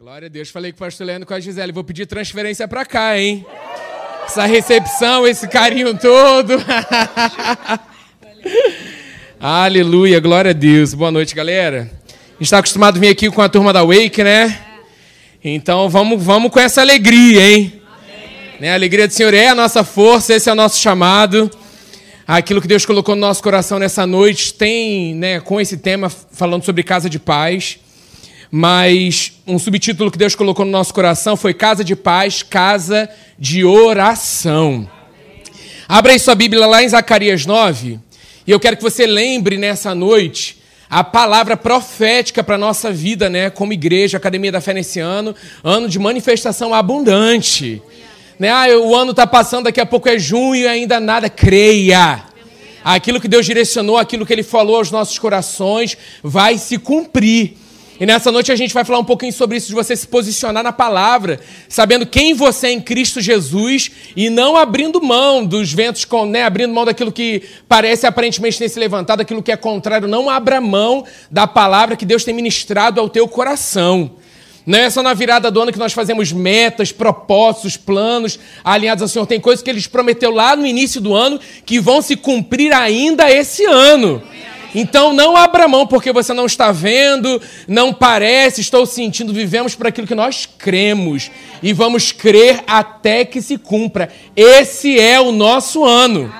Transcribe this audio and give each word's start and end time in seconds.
Glória 0.00 0.26
a 0.26 0.28
Deus. 0.28 0.48
Falei 0.48 0.70
com 0.70 0.76
o 0.76 0.78
pastor 0.78 1.04
Leandro 1.04 1.26
com 1.26 1.34
a 1.34 1.40
Gisele. 1.40 1.72
Vou 1.72 1.82
pedir 1.82 2.06
transferência 2.06 2.68
para 2.68 2.84
cá, 2.84 3.18
hein? 3.18 3.44
Essa 4.24 4.46
recepção, 4.46 5.26
esse 5.26 5.48
carinho 5.48 5.92
todo. 5.98 6.52
Aleluia, 9.40 10.20
glória 10.20 10.52
a 10.52 10.54
Deus. 10.54 10.94
Boa 10.94 11.10
noite, 11.10 11.34
galera. 11.34 11.90
A 12.06 12.32
gente 12.34 12.42
está 12.42 12.58
acostumado 12.58 12.96
a 12.96 13.00
vir 13.00 13.08
aqui 13.08 13.28
com 13.28 13.42
a 13.42 13.48
turma 13.48 13.72
da 13.72 13.82
Wake, 13.82 14.22
né? 14.22 14.56
Então 15.42 15.88
vamos, 15.88 16.22
vamos 16.22 16.52
com 16.52 16.60
essa 16.60 16.80
alegria, 16.80 17.50
hein? 17.50 17.82
Né? 18.60 18.70
A 18.70 18.74
alegria 18.74 19.08
do 19.08 19.12
Senhor 19.12 19.34
é 19.34 19.48
a 19.48 19.54
nossa 19.54 19.82
força, 19.82 20.32
esse 20.32 20.48
é 20.48 20.52
o 20.52 20.54
nosso 20.54 20.78
chamado. 20.78 21.50
Aquilo 22.24 22.62
que 22.62 22.68
Deus 22.68 22.86
colocou 22.86 23.16
no 23.16 23.22
nosso 23.22 23.42
coração 23.42 23.80
nessa 23.80 24.06
noite 24.06 24.54
tem, 24.54 25.16
né, 25.16 25.40
com 25.40 25.60
esse 25.60 25.76
tema 25.76 26.08
falando 26.08 26.64
sobre 26.64 26.84
casa 26.84 27.10
de 27.10 27.18
paz 27.18 27.80
mas 28.50 29.32
um 29.46 29.58
subtítulo 29.58 30.10
que 30.10 30.18
Deus 30.18 30.34
colocou 30.34 30.64
no 30.64 30.70
nosso 30.70 30.94
coração 30.94 31.36
foi 31.36 31.52
Casa 31.52 31.84
de 31.84 31.94
Paz, 31.94 32.42
Casa 32.42 33.08
de 33.38 33.64
Oração. 33.64 34.88
Abra 35.88 36.12
aí 36.12 36.18
sua 36.18 36.34
Bíblia 36.34 36.66
lá 36.66 36.82
em 36.82 36.88
Zacarias 36.88 37.46
9, 37.46 37.98
e 38.46 38.50
eu 38.50 38.60
quero 38.60 38.76
que 38.76 38.82
você 38.82 39.06
lembre 39.06 39.56
nessa 39.56 39.94
noite 39.94 40.58
a 40.90 41.04
palavra 41.04 41.56
profética 41.56 42.42
para 42.42 42.54
a 42.54 42.58
nossa 42.58 42.90
vida, 42.90 43.28
né, 43.28 43.50
como 43.50 43.72
igreja, 43.72 44.16
Academia 44.16 44.50
da 44.50 44.60
Fé 44.60 44.72
nesse 44.72 45.00
ano, 45.00 45.34
ano 45.62 45.88
de 45.88 45.98
manifestação 45.98 46.72
abundante. 46.72 47.82
Né? 48.38 48.48
Ah, 48.48 48.66
o 48.78 48.94
ano 48.94 49.10
está 49.10 49.26
passando, 49.26 49.64
daqui 49.64 49.80
a 49.80 49.86
pouco 49.86 50.08
é 50.08 50.18
junho 50.18 50.62
e 50.62 50.66
ainda 50.66 51.00
nada. 51.00 51.28
Creia! 51.28 52.22
Aquilo 52.84 53.20
que 53.20 53.28
Deus 53.28 53.44
direcionou, 53.44 53.98
aquilo 53.98 54.24
que 54.24 54.32
Ele 54.32 54.44
falou 54.44 54.76
aos 54.76 54.90
nossos 54.90 55.18
corações, 55.18 55.98
vai 56.22 56.56
se 56.56 56.78
cumprir. 56.78 57.56
E 58.00 58.06
nessa 58.06 58.30
noite 58.30 58.52
a 58.52 58.56
gente 58.56 58.72
vai 58.72 58.84
falar 58.84 59.00
um 59.00 59.04
pouquinho 59.04 59.32
sobre 59.32 59.56
isso, 59.56 59.68
de 59.68 59.74
você 59.74 59.96
se 59.96 60.06
posicionar 60.06 60.62
na 60.62 60.72
palavra, 60.72 61.40
sabendo 61.68 62.06
quem 62.06 62.32
você 62.32 62.68
é 62.68 62.72
em 62.72 62.80
Cristo 62.80 63.20
Jesus 63.20 63.90
e 64.14 64.30
não 64.30 64.56
abrindo 64.56 65.02
mão 65.02 65.44
dos 65.44 65.72
ventos, 65.72 66.06
né, 66.28 66.44
abrindo 66.44 66.72
mão 66.72 66.84
daquilo 66.84 67.10
que 67.10 67.42
parece 67.68 68.06
aparentemente 68.06 68.58
ter 68.58 68.68
se 68.68 68.78
levantado, 68.78 69.20
aquilo 69.20 69.42
que 69.42 69.50
é 69.50 69.56
contrário. 69.56 70.06
Não 70.06 70.30
abra 70.30 70.60
mão 70.60 71.04
da 71.28 71.46
palavra 71.46 71.96
que 71.96 72.06
Deus 72.06 72.22
tem 72.22 72.32
ministrado 72.32 73.00
ao 73.00 73.08
teu 73.08 73.26
coração. 73.26 74.12
Não 74.64 74.78
é 74.78 74.90
só 74.90 75.02
na 75.02 75.14
virada 75.14 75.50
do 75.50 75.62
ano 75.62 75.72
que 75.72 75.78
nós 75.78 75.94
fazemos 75.94 76.30
metas, 76.30 76.92
propósitos, 76.92 77.78
planos 77.78 78.38
alinhados 78.62 79.00
ao 79.00 79.08
Senhor. 79.08 79.26
Tem 79.26 79.40
coisas 79.40 79.62
que 79.62 79.70
Ele 79.70 79.80
prometeu 79.88 80.30
lá 80.30 80.54
no 80.54 80.66
início 80.66 81.00
do 81.00 81.14
ano 81.14 81.40
que 81.64 81.80
vão 81.80 82.02
se 82.02 82.14
cumprir 82.14 82.70
ainda 82.72 83.30
esse 83.30 83.64
ano. 83.64 84.22
Então 84.74 85.12
não 85.12 85.36
abra 85.36 85.68
mão 85.68 85.86
porque 85.86 86.12
você 86.12 86.32
não 86.34 86.46
está 86.46 86.70
vendo, 86.70 87.40
não 87.66 87.92
parece, 87.92 88.60
estou 88.60 88.84
sentindo, 88.84 89.32
vivemos 89.32 89.74
por 89.74 89.86
aquilo 89.86 90.06
que 90.06 90.14
nós 90.14 90.46
cremos 90.46 91.30
e 91.62 91.72
vamos 91.72 92.12
crer 92.12 92.62
até 92.66 93.24
que 93.24 93.40
se 93.40 93.56
cumpra. 93.56 94.10
Esse 94.36 94.98
é 94.98 95.20
o 95.20 95.32
nosso 95.32 95.84
ano. 95.84 96.32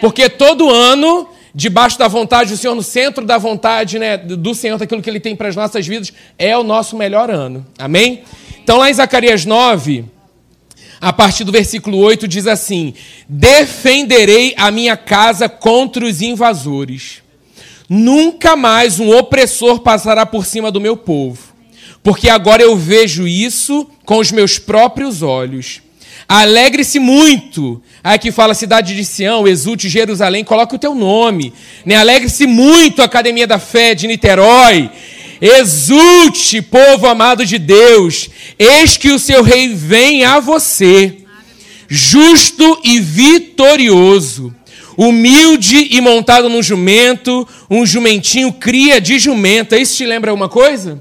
Porque 0.00 0.28
todo 0.28 0.70
ano, 0.70 1.28
debaixo 1.54 1.98
da 1.98 2.08
vontade 2.08 2.50
do 2.50 2.56
Senhor, 2.56 2.74
no 2.74 2.82
centro 2.82 3.24
da 3.24 3.38
vontade 3.38 3.98
né, 3.98 4.16
do 4.16 4.54
Senhor, 4.54 4.78
daquilo 4.78 5.02
que 5.02 5.10
Ele 5.10 5.20
tem 5.20 5.36
para 5.36 5.48
as 5.48 5.56
nossas 5.56 5.86
vidas, 5.86 6.12
é 6.38 6.56
o 6.56 6.62
nosso 6.62 6.96
melhor 6.96 7.30
ano. 7.30 7.66
Amém? 7.78 8.22
Então 8.62 8.78
lá 8.78 8.90
em 8.90 8.94
Zacarias 8.94 9.44
9, 9.44 10.04
a 11.00 11.12
partir 11.12 11.44
do 11.44 11.52
versículo 11.52 11.98
8, 11.98 12.26
diz 12.26 12.46
assim: 12.46 12.94
Defenderei 13.28 14.54
a 14.56 14.70
minha 14.70 14.96
casa 14.96 15.48
contra 15.48 16.04
os 16.04 16.20
invasores 16.20 17.22
Nunca 17.88 18.54
mais 18.54 19.00
um 19.00 19.16
opressor 19.16 19.80
passará 19.80 20.26
por 20.26 20.44
cima 20.44 20.70
do 20.70 20.80
meu 20.80 20.94
povo, 20.94 21.38
porque 22.02 22.28
agora 22.28 22.62
eu 22.62 22.76
vejo 22.76 23.26
isso 23.26 23.88
com 24.04 24.18
os 24.18 24.30
meus 24.30 24.58
próprios 24.58 25.22
olhos. 25.22 25.80
Alegre-se 26.28 26.98
muito. 26.98 27.82
Aqui 28.04 28.30
fala 28.30 28.52
cidade 28.52 28.94
de 28.94 29.02
Sião, 29.06 29.48
exulte 29.48 29.88
Jerusalém, 29.88 30.44
coloque 30.44 30.74
o 30.74 30.78
teu 30.78 30.94
nome. 30.94 31.54
Né? 31.86 31.94
Alegre-se 31.94 32.46
muito, 32.46 33.00
Academia 33.00 33.46
da 33.46 33.58
Fé 33.58 33.94
de 33.94 34.06
Niterói. 34.06 34.90
Exulte, 35.40 36.60
povo 36.60 37.06
amado 37.06 37.46
de 37.46 37.58
Deus. 37.58 38.28
Eis 38.58 38.98
que 38.98 39.12
o 39.12 39.18
seu 39.18 39.42
rei 39.42 39.68
vem 39.68 40.24
a 40.24 40.40
você, 40.40 41.18
justo 41.88 42.78
e 42.84 43.00
vitorioso 43.00 44.54
humilde 44.98 45.86
e 45.92 46.00
montado 46.00 46.48
num 46.48 46.60
jumento, 46.60 47.46
um 47.70 47.86
jumentinho 47.86 48.52
cria 48.52 49.00
de 49.00 49.16
jumenta. 49.16 49.78
Isso 49.78 49.96
te 49.96 50.04
lembra 50.04 50.32
alguma 50.32 50.48
coisa? 50.48 51.00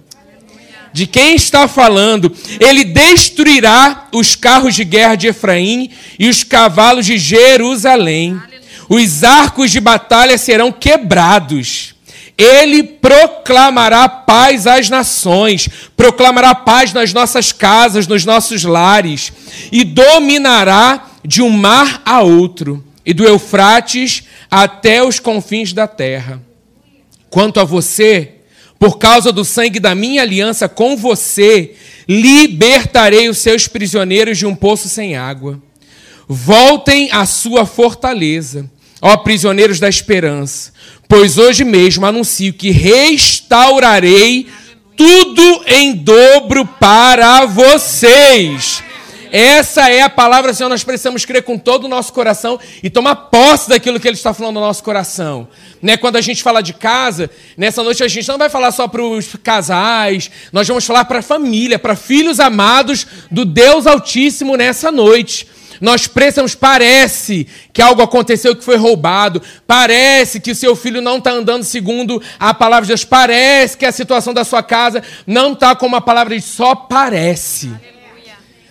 De 0.94 1.08
quem 1.08 1.35
está 1.35 1.68
falando? 1.68 2.31
Ele 2.59 2.84
destruirá 2.84 4.07
os 4.13 4.36
carros 4.36 4.75
de 4.75 4.84
guerra 4.84 5.16
de 5.16 5.28
Efraim 5.28 5.90
e 6.19 6.30
os 6.30 6.44
cavalos 6.44 7.07
de 7.07 7.18
Jerusalém. 7.18 8.40
Os 8.88 9.24
arcos 9.24 9.72
de 9.72 9.80
batalha 9.80 10.38
serão 10.38 10.72
quebrados. 10.72 11.96
Ele 12.38 12.84
proclamará 12.84 14.07
paz 14.07 14.68
às 14.68 14.90
nações, 14.90 15.68
proclamará 15.97 16.53
paz 16.53 16.94
nas 16.94 17.12
nossas 17.13 17.52
casas, 17.52 18.06
nos 18.06 18.24
nossos 18.25 18.63
lares, 18.63 19.34
e 19.72 19.84
dominará 19.84 21.07
de 21.25 21.41
um 21.41 21.50
mar 21.50 22.00
a 22.06 22.22
outro 22.22 22.87
e 23.07 23.13
do 23.13 23.23
Eufrates 23.23 24.23
até 24.51 25.01
os 25.01 25.18
confins 25.18 25.72
da 25.72 25.88
terra. 25.88 26.41
Quanto 27.29 27.57
a 27.57 27.63
você, 27.63 28.34
por 28.78 28.97
causa 28.97 29.31
do 29.31 29.45
sangue 29.45 29.79
da 29.79 29.95
minha 29.95 30.22
aliança 30.22 30.68
com 30.68 30.97
você, 30.97 31.73
libertarei 32.06 33.29
os 33.29 33.38
seus 33.38 33.66
prisioneiros 33.66 34.38
de 34.38 34.45
um 34.45 34.53
poço 34.53 34.90
sem 34.90 35.16
água. 35.16 35.57
Voltem 36.28 37.07
à 37.13 37.25
sua 37.25 37.66
fortaleza, 37.66 38.69
ó 39.01 39.16
prisioneiros 39.16 39.79
da 39.79 39.88
esperança, 39.88 40.74
pois 41.07 41.38
hoje 41.38 41.63
mesmo 41.63 42.06
anuncio 42.06 42.51
que 42.51 42.72
restaurarei 42.72 44.47
tudo 44.97 45.63
em 45.66 45.94
dobro 45.94 46.66
para 46.66 47.45
vocês. 47.45 48.76
Essa 49.31 49.89
é 49.89 50.01
a 50.01 50.09
palavra, 50.09 50.53
Senhor. 50.53 50.69
Nós 50.69 50.83
precisamos 50.83 51.25
crer 51.25 51.43
com 51.43 51.57
todo 51.57 51.85
o 51.85 51.88
nosso 51.88 52.13
coração 52.13 52.59
e 52.81 52.89
tomar 52.89 53.15
posse 53.15 53.69
daquilo 53.69 53.99
que 53.99 54.07
Ele 54.07 54.15
está 54.15 54.33
falando 54.33 54.55
no 54.55 54.61
nosso 54.61 54.83
coração. 54.83 55.47
Né? 55.81 55.97
Quando 55.97 56.15
a 56.15 56.21
gente 56.21 56.43
fala 56.43 56.61
de 56.61 56.73
casa, 56.73 57.29
nessa 57.55 57.83
noite 57.83 58.03
a 58.03 58.07
gente 58.07 58.27
não 58.27 58.38
vai 58.38 58.49
falar 58.49 58.71
só 58.71 58.88
para 58.88 59.03
os 59.03 59.35
casais, 59.43 60.29
nós 60.51 60.67
vamos 60.67 60.85
falar 60.85 61.05
para 61.05 61.19
a 61.19 61.23
família, 61.23 61.77
para 61.77 61.95
filhos 61.95 62.39
amados 62.39 63.05
do 63.29 63.45
Deus 63.45 63.85
Altíssimo 63.85 64.55
nessa 64.55 64.91
noite. 64.91 65.47
Nós 65.79 66.07
precisamos, 66.07 66.55
parece 66.55 67.47
que 67.71 67.81
algo 67.81 68.01
aconteceu 68.01 68.55
que 68.55 68.63
foi 68.63 68.77
roubado, 68.77 69.41
parece 69.65 70.39
que 70.39 70.51
o 70.51 70.55
seu 70.55 70.75
filho 70.75 71.01
não 71.01 71.17
está 71.17 71.31
andando 71.31 71.63
segundo 71.63 72.21
a 72.39 72.53
palavra 72.53 72.85
de 72.85 72.89
Deus, 72.89 73.03
parece 73.03 73.77
que 73.77 73.85
a 73.85 73.91
situação 73.91 74.33
da 74.33 74.44
sua 74.44 74.63
casa 74.63 75.03
não 75.25 75.53
está 75.53 75.75
como 75.75 75.95
a 75.95 76.01
palavra 76.01 76.35
diz, 76.35 76.45
só 76.45 76.73
parece. 76.73 77.71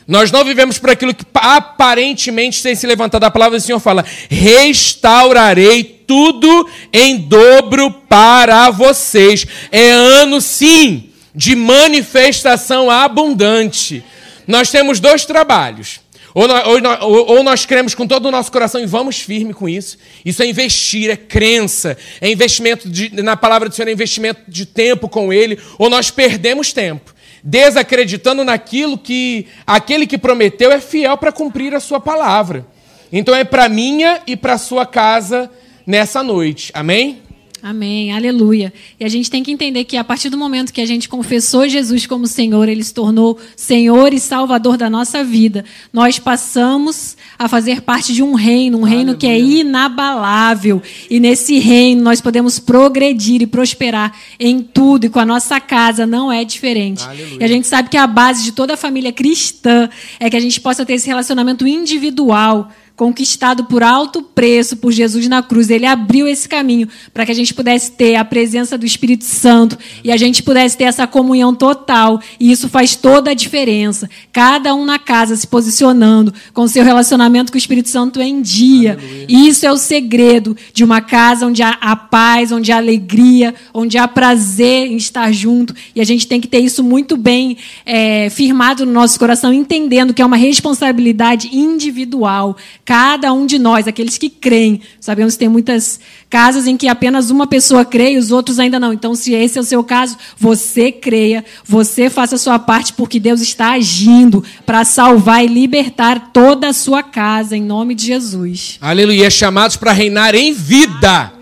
Nós 0.06 0.30
não 0.30 0.44
vivemos 0.44 0.78
por 0.78 0.90
aquilo 0.90 1.12
que 1.12 1.24
aparentemente 1.34 2.62
tem 2.62 2.76
se 2.76 2.86
levantado. 2.86 3.24
A 3.24 3.30
palavra 3.30 3.58
do 3.58 3.62
Senhor 3.62 3.80
fala: 3.80 4.04
restaurarei 4.30 5.82
tudo 6.06 6.68
em 6.92 7.16
dobro 7.16 7.90
para 8.08 8.70
vocês. 8.70 9.44
É 9.72 9.90
ano, 9.90 10.40
sim, 10.40 11.10
de 11.34 11.56
manifestação 11.56 12.88
abundante. 12.88 14.04
Nós 14.46 14.70
temos 14.70 15.00
dois 15.00 15.24
trabalhos. 15.24 16.00
Ou 16.32 16.46
nós, 16.46 17.00
ou, 17.00 17.36
ou 17.36 17.42
nós, 17.42 17.64
cremos 17.64 17.94
com 17.94 18.06
todo 18.06 18.26
o 18.26 18.30
nosso 18.30 18.52
coração 18.52 18.80
e 18.80 18.86
vamos 18.86 19.18
firme 19.18 19.54
com 19.54 19.66
isso. 19.66 19.96
Isso 20.22 20.42
é 20.42 20.46
investir, 20.46 21.10
é 21.10 21.16
crença, 21.16 21.96
é 22.20 22.30
investimento 22.30 22.90
de, 22.90 23.22
na 23.22 23.38
palavra 23.38 23.70
do 23.70 23.74
Senhor, 23.74 23.88
é 23.88 23.92
investimento 23.92 24.42
de 24.46 24.66
tempo 24.66 25.08
com 25.08 25.32
Ele, 25.32 25.58
ou 25.78 25.88
nós 25.88 26.10
perdemos 26.10 26.74
tempo 26.74 27.15
desacreditando 27.48 28.42
naquilo 28.42 28.98
que 28.98 29.46
aquele 29.64 30.04
que 30.04 30.18
prometeu 30.18 30.72
é 30.72 30.80
fiel 30.80 31.16
para 31.16 31.30
cumprir 31.30 31.72
a 31.76 31.80
sua 31.80 32.00
palavra. 32.00 32.66
Então 33.12 33.32
é 33.32 33.44
para 33.44 33.68
minha 33.68 34.20
e 34.26 34.36
para 34.36 34.58
sua 34.58 34.84
casa 34.84 35.48
nessa 35.86 36.24
noite. 36.24 36.72
Amém? 36.74 37.22
Amém, 37.62 38.12
aleluia. 38.12 38.72
E 39.00 39.04
a 39.04 39.08
gente 39.08 39.30
tem 39.30 39.42
que 39.42 39.50
entender 39.50 39.84
que 39.84 39.96
a 39.96 40.04
partir 40.04 40.28
do 40.28 40.36
momento 40.36 40.72
que 40.72 40.80
a 40.80 40.86
gente 40.86 41.08
confessou 41.08 41.68
Jesus 41.68 42.06
como 42.06 42.26
Senhor, 42.26 42.68
Ele 42.68 42.84
se 42.84 42.92
tornou 42.92 43.38
Senhor 43.56 44.12
e 44.12 44.20
Salvador 44.20 44.76
da 44.76 44.90
nossa 44.90 45.24
vida. 45.24 45.64
Nós 45.92 46.18
passamos 46.18 47.16
a 47.38 47.48
fazer 47.48 47.80
parte 47.80 48.12
de 48.12 48.22
um 48.22 48.34
reino, 48.34 48.78
um 48.78 48.80
aleluia. 48.82 48.96
reino 48.96 49.16
que 49.16 49.26
é 49.26 49.40
inabalável. 49.40 50.82
E 51.10 51.18
nesse 51.18 51.58
reino 51.58 52.02
nós 52.02 52.20
podemos 52.20 52.58
progredir 52.58 53.40
e 53.40 53.46
prosperar 53.46 54.14
em 54.38 54.60
tudo. 54.62 55.06
E 55.06 55.08
com 55.08 55.18
a 55.18 55.26
nossa 55.26 55.58
casa 55.58 56.06
não 56.06 56.30
é 56.30 56.44
diferente. 56.44 57.02
Aleluia. 57.02 57.38
E 57.40 57.44
a 57.44 57.48
gente 57.48 57.66
sabe 57.66 57.88
que 57.88 57.96
a 57.96 58.06
base 58.06 58.44
de 58.44 58.52
toda 58.52 58.74
a 58.74 58.76
família 58.76 59.12
cristã 59.12 59.88
é 60.20 60.28
que 60.28 60.36
a 60.36 60.40
gente 60.40 60.60
possa 60.60 60.84
ter 60.84 60.94
esse 60.94 61.06
relacionamento 61.06 61.66
individual 61.66 62.70
conquistado 62.96 63.64
por 63.64 63.82
alto 63.82 64.22
preço 64.22 64.78
por 64.78 64.90
Jesus 64.90 65.28
na 65.28 65.42
cruz. 65.42 65.68
Ele 65.68 65.84
abriu 65.84 66.26
esse 66.26 66.48
caminho 66.48 66.88
para 67.12 67.26
que 67.26 67.32
a 67.32 67.34
gente 67.34 67.52
pudesse 67.52 67.92
ter 67.92 68.16
a 68.16 68.24
presença 68.24 68.78
do 68.78 68.86
Espírito 68.86 69.24
Santo 69.24 69.78
e 70.02 70.10
a 70.10 70.16
gente 70.16 70.42
pudesse 70.42 70.78
ter 70.78 70.84
essa 70.84 71.06
comunhão 71.06 71.54
total. 71.54 72.18
E 72.40 72.50
isso 72.50 72.68
faz 72.70 72.96
toda 72.96 73.32
a 73.32 73.34
diferença. 73.34 74.08
Cada 74.32 74.74
um 74.74 74.84
na 74.84 74.98
casa 74.98 75.36
se 75.36 75.46
posicionando 75.46 76.32
com 76.54 76.66
seu 76.66 76.82
relacionamento 76.82 77.52
com 77.52 77.56
o 77.56 77.58
Espírito 77.58 77.90
Santo 77.90 78.20
em 78.20 78.40
dia. 78.40 78.92
Aleluia. 78.92 79.26
Isso 79.28 79.66
é 79.66 79.72
o 79.72 79.76
segredo 79.76 80.56
de 80.72 80.82
uma 80.82 81.02
casa 81.02 81.46
onde 81.46 81.62
há, 81.62 81.96
paz, 81.96 82.50
onde 82.50 82.72
há 82.72 82.78
alegria, 82.78 83.54
onde 83.74 83.98
há 83.98 84.08
prazer 84.08 84.90
em 84.90 84.96
estar 84.96 85.30
junto. 85.32 85.74
E 85.94 86.00
a 86.00 86.04
gente 86.04 86.26
tem 86.26 86.40
que 86.40 86.48
ter 86.48 86.60
isso 86.60 86.82
muito 86.82 87.16
bem 87.16 87.58
é, 87.84 88.30
firmado 88.30 88.86
no 88.86 88.92
nosso 88.92 89.18
coração, 89.18 89.52
entendendo 89.52 90.14
que 90.14 90.22
é 90.22 90.26
uma 90.26 90.36
responsabilidade 90.36 91.54
individual. 91.54 92.56
Cada 92.86 93.32
um 93.32 93.46
de 93.46 93.58
nós, 93.58 93.88
aqueles 93.88 94.16
que 94.16 94.30
creem, 94.30 94.80
sabemos 95.00 95.32
que 95.34 95.40
tem 95.40 95.48
muitas 95.48 95.98
casas 96.30 96.68
em 96.68 96.76
que 96.76 96.86
apenas 96.86 97.30
uma 97.30 97.44
pessoa 97.44 97.84
crê 97.84 98.12
e 98.12 98.16
os 98.16 98.30
outros 98.30 98.60
ainda 98.60 98.78
não. 98.78 98.92
Então, 98.92 99.12
se 99.16 99.34
esse 99.34 99.58
é 99.58 99.60
o 99.60 99.64
seu 99.64 99.82
caso, 99.82 100.16
você 100.38 100.92
creia, 100.92 101.44
você 101.64 102.08
faça 102.08 102.36
a 102.36 102.38
sua 102.38 102.60
parte, 102.60 102.92
porque 102.92 103.18
Deus 103.18 103.40
está 103.40 103.72
agindo 103.72 104.44
para 104.64 104.84
salvar 104.84 105.44
e 105.44 105.48
libertar 105.48 106.30
toda 106.32 106.68
a 106.68 106.72
sua 106.72 107.02
casa, 107.02 107.56
em 107.56 107.62
nome 107.62 107.92
de 107.92 108.06
Jesus. 108.06 108.78
Aleluia. 108.80 109.28
Chamados 109.30 109.76
para 109.76 109.90
reinar 109.90 110.36
em 110.36 110.52
vida. 110.52 111.32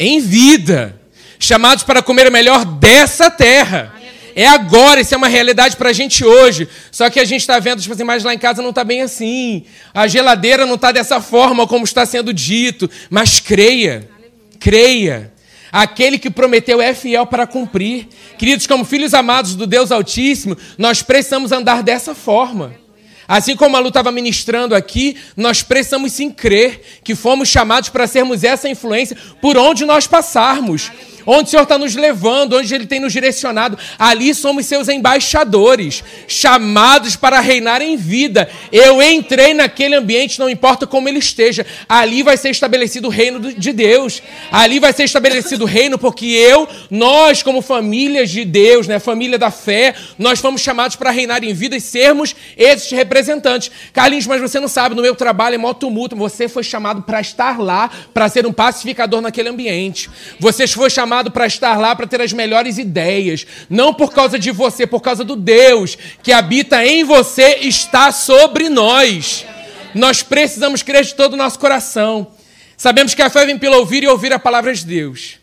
Em 0.00 0.18
vida. 0.18 0.98
Chamados 1.38 1.84
para 1.84 2.02
comer 2.02 2.26
o 2.26 2.32
melhor 2.32 2.64
dessa 2.64 3.30
terra. 3.30 3.97
É 4.38 4.46
agora, 4.46 5.00
isso 5.00 5.12
é 5.12 5.16
uma 5.16 5.26
realidade 5.26 5.76
para 5.76 5.90
a 5.90 5.92
gente 5.92 6.24
hoje. 6.24 6.68
Só 6.92 7.10
que 7.10 7.18
a 7.18 7.24
gente 7.24 7.40
está 7.40 7.58
vendo, 7.58 7.82
tipo 7.82 7.92
assim, 7.92 8.04
mas 8.04 8.22
lá 8.22 8.32
em 8.32 8.38
casa 8.38 8.62
não 8.62 8.70
está 8.70 8.84
bem 8.84 9.02
assim. 9.02 9.64
A 9.92 10.06
geladeira 10.06 10.64
não 10.64 10.76
está 10.76 10.92
dessa 10.92 11.20
forma 11.20 11.66
como 11.66 11.84
está 11.84 12.06
sendo 12.06 12.32
dito. 12.32 12.88
Mas 13.10 13.40
creia, 13.40 14.08
creia. 14.60 15.32
Aquele 15.72 16.20
que 16.20 16.30
prometeu 16.30 16.80
é 16.80 16.94
fiel 16.94 17.26
para 17.26 17.48
cumprir. 17.48 18.06
Queridos, 18.38 18.64
como 18.64 18.84
filhos 18.84 19.12
amados 19.12 19.56
do 19.56 19.66
Deus 19.66 19.90
Altíssimo, 19.90 20.56
nós 20.78 21.02
precisamos 21.02 21.50
andar 21.50 21.82
dessa 21.82 22.14
forma. 22.14 22.76
Assim 23.26 23.56
como 23.56 23.76
a 23.76 23.80
Lu 23.80 23.88
estava 23.88 24.12
ministrando 24.12 24.72
aqui, 24.72 25.16
nós 25.36 25.64
precisamos 25.64 26.12
sim 26.12 26.30
crer 26.30 27.00
que 27.02 27.16
fomos 27.16 27.48
chamados 27.48 27.88
para 27.88 28.06
sermos 28.06 28.44
essa 28.44 28.68
influência 28.68 29.16
por 29.40 29.56
onde 29.56 29.84
nós 29.84 30.06
passarmos 30.06 30.92
onde 31.30 31.48
o 31.48 31.50
Senhor 31.50 31.64
está 31.64 31.76
nos 31.76 31.94
levando, 31.94 32.56
onde 32.56 32.74
Ele 32.74 32.86
tem 32.86 32.98
nos 32.98 33.12
direcionado. 33.12 33.78
Ali 33.98 34.34
somos 34.34 34.64
seus 34.64 34.88
embaixadores, 34.88 36.02
chamados 36.26 37.16
para 37.16 37.38
reinar 37.38 37.82
em 37.82 37.98
vida. 37.98 38.48
Eu 38.72 39.02
entrei 39.02 39.52
naquele 39.52 39.94
ambiente, 39.94 40.38
não 40.38 40.48
importa 40.48 40.86
como 40.86 41.06
ele 41.06 41.18
esteja, 41.18 41.66
ali 41.86 42.22
vai 42.22 42.38
ser 42.38 42.48
estabelecido 42.48 43.08
o 43.08 43.10
reino 43.10 43.52
de 43.52 43.72
Deus. 43.74 44.22
Ali 44.50 44.80
vai 44.80 44.92
ser 44.94 45.04
estabelecido 45.04 45.64
o 45.64 45.66
reino, 45.66 45.98
porque 45.98 46.24
eu, 46.24 46.66
nós, 46.90 47.42
como 47.42 47.60
famílias 47.60 48.30
de 48.30 48.46
Deus, 48.46 48.86
né, 48.86 48.98
família 48.98 49.38
da 49.38 49.50
fé, 49.50 49.94
nós 50.18 50.40
fomos 50.40 50.62
chamados 50.62 50.96
para 50.96 51.10
reinar 51.10 51.44
em 51.44 51.52
vida 51.52 51.76
e 51.76 51.80
sermos 51.80 52.34
esses 52.56 52.90
representantes. 52.90 53.70
Carlinhos, 53.92 54.26
mas 54.26 54.40
você 54.40 54.58
não 54.58 54.68
sabe, 54.68 54.94
no 54.94 55.02
meu 55.02 55.14
trabalho 55.14 55.56
é 55.56 55.58
mó 55.58 55.74
tumulto. 55.74 56.16
Você 56.16 56.48
foi 56.48 56.62
chamado 56.62 57.02
para 57.02 57.20
estar 57.20 57.58
lá, 57.58 57.90
para 58.14 58.30
ser 58.30 58.46
um 58.46 58.52
pacificador 58.52 59.20
naquele 59.20 59.50
ambiente. 59.50 60.08
Você 60.40 60.66
foi 60.66 60.88
chamado 60.88 61.17
chamado 61.18 61.30
para 61.30 61.46
estar 61.46 61.78
lá 61.78 61.96
para 61.96 62.06
ter 62.06 62.20
as 62.20 62.32
melhores 62.32 62.78
ideias. 62.78 63.46
Não 63.68 63.92
por 63.92 64.12
causa 64.12 64.38
de 64.38 64.50
você, 64.50 64.86
por 64.86 65.00
causa 65.00 65.24
do 65.24 65.34
Deus 65.34 65.96
que 66.22 66.32
habita 66.32 66.84
em 66.84 67.04
você, 67.04 67.58
está 67.62 68.12
sobre 68.12 68.68
nós. 68.68 69.44
Nós 69.94 70.22
precisamos 70.22 70.82
crer 70.82 71.04
de 71.04 71.14
todo 71.14 71.34
o 71.34 71.36
nosso 71.36 71.58
coração. 71.58 72.28
Sabemos 72.76 73.14
que 73.14 73.22
a 73.22 73.30
fé 73.30 73.44
vem 73.44 73.58
pelo 73.58 73.78
ouvir 73.78 74.04
e 74.04 74.06
ouvir 74.06 74.32
a 74.32 74.38
palavra 74.38 74.72
de 74.72 74.86
Deus. 74.86 75.38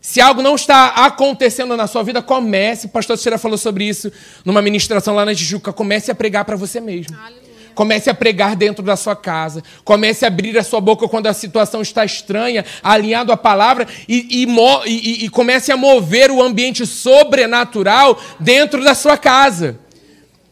Se 0.00 0.20
algo 0.20 0.40
não 0.40 0.54
está 0.54 0.88
acontecendo 1.04 1.76
na 1.76 1.86
sua 1.86 2.02
vida, 2.02 2.22
comece. 2.22 2.86
O 2.86 2.88
pastor 2.88 3.16
Teixeira 3.16 3.38
falou 3.38 3.58
sobre 3.58 3.84
isso 3.84 4.10
numa 4.44 4.62
ministração 4.62 5.14
lá 5.14 5.24
na 5.24 5.34
Tijuca. 5.34 5.72
Comece 5.72 6.10
a 6.10 6.14
pregar 6.14 6.44
para 6.44 6.56
você 6.56 6.80
mesmo. 6.80 7.14
Aleluia. 7.18 7.45
Comece 7.76 8.08
a 8.08 8.14
pregar 8.14 8.56
dentro 8.56 8.82
da 8.82 8.96
sua 8.96 9.14
casa. 9.14 9.62
Comece 9.84 10.24
a 10.24 10.28
abrir 10.28 10.56
a 10.56 10.64
sua 10.64 10.80
boca 10.80 11.06
quando 11.06 11.26
a 11.26 11.34
situação 11.34 11.82
está 11.82 12.06
estranha, 12.06 12.64
alinhado 12.82 13.30
à 13.30 13.36
palavra, 13.36 13.86
e, 14.08 14.44
e, 14.44 14.46
e, 14.86 15.24
e 15.26 15.28
comece 15.28 15.70
a 15.70 15.76
mover 15.76 16.30
o 16.30 16.42
ambiente 16.42 16.86
sobrenatural 16.86 18.18
dentro 18.40 18.82
da 18.82 18.94
sua 18.94 19.18
casa. 19.18 19.78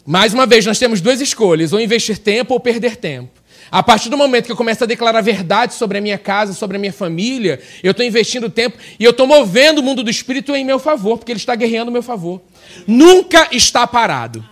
Mais 0.05 0.35
uma 0.35 0.45
vez, 0.45 0.67
nós 0.67 0.79
temos 0.79 1.01
duas 1.01 1.19
escolhas: 1.23 1.73
ou 1.73 1.81
investir 1.81 2.19
tempo 2.19 2.53
ou 2.53 2.61
perder 2.61 2.97
tempo. 2.97 3.31
A 3.73 3.83
partir 3.83 4.11
do 4.11 4.19
momento 4.19 4.45
que 4.45 4.53
eu 4.53 4.57
começo 4.57 4.85
a 4.85 4.87
declarar 4.87 5.23
verdade 5.23 5.73
sobre 5.73 5.97
a 5.97 6.01
minha 6.03 6.19
casa, 6.19 6.53
sobre 6.53 6.77
a 6.77 6.81
minha 6.81 6.93
família, 6.93 7.59
eu 7.83 7.93
estou 7.93 8.05
investindo 8.05 8.51
tempo 8.51 8.77
e 9.01 9.05
eu 9.05 9.13
estou 9.13 9.27
movendo 9.27 9.79
o 9.79 9.83
mundo 9.83 10.03
do 10.03 10.11
espírito 10.11 10.55
em 10.55 10.63
meu 10.63 10.79
favor, 10.79 11.17
porque 11.17 11.33
ele 11.33 11.41
está 11.41 11.55
guerreando 11.55 11.91
meu 11.91 12.03
favor. 12.03 12.43
Nunca 12.87 13.49
está 13.51 13.87
parado. 13.87 14.45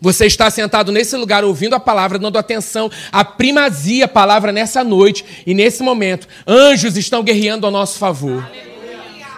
Você 0.00 0.24
está 0.26 0.50
sentado 0.50 0.90
nesse 0.90 1.14
lugar 1.16 1.44
ouvindo 1.44 1.74
a 1.74 1.80
palavra, 1.80 2.18
dando 2.18 2.38
atenção 2.38 2.90
à 3.12 3.22
primazia 3.22 4.08
palavra 4.08 4.50
nessa 4.50 4.82
noite 4.82 5.24
e 5.46 5.52
nesse 5.52 5.82
momento. 5.82 6.26
Anjos 6.46 6.96
estão 6.96 7.22
guerreando 7.22 7.66
ao 7.66 7.72
nosso 7.72 7.98
favor. 7.98 8.42
Aleluia. 8.42 8.70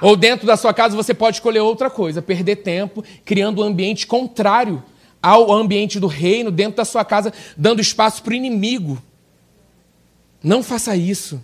Ou 0.00 0.16
dentro 0.16 0.46
da 0.46 0.56
sua 0.56 0.72
casa 0.72 0.94
você 0.94 1.12
pode 1.12 1.36
escolher 1.36 1.60
outra 1.60 1.90
coisa, 1.90 2.22
perder 2.22 2.56
tempo 2.56 3.04
criando 3.24 3.60
um 3.60 3.64
ambiente 3.64 4.06
contrário 4.06 4.82
ao 5.20 5.52
ambiente 5.52 5.98
do 5.98 6.06
reino, 6.06 6.50
dentro 6.50 6.76
da 6.76 6.84
sua 6.84 7.04
casa, 7.04 7.32
dando 7.56 7.80
espaço 7.80 8.22
para 8.22 8.32
o 8.32 8.34
inimigo. 8.34 9.00
Não 10.42 10.62
faça 10.62 10.96
isso. 10.96 11.42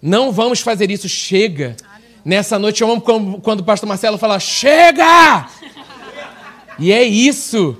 Não 0.00 0.32
vamos 0.32 0.60
fazer 0.60 0.90
isso. 0.90 1.08
Chega. 1.08 1.76
Nessa 2.24 2.58
noite 2.58 2.82
eu 2.82 2.90
amo 2.90 3.40
quando 3.40 3.60
o 3.60 3.64
pastor 3.64 3.88
Marcelo 3.88 4.16
fala: 4.16 4.38
chega! 4.38 5.48
E 6.82 6.92
é 6.92 7.04
isso. 7.04 7.76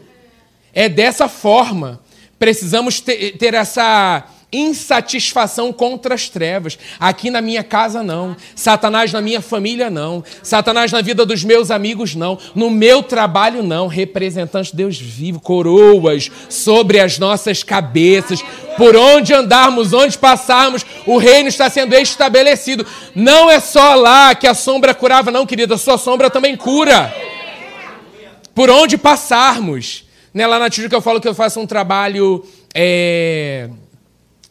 É 0.74 0.88
dessa 0.88 1.28
forma. 1.28 2.00
Precisamos 2.38 3.00
ter, 3.00 3.54
essa 3.54 4.24
insatisfação 4.52 5.72
contra 5.72 6.14
as 6.14 6.28
trevas. 6.28 6.78
Aqui 6.98 7.30
na 7.30 7.40
minha 7.40 7.62
casa, 7.62 8.02
não. 8.02 8.36
Satanás 8.54 9.12
na 9.12 9.20
minha 9.20 9.40
família, 9.40 9.90
não. 9.90 10.24
Satanás 10.42 10.90
na 10.90 11.00
vida 11.00 11.24
dos 11.24 11.44
meus 11.44 11.70
amigos, 11.70 12.14
não. 12.14 12.38
No 12.54 12.70
meu 12.70 13.02
trabalho, 13.02 13.62
não. 13.62 13.86
Representante 13.86 14.70
de 14.70 14.76
Deus 14.78 14.98
vivo, 14.98 15.40
coroas 15.40 16.30
sobre 16.48 16.98
as 16.98 17.18
nossas 17.18 17.62
cabeças. 17.62 18.42
Por 18.76 18.96
onde 18.96 19.34
andarmos, 19.34 19.92
onde 19.92 20.18
passarmos, 20.18 20.84
o 21.06 21.18
reino 21.18 21.48
está 21.48 21.68
sendo 21.70 21.94
estabelecido. 21.94 22.86
Não 23.14 23.50
é 23.50 23.60
só 23.60 23.94
lá 23.94 24.34
que 24.34 24.46
a 24.46 24.54
sombra 24.54 24.94
curava, 24.94 25.30
não, 25.30 25.46
querida. 25.46 25.76
Sua 25.76 25.98
sombra 25.98 26.30
também 26.30 26.56
cura. 26.56 27.14
Por 28.54 28.68
onde 28.70 28.98
passarmos. 28.98 30.09
Né, 30.32 30.46
lá 30.46 30.58
na 30.58 30.70
Tijuca 30.70 30.94
eu 30.94 31.00
falo 31.00 31.20
que 31.20 31.26
eu 31.26 31.34
faço 31.34 31.58
um 31.58 31.66
trabalho 31.66 32.44
é, 32.74 33.68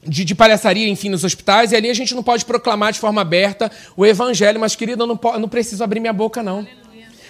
de, 0.06 0.26
de, 0.26 0.36
palhaçaria, 0.36 0.88
enfim, 0.88 1.10
nos 1.10 1.24
hospitais, 1.24 1.72
e 1.72 1.76
ali 1.76 1.90
a 1.90 1.94
gente 1.94 2.14
não 2.14 2.22
pode 2.22 2.44
proclamar 2.44 2.92
de 2.92 3.00
forma 3.00 3.22
aberta 3.22 3.72
o 3.96 4.06
evangelho, 4.06 4.60
mas, 4.60 4.76
querido, 4.76 5.04
eu 5.04 5.08
não, 5.08 5.20
eu 5.24 5.40
não 5.40 5.50
preciso 5.50 5.84
abrir 5.84 6.00
minha 6.00 6.14
boca, 6.14 6.44
não. 6.44 6.68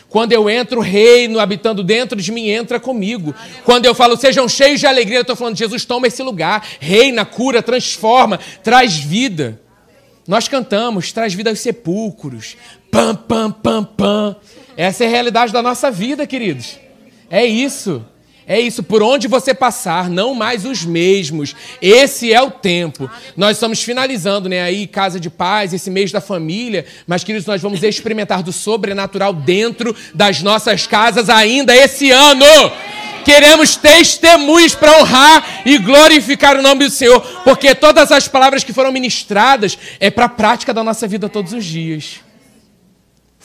Quando 0.10 0.34
eu 0.34 0.50
entro, 0.50 0.80
o 0.80 0.84
reino 0.84 1.40
habitando 1.40 1.84
dentro 1.84 2.20
de 2.20 2.32
mim 2.32 2.50
entra 2.50 2.80
comigo. 2.80 3.34
Quando 3.64 3.86
eu 3.86 3.94
falo, 3.94 4.18
sejam 4.18 4.50
cheios 4.50 4.80
de 4.80 4.88
alegria, 4.88 5.20
eu 5.20 5.22
estou 5.22 5.36
falando, 5.36 5.56
Jesus 5.56 5.86
toma 5.86 6.08
esse 6.08 6.24
lugar, 6.24 6.66
reina, 6.80 7.24
cura, 7.24 7.62
transforma, 7.62 8.40
traz 8.64 8.98
vida. 8.98 9.62
Nós 10.28 10.48
cantamos, 10.48 11.12
traz 11.12 11.34
vida 11.36 11.52
aos 11.52 11.60
sepulcros. 11.60 12.58
Pam, 12.90 13.16
pam, 13.16 13.52
pam, 13.52 13.84
pam. 13.84 14.36
Essa 14.76 15.04
é 15.04 15.08
a 15.08 15.10
realidade 15.12 15.54
da 15.54 15.62
nossa 15.62 15.92
vida, 15.92 16.26
queridos. 16.26 16.80
É 17.30 17.46
isso. 17.46 18.04
É 18.50 18.60
isso, 18.60 18.82
por 18.82 19.04
onde 19.04 19.28
você 19.28 19.54
passar, 19.54 20.10
não 20.10 20.34
mais 20.34 20.66
os 20.66 20.84
mesmos. 20.84 21.56
Esse 21.80 22.34
é 22.34 22.42
o 22.42 22.50
tempo. 22.50 23.08
Nós 23.38 23.58
estamos 23.58 23.84
finalizando, 23.84 24.50
né, 24.50 24.64
aí 24.64 24.88
Casa 24.88 25.20
de 25.20 25.30
Paz, 25.30 25.72
esse 25.72 25.92
mês 25.92 26.12
da 26.12 26.20
família, 26.20 26.84
mas 27.06 27.24
queridos, 27.24 27.46
nós 27.46 27.62
vamos 27.62 27.84
experimentar 27.84 28.42
do 28.42 28.52
sobrenatural 28.52 29.34
dentro 29.34 29.96
das 30.16 30.42
nossas 30.42 30.88
casas 30.88 31.30
ainda 31.30 31.76
esse 31.76 32.10
ano. 32.10 32.44
Queremos 33.24 33.76
testemunhos 33.76 34.74
para 34.74 35.00
honrar 35.00 35.62
e 35.64 35.78
glorificar 35.78 36.58
o 36.58 36.64
nome 36.64 36.86
do 36.86 36.92
Senhor, 36.92 37.22
porque 37.44 37.76
todas 37.76 38.12
as 38.12 38.28
palavras 38.28 38.64
que 38.64 38.74
foram 38.74 38.92
ministradas 38.92 39.78
é 40.00 40.10
para 40.10 40.26
a 40.26 40.30
prática 40.30 40.74
da 40.74 40.84
nossa 40.84 41.08
vida 41.08 41.30
todos 41.30 41.54
os 41.54 41.64
dias 41.64 42.22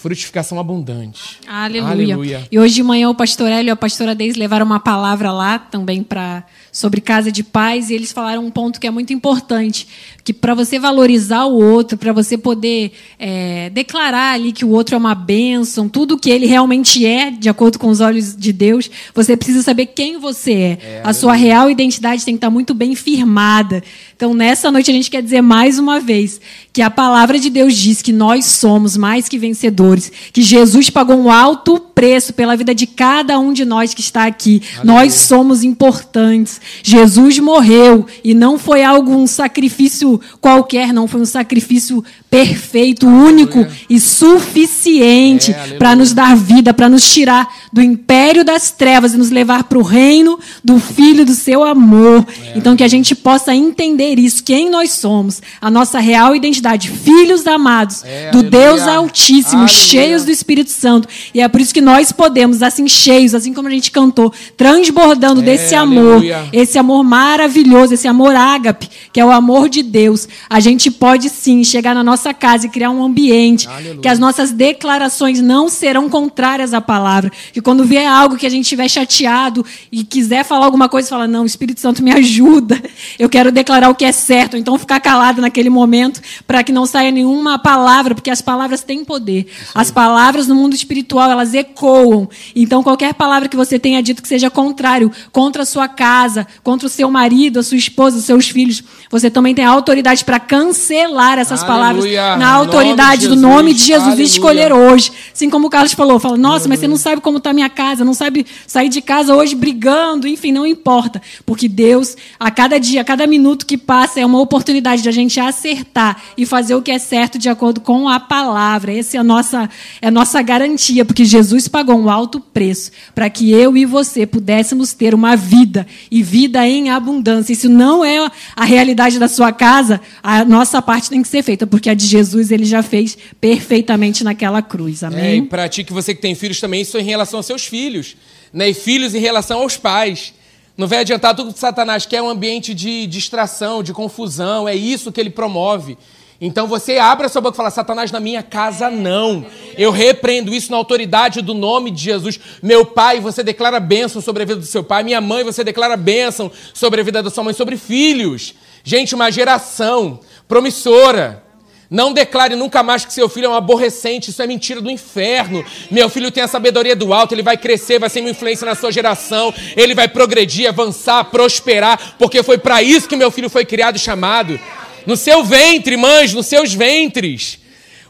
frutificação 0.04 0.60
abundante. 0.60 1.38
Aleluia. 1.48 1.90
Aleluia. 1.90 2.48
E 2.52 2.58
hoje 2.58 2.74
de 2.74 2.82
manhã 2.82 3.08
o 3.08 3.14
pastor 3.14 3.50
Hélio 3.50 3.68
e 3.68 3.70
a 3.70 3.76
pastora 3.76 4.14
Deise 4.14 4.38
levaram 4.38 4.66
uma 4.66 4.78
palavra 4.78 5.32
lá 5.32 5.58
também 5.58 6.02
para 6.02 6.44
sobre 6.70 7.00
casa 7.00 7.32
de 7.32 7.42
paz 7.42 7.88
e 7.88 7.94
eles 7.94 8.12
falaram 8.12 8.44
um 8.44 8.50
ponto 8.50 8.80
que 8.80 8.86
é 8.86 8.90
muito 8.90 9.12
importante, 9.12 9.86
que 10.24 10.32
para 10.32 10.54
você 10.54 10.76
valorizar 10.76 11.44
o 11.44 11.54
outro, 11.54 11.96
para 11.96 12.12
você 12.12 12.36
poder 12.36 12.92
é, 13.16 13.70
declarar 13.70 14.34
ali 14.34 14.52
que 14.52 14.64
o 14.64 14.70
outro 14.70 14.96
é 14.96 14.98
uma 14.98 15.14
bênção, 15.14 15.88
tudo 15.88 16.18
que 16.18 16.28
ele 16.28 16.46
realmente 16.46 17.06
é, 17.06 17.30
de 17.30 17.48
acordo 17.48 17.78
com 17.78 17.88
os 17.88 18.00
olhos 18.00 18.36
de 18.36 18.52
Deus, 18.52 18.90
você 19.14 19.36
precisa 19.36 19.62
saber 19.62 19.86
quem 19.86 20.18
você 20.18 20.52
é. 20.52 20.78
é 20.82 21.02
a 21.04 21.12
sua 21.14 21.34
real 21.34 21.70
identidade 21.70 22.24
tem 22.24 22.34
que 22.34 22.38
estar 22.38 22.50
muito 22.50 22.74
bem 22.74 22.94
firmada. 22.96 23.82
Então, 24.16 24.34
nessa 24.34 24.70
noite, 24.70 24.90
a 24.90 24.94
gente 24.94 25.10
quer 25.10 25.22
dizer 25.22 25.42
mais 25.42 25.78
uma 25.78 26.00
vez 26.00 26.40
que 26.74 26.82
a 26.82 26.90
palavra 26.90 27.38
de 27.38 27.48
Deus 27.50 27.76
diz 27.76 28.02
que 28.02 28.12
nós 28.12 28.46
somos 28.46 28.96
mais 28.96 29.28
que 29.28 29.38
vencedores, 29.38 30.10
que 30.32 30.42
Jesus 30.42 30.90
pagou 30.90 31.16
um 31.16 31.30
alto 31.30 31.78
preço 31.94 32.32
pela 32.32 32.56
vida 32.56 32.74
de 32.74 32.84
cada 32.84 33.38
um 33.38 33.52
de 33.52 33.64
nós 33.64 33.94
que 33.94 34.00
está 34.00 34.26
aqui. 34.26 34.60
Aleluia. 34.78 34.84
Nós 34.84 35.14
somos 35.14 35.62
importantes. 35.62 36.60
Jesus 36.82 37.38
morreu 37.38 38.06
e 38.24 38.34
não 38.34 38.58
foi 38.58 38.82
algo 38.82 39.14
um 39.14 39.24
sacrifício 39.24 40.20
qualquer, 40.40 40.92
não 40.92 41.06
foi 41.06 41.20
um 41.20 41.26
sacrifício 41.26 42.04
perfeito, 42.28 43.06
aleluia. 43.06 43.28
único 43.28 43.66
e 43.88 44.00
suficiente 44.00 45.52
é, 45.52 45.76
para 45.78 45.94
nos 45.94 46.12
dar 46.12 46.36
vida, 46.36 46.74
para 46.74 46.88
nos 46.88 47.08
tirar 47.08 47.48
do 47.72 47.80
império 47.80 48.44
das 48.44 48.72
trevas 48.72 49.14
e 49.14 49.16
nos 49.16 49.30
levar 49.30 49.62
para 49.64 49.78
o 49.78 49.82
reino 49.82 50.40
do 50.64 50.80
Filho 50.80 51.24
do 51.24 51.34
seu 51.34 51.62
amor. 51.62 52.26
É, 52.46 52.58
então 52.58 52.74
que 52.74 52.82
a 52.82 52.88
gente 52.88 53.14
possa 53.14 53.54
entender 53.54 54.18
isso, 54.18 54.42
quem 54.42 54.68
nós 54.68 54.90
somos, 54.90 55.40
a 55.60 55.70
nossa 55.70 56.00
real 56.00 56.34
identidade, 56.34 56.63
filhos 56.90 57.46
amados 57.46 58.02
é, 58.04 58.30
do 58.30 58.38
aleluia. 58.38 58.50
Deus 58.50 58.82
Altíssimo, 58.82 59.68
cheios 59.68 60.24
do 60.24 60.30
Espírito 60.30 60.70
Santo. 60.70 61.08
E 61.32 61.40
é 61.40 61.48
por 61.48 61.60
isso 61.60 61.74
que 61.74 61.80
nós 61.80 62.12
podemos, 62.12 62.62
assim, 62.62 62.88
cheios, 62.88 63.34
assim 63.34 63.52
como 63.52 63.68
a 63.68 63.70
gente 63.70 63.90
cantou, 63.90 64.32
transbordando 64.56 65.40
é, 65.40 65.44
desse 65.44 65.74
amor, 65.74 66.16
aleluia. 66.16 66.48
esse 66.52 66.78
amor 66.78 67.02
maravilhoso, 67.04 67.94
esse 67.94 68.08
amor 68.08 68.34
ágape, 68.34 68.88
que 69.12 69.20
é 69.20 69.24
o 69.24 69.30
amor 69.30 69.68
de 69.68 69.82
Deus. 69.82 70.28
A 70.48 70.60
gente 70.60 70.90
pode 70.90 71.28
sim 71.28 71.62
chegar 71.62 71.94
na 71.94 72.02
nossa 72.02 72.32
casa 72.32 72.66
e 72.66 72.68
criar 72.70 72.90
um 72.90 73.04
ambiente 73.04 73.68
aleluia. 73.68 74.00
que 74.00 74.08
as 74.08 74.18
nossas 74.18 74.50
declarações 74.52 75.40
não 75.40 75.68
serão 75.68 76.08
contrárias 76.08 76.72
à 76.72 76.80
palavra. 76.80 77.30
Que 77.52 77.60
quando 77.60 77.84
vier 77.84 78.06
algo 78.06 78.36
que 78.36 78.46
a 78.46 78.50
gente 78.50 78.62
estiver 78.62 78.88
chateado 78.88 79.64
e 79.90 80.04
quiser 80.04 80.44
falar 80.44 80.64
alguma 80.64 80.88
coisa, 80.88 81.08
fala: 81.08 81.26
Não, 81.28 81.44
Espírito 81.44 81.80
Santo 81.80 82.02
me 82.02 82.12
ajuda. 82.12 82.80
Eu 83.18 83.28
quero 83.28 83.52
declarar 83.52 83.90
o 83.90 83.94
que 83.94 84.04
é 84.04 84.12
certo. 84.12 84.56
Então, 84.56 84.78
ficar 84.78 85.00
calado 85.00 85.40
naquele 85.40 85.70
momento 85.70 86.20
para 86.54 86.62
que 86.62 86.70
não 86.70 86.86
saia 86.86 87.10
nenhuma 87.10 87.58
palavra, 87.58 88.14
porque 88.14 88.30
as 88.30 88.40
palavras 88.40 88.84
têm 88.84 89.04
poder. 89.04 89.48
As 89.74 89.90
palavras 89.90 90.46
no 90.46 90.54
mundo 90.54 90.72
espiritual, 90.72 91.28
elas 91.28 91.52
ecoam. 91.52 92.28
Então, 92.54 92.80
qualquer 92.80 93.12
palavra 93.12 93.48
que 93.48 93.56
você 93.56 93.76
tenha 93.76 94.00
dito 94.00 94.22
que 94.22 94.28
seja 94.28 94.48
contrário, 94.48 95.10
contra 95.32 95.62
a 95.62 95.66
sua 95.66 95.88
casa, 95.88 96.46
contra 96.62 96.86
o 96.86 96.88
seu 96.88 97.10
marido, 97.10 97.58
a 97.58 97.62
sua 97.64 97.76
esposa, 97.76 98.18
os 98.18 98.24
seus 98.24 98.48
filhos, 98.48 98.84
você 99.10 99.28
também 99.28 99.52
tem 99.52 99.64
a 99.64 99.70
autoridade 99.70 100.24
para 100.24 100.38
cancelar 100.38 101.40
essas 101.40 101.64
Aleluia. 101.64 102.20
palavras 102.20 102.38
na 102.38 102.52
autoridade 102.52 103.26
nome 103.26 103.34
do 103.34 103.42
nome 103.42 103.74
de 103.74 103.80
Jesus 103.80 104.06
Aleluia. 104.06 104.22
e 104.22 104.26
escolher 104.28 104.72
hoje. 104.72 105.10
Assim 105.34 105.50
como 105.50 105.66
o 105.66 105.70
Carlos 105.70 105.92
falou, 105.92 106.20
fala, 106.20 106.36
nossa, 106.36 106.66
Aleluia. 106.66 106.68
mas 106.68 106.78
você 106.78 106.86
não 106.86 106.96
sabe 106.96 107.20
como 107.20 107.38
está 107.38 107.52
minha 107.52 107.68
casa, 107.68 108.04
não 108.04 108.14
sabe 108.14 108.46
sair 108.64 108.88
de 108.88 109.02
casa 109.02 109.34
hoje 109.34 109.56
brigando, 109.56 110.28
enfim, 110.28 110.52
não 110.52 110.64
importa. 110.64 111.20
Porque 111.44 111.66
Deus, 111.66 112.16
a 112.38 112.48
cada 112.52 112.78
dia, 112.78 113.00
a 113.00 113.04
cada 113.04 113.26
minuto 113.26 113.66
que 113.66 113.76
passa, 113.76 114.20
é 114.20 114.24
uma 114.24 114.40
oportunidade 114.40 115.02
de 115.02 115.08
a 115.08 115.12
gente 115.12 115.40
acertar 115.40 116.22
e 116.36 116.43
fazer 116.46 116.74
o 116.74 116.82
que 116.82 116.90
é 116.90 116.98
certo 116.98 117.38
de 117.38 117.48
acordo 117.48 117.80
com 117.80 118.08
a 118.08 118.18
palavra. 118.18 118.92
Essa 118.92 119.16
é 119.16 119.20
a 119.20 119.24
nossa, 119.24 119.68
é 120.00 120.08
a 120.08 120.10
nossa 120.10 120.40
garantia, 120.42 121.04
porque 121.04 121.24
Jesus 121.24 121.68
pagou 121.68 121.98
um 121.98 122.10
alto 122.10 122.40
preço 122.40 122.90
para 123.14 123.28
que 123.30 123.50
eu 123.50 123.76
e 123.76 123.84
você 123.84 124.26
pudéssemos 124.26 124.92
ter 124.92 125.14
uma 125.14 125.36
vida 125.36 125.86
e 126.10 126.22
vida 126.22 126.66
em 126.66 126.90
abundância. 126.90 127.52
Isso 127.52 127.68
não 127.68 128.04
é 128.04 128.30
a 128.56 128.64
realidade 128.64 129.18
da 129.18 129.28
sua 129.28 129.52
casa, 129.52 130.00
a 130.22 130.44
nossa 130.44 130.80
parte 130.80 131.10
tem 131.10 131.22
que 131.22 131.28
ser 131.28 131.42
feita, 131.42 131.66
porque 131.66 131.90
a 131.90 131.94
de 131.94 132.06
Jesus 132.06 132.50
ele 132.50 132.64
já 132.64 132.82
fez 132.82 133.16
perfeitamente 133.40 134.22
naquela 134.24 134.62
cruz. 134.62 135.02
Amém? 135.02 135.24
É, 135.24 135.36
e 135.36 135.42
para 135.42 135.68
ti 135.68 135.84
que 135.84 135.92
você 135.92 136.14
que 136.14 136.22
tem 136.22 136.34
filhos 136.34 136.60
também, 136.60 136.80
isso 136.82 136.96
é 136.96 137.00
em 137.00 137.04
relação 137.04 137.38
aos 137.38 137.46
seus 137.46 137.66
filhos. 137.66 138.16
Né? 138.52 138.70
E 138.70 138.74
filhos 138.74 139.14
em 139.14 139.20
relação 139.20 139.60
aos 139.60 139.76
pais. 139.76 140.32
Não 140.76 140.88
vai 140.88 140.98
adiantar 141.00 141.36
tudo 141.36 141.52
que 141.52 141.58
Satanás 141.58 142.04
quer 142.04 142.16
é 142.16 142.22
um 142.22 142.28
ambiente 142.28 142.74
de 142.74 143.06
distração, 143.06 143.82
de 143.82 143.92
confusão, 143.92 144.68
é 144.68 144.74
isso 144.74 145.12
que 145.12 145.20
ele 145.20 145.30
promove. 145.30 145.96
Então 146.40 146.66
você 146.66 146.98
abre 146.98 147.26
a 147.26 147.28
sua 147.28 147.40
boca 147.40 147.54
e 147.54 147.56
fala: 147.56 147.70
Satanás, 147.70 148.10
na 148.10 148.20
minha 148.20 148.42
casa 148.42 148.90
não. 148.90 149.46
Eu 149.76 149.90
repreendo 149.90 150.54
isso 150.54 150.70
na 150.70 150.76
autoridade 150.76 151.40
do 151.40 151.54
nome 151.54 151.90
de 151.90 152.02
Jesus. 152.02 152.38
Meu 152.62 152.84
pai, 152.84 153.20
você 153.20 153.42
declara 153.42 153.78
bênção 153.78 154.20
sobre 154.20 154.42
a 154.42 154.46
vida 154.46 154.60
do 154.60 154.66
seu 154.66 154.82
pai. 154.82 155.02
Minha 155.02 155.20
mãe, 155.20 155.44
você 155.44 155.62
declara 155.62 155.96
bênção 155.96 156.50
sobre 156.72 157.00
a 157.00 157.04
vida 157.04 157.22
da 157.22 157.30
sua 157.30 157.44
mãe, 157.44 157.54
sobre 157.54 157.76
filhos. 157.76 158.54
Gente, 158.82 159.14
uma 159.14 159.30
geração 159.30 160.20
promissora. 160.48 161.42
Não 161.90 162.12
declare 162.12 162.56
nunca 162.56 162.82
mais 162.82 163.04
que 163.04 163.12
seu 163.12 163.28
filho 163.28 163.46
é 163.46 163.48
um 163.48 163.54
aborrecente, 163.54 164.30
isso 164.30 164.42
é 164.42 164.46
mentira 164.46 164.80
do 164.80 164.90
inferno. 164.90 165.64
Meu 165.90 166.08
filho 166.08 166.30
tem 166.30 166.42
a 166.42 166.48
sabedoria 166.48 166.96
do 166.96 167.12
alto, 167.12 167.34
ele 167.34 167.42
vai 167.42 167.56
crescer, 167.56 168.00
vai 168.00 168.10
ser 168.10 168.20
uma 168.20 168.30
influência 168.30 168.66
na 168.66 168.74
sua 168.74 168.90
geração, 168.90 169.54
ele 169.76 169.94
vai 169.94 170.08
progredir, 170.08 170.68
avançar, 170.68 171.24
prosperar, 171.24 172.16
porque 172.18 172.42
foi 172.42 172.58
para 172.58 172.82
isso 172.82 173.08
que 173.08 173.16
meu 173.16 173.30
filho 173.30 173.48
foi 173.48 173.64
criado 173.64 173.96
e 173.96 174.00
chamado. 174.00 174.58
No 175.06 175.16
seu 175.16 175.44
ventre, 175.44 175.96
mães, 175.96 176.32
nos 176.32 176.46
seus 176.46 176.72
ventres. 176.72 177.58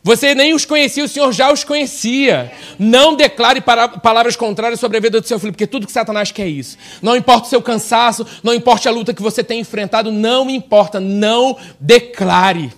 Você 0.07 0.35
nem 0.35 0.53
os 0.53 0.67
conhecia, 0.67 1.03
o 1.03 1.09
Senhor 1.09 1.33
já 1.33 1.51
os 1.51 1.65
conhecia. 1.65 2.53
Não 2.79 3.17
declare 3.17 3.63
palavras 3.63 4.37
contrárias 4.37 4.79
sobre 4.79 4.99
a 4.99 5.01
vida 5.01 5.19
do 5.19 5.27
seu 5.27 5.39
filho, 5.39 5.53
porque 5.53 5.67
tudo 5.67 5.87
que 5.87 5.93
Satanás 5.93 6.31
quer 6.31 6.43
é 6.43 6.49
isso. 6.49 6.77
Não 7.01 7.17
importa 7.17 7.47
o 7.47 7.49
seu 7.49 7.63
cansaço, 7.63 8.27
não 8.43 8.53
importa 8.53 8.91
a 8.91 8.93
luta 8.93 9.15
que 9.15 9.23
você 9.23 9.43
tem 9.43 9.61
enfrentado, 9.61 10.13
não 10.13 10.51
importa, 10.51 11.01
não 11.01 11.57
declare. 11.81 12.71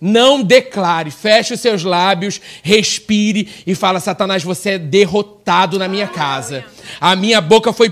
Não 0.00 0.42
declare, 0.42 1.10
feche 1.10 1.54
os 1.54 1.60
seus 1.60 1.82
lábios, 1.82 2.40
respire 2.62 3.48
e 3.66 3.74
fala: 3.74 3.98
Satanás, 4.00 4.44
você 4.44 4.70
é 4.70 4.78
derrotado 4.78 5.78
na 5.78 5.88
minha 5.88 6.06
casa. 6.06 6.64
A 7.00 7.16
minha 7.16 7.40
boca 7.40 7.72
foi 7.72 7.90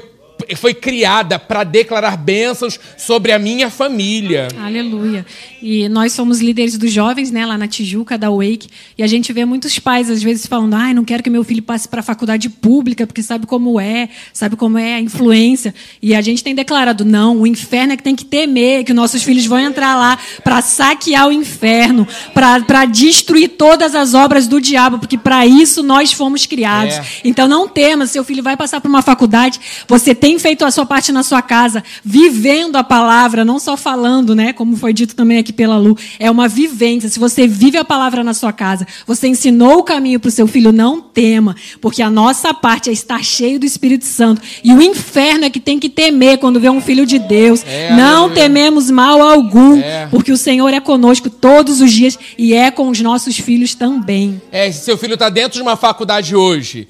foi 0.54 0.74
criada 0.74 1.38
para 1.38 1.64
declarar 1.64 2.16
bênçãos 2.16 2.78
sobre 2.96 3.32
a 3.32 3.38
minha 3.38 3.70
família. 3.70 4.48
Aleluia. 4.62 5.24
E 5.60 5.88
nós 5.88 6.12
somos 6.12 6.40
líderes 6.40 6.78
dos 6.78 6.92
jovens, 6.92 7.30
né, 7.30 7.44
lá 7.44 7.58
na 7.58 7.66
Tijuca, 7.66 8.16
da 8.16 8.30
Wake, 8.30 8.68
e 8.96 9.02
a 9.02 9.06
gente 9.06 9.32
vê 9.32 9.44
muitos 9.44 9.78
pais 9.78 10.10
às 10.10 10.22
vezes 10.22 10.46
falando: 10.46 10.74
"Ai, 10.74 10.94
não 10.94 11.04
quero 11.04 11.22
que 11.22 11.30
meu 11.30 11.42
filho 11.42 11.62
passe 11.62 11.88
para 11.88 12.00
a 12.00 12.02
faculdade 12.02 12.48
pública, 12.48 13.06
porque 13.06 13.22
sabe 13.22 13.46
como 13.46 13.80
é, 13.80 14.08
sabe 14.32 14.54
como 14.56 14.78
é 14.78 14.94
a 14.94 15.00
influência". 15.00 15.74
E 16.00 16.14
a 16.14 16.20
gente 16.20 16.44
tem 16.44 16.54
declarado: 16.54 17.04
"Não, 17.04 17.40
o 17.40 17.46
inferno 17.46 17.94
é 17.94 17.96
que 17.96 18.02
tem 18.02 18.14
que 18.14 18.24
temer, 18.24 18.84
que 18.84 18.92
nossos 18.92 19.22
filhos 19.22 19.46
vão 19.46 19.58
entrar 19.58 19.96
lá 19.96 20.18
para 20.44 20.62
saquear 20.62 21.28
o 21.28 21.32
inferno, 21.32 22.06
para 22.32 22.84
destruir 22.84 23.48
todas 23.48 23.94
as 23.94 24.14
obras 24.14 24.46
do 24.46 24.60
diabo, 24.60 24.98
porque 24.98 25.18
para 25.18 25.46
isso 25.46 25.82
nós 25.82 26.12
fomos 26.12 26.46
criados". 26.46 26.94
É. 26.94 27.04
Então 27.24 27.48
não 27.48 27.68
tema, 27.68 28.06
seu 28.06 28.22
filho 28.22 28.42
vai 28.42 28.56
passar 28.56 28.80
para 28.80 28.88
uma 28.88 29.02
faculdade, 29.02 29.58
você 29.88 30.14
tem 30.14 30.35
tem 30.36 30.38
feito 30.38 30.64
a 30.66 30.70
sua 30.70 30.84
parte 30.84 31.12
na 31.12 31.22
sua 31.22 31.40
casa, 31.40 31.82
vivendo 32.04 32.76
a 32.76 32.84
palavra, 32.84 33.42
não 33.44 33.58
só 33.58 33.74
falando, 33.76 34.34
né? 34.34 34.52
Como 34.52 34.76
foi 34.76 34.92
dito 34.92 35.16
também 35.16 35.38
aqui 35.38 35.52
pela 35.52 35.78
Lu. 35.78 35.96
É 36.18 36.30
uma 36.30 36.46
vivência. 36.46 37.08
Se 37.08 37.18
você 37.18 37.46
vive 37.46 37.78
a 37.78 37.84
palavra 37.84 38.22
na 38.22 38.34
sua 38.34 38.52
casa, 38.52 38.86
você 39.06 39.28
ensinou 39.28 39.78
o 39.78 39.82
caminho 39.82 40.20
para 40.20 40.28
o 40.28 40.30
seu 40.30 40.46
filho, 40.46 40.72
não 40.72 41.00
tema, 41.00 41.56
porque 41.80 42.02
a 42.02 42.10
nossa 42.10 42.52
parte 42.52 42.90
é 42.90 42.92
estar 42.92 43.24
cheio 43.24 43.58
do 43.58 43.64
Espírito 43.64 44.04
Santo. 44.04 44.42
E 44.62 44.74
o 44.74 44.82
inferno 44.82 45.46
é 45.46 45.50
que 45.50 45.58
tem 45.58 45.78
que 45.78 45.88
temer 45.88 46.36
quando 46.36 46.60
vê 46.60 46.68
um 46.68 46.82
filho 46.82 47.06
de 47.06 47.18
Deus. 47.18 47.64
É, 47.66 47.96
não 47.96 48.28
tememos 48.28 48.90
mal 48.90 49.22
algum, 49.22 49.80
é. 49.80 50.06
porque 50.10 50.30
o 50.30 50.36
Senhor 50.36 50.68
é 50.68 50.80
conosco 50.80 51.30
todos 51.30 51.80
os 51.80 51.90
dias 51.90 52.18
e 52.36 52.52
é 52.52 52.70
com 52.70 52.90
os 52.90 53.00
nossos 53.00 53.38
filhos 53.38 53.74
também. 53.74 54.40
É, 54.52 54.70
se 54.70 54.84
seu 54.84 54.98
filho 54.98 55.14
está 55.14 55.30
dentro 55.30 55.56
de 55.56 55.62
uma 55.62 55.76
faculdade 55.76 56.36
hoje 56.36 56.86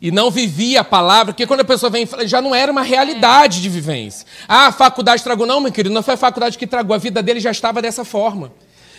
e 0.00 0.10
não 0.10 0.30
vivia 0.30 0.80
a 0.80 0.84
palavra, 0.84 1.32
porque 1.32 1.46
quando 1.46 1.60
a 1.60 1.64
pessoa 1.64 1.90
vem, 1.90 2.08
já 2.24 2.40
não 2.40 2.54
era 2.54 2.70
uma 2.70 2.82
realidade 2.82 3.60
de 3.60 3.68
vivência. 3.68 4.26
Ah, 4.46 4.68
a 4.68 4.72
faculdade 4.72 5.22
tragou. 5.22 5.46
Não, 5.46 5.60
meu 5.60 5.72
querido, 5.72 5.94
não 5.94 6.02
foi 6.02 6.14
a 6.14 6.18
faculdade 6.18 6.56
que 6.56 6.66
tragou, 6.66 6.94
a 6.94 6.98
vida 6.98 7.22
dele 7.22 7.40
já 7.40 7.50
estava 7.50 7.82
dessa 7.82 8.04
forma. 8.04 8.52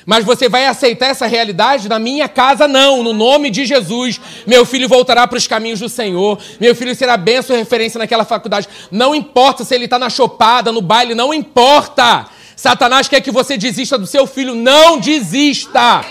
Mas 0.05 0.25
você 0.25 0.49
vai 0.49 0.65
aceitar 0.65 1.07
essa 1.07 1.27
realidade? 1.27 1.87
Na 1.87 1.99
minha 1.99 2.27
casa, 2.27 2.67
não, 2.67 3.03
no 3.03 3.13
nome 3.13 3.49
de 3.49 3.65
Jesus. 3.65 4.19
Meu 4.47 4.65
filho 4.65 4.87
voltará 4.87 5.27
para 5.27 5.37
os 5.37 5.47
caminhos 5.47 5.79
do 5.79 5.89
Senhor. 5.89 6.39
Meu 6.59 6.75
filho 6.75 6.95
será 6.95 7.15
benção 7.15 7.55
referência 7.55 7.97
naquela 7.97 8.25
faculdade. 8.25 8.67
Não 8.91 9.13
importa 9.13 9.63
se 9.63 9.75
ele 9.75 9.85
está 9.85 9.99
na 9.99 10.09
chopada, 10.09 10.71
no 10.71 10.81
baile, 10.81 11.13
não 11.13 11.33
importa. 11.33 12.27
Satanás 12.55 13.07
quer 13.07 13.21
que 13.21 13.31
você 13.31 13.57
desista 13.57 13.97
do 13.97 14.07
seu 14.07 14.25
filho. 14.25 14.55
Não 14.55 14.99
desista. 14.99 16.03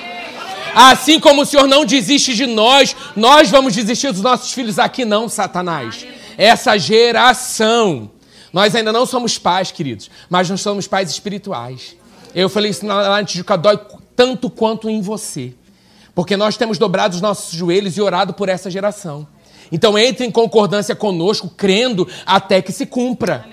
Assim 0.75 1.18
como 1.18 1.42
o 1.42 1.46
Senhor 1.46 1.66
não 1.66 1.84
desiste 1.84 2.34
de 2.34 2.46
nós, 2.46 2.94
nós 3.16 3.50
vamos 3.50 3.75
desistir 3.75 4.12
dos 4.12 4.22
nossos 4.22 4.52
filhos 4.52 4.78
aqui, 4.78 5.04
não, 5.04 5.28
Satanás. 5.28 6.06
Essa 6.37 6.78
geração. 6.78 8.10
Nós 8.52 8.75
ainda 8.75 8.92
não 8.92 9.04
somos 9.04 9.38
pais, 9.38 9.70
queridos, 9.70 10.10
mas 10.30 10.48
nós 10.48 10.60
somos 10.60 10.87
pais 10.87 11.10
espirituais. 11.10 11.96
Eu 12.34 12.48
falei 12.48 12.70
isso 12.70 12.87
lá 12.87 13.20
no 13.20 13.26
Tijuca, 13.26 13.56
dói 13.56 13.78
tanto 14.14 14.48
quanto 14.50 14.88
em 14.88 15.00
você. 15.00 15.54
Porque 16.14 16.37
nós 16.37 16.56
temos 16.56 16.78
dobrado 16.78 17.14
os 17.14 17.20
nossos 17.20 17.56
joelhos 17.56 17.96
e 17.96 18.00
orado 18.00 18.34
por 18.34 18.48
essa 18.48 18.70
geração. 18.70 19.26
Então 19.70 19.98
entre 19.98 20.26
em 20.26 20.30
concordância 20.30 20.94
conosco, 20.96 21.48
crendo 21.48 22.08
até 22.25 22.62
que 22.62 22.72
se 22.72 22.87
cumpra. 22.87 23.46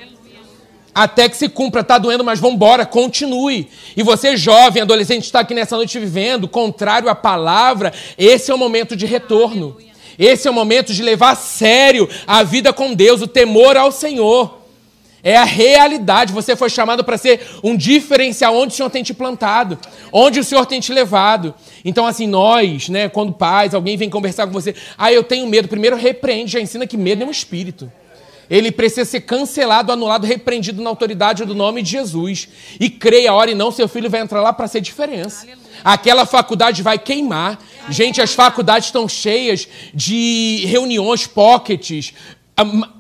Até 0.95 1.27
que 1.27 1.35
se 1.35 1.49
cumpra. 1.49 1.81
Está 1.81 1.97
doendo, 1.97 2.23
mas 2.23 2.39
vamos 2.39 2.55
embora, 2.55 2.85
continue. 2.85 3.67
E 3.97 4.01
você, 4.01 4.37
jovem, 4.37 4.81
adolescente, 4.81 5.25
está 5.25 5.41
aqui 5.41 5.53
nessa 5.53 5.75
noite 5.75 5.99
vivendo, 5.99 6.47
contrário 6.47 7.09
à 7.09 7.15
palavra, 7.15 7.91
esse 8.17 8.49
é 8.49 8.55
o 8.55 8.57
momento 8.57 8.95
de 8.95 9.05
retorno. 9.05 9.75
Esse 10.17 10.47
é 10.47 10.51
o 10.51 10.53
momento 10.53 10.93
de 10.93 11.03
levar 11.03 11.31
a 11.31 11.35
sério 11.35 12.07
a 12.25 12.41
vida 12.41 12.71
com 12.71 12.93
Deus, 12.93 13.21
o 13.21 13.27
temor 13.27 13.75
ao 13.75 13.91
Senhor. 13.91 14.61
É 15.21 15.35
a 15.35 15.43
realidade. 15.43 16.31
Você 16.31 16.55
foi 16.55 16.69
chamado 16.69 17.03
para 17.03 17.17
ser 17.17 17.41
um 17.61 17.75
diferencial 17.75 18.55
onde 18.55 18.73
o 18.73 18.75
Senhor 18.77 18.89
tem 18.89 19.03
te 19.03 19.13
plantado, 19.13 19.77
onde 20.13 20.39
o 20.39 20.43
Senhor 20.43 20.65
tem 20.65 20.79
te 20.79 20.93
levado. 20.93 21.53
Então, 21.83 22.07
assim, 22.07 22.27
nós, 22.27 22.87
né, 22.87 23.09
quando 23.09 23.33
pais, 23.33 23.73
alguém 23.73 23.97
vem 23.97 24.09
conversar 24.09 24.47
com 24.47 24.53
você, 24.53 24.73
ah, 24.97 25.11
eu 25.11 25.23
tenho 25.23 25.45
medo. 25.47 25.67
Primeiro, 25.67 25.97
repreende, 25.97 26.53
já 26.53 26.61
ensina 26.61 26.87
que 26.87 26.95
medo 26.95 27.23
é 27.23 27.25
um 27.25 27.31
espírito 27.31 27.91
ele 28.49 28.71
precisa 28.71 29.05
ser 29.05 29.21
cancelado, 29.21 29.91
anulado, 29.91 30.25
repreendido 30.25 30.81
na 30.81 30.89
autoridade 30.89 31.45
do 31.45 31.55
nome 31.55 31.81
de 31.81 31.91
Jesus. 31.91 32.47
E 32.79 32.89
creia, 32.89 33.33
ore 33.33 33.55
não, 33.55 33.71
seu 33.71 33.87
filho 33.87 34.09
vai 34.09 34.21
entrar 34.21 34.41
lá 34.41 34.53
para 34.53 34.67
ser 34.67 34.81
diferença. 34.81 35.43
Aleluia. 35.43 35.65
Aquela 35.83 36.25
faculdade 36.25 36.81
vai 36.81 36.97
queimar. 36.97 37.57
Aleluia. 37.57 37.91
Gente, 37.91 38.21
as 38.21 38.33
faculdades 38.33 38.87
estão 38.87 39.07
cheias 39.07 39.67
de 39.93 40.63
reuniões, 40.65 41.25
pockets. 41.27 42.13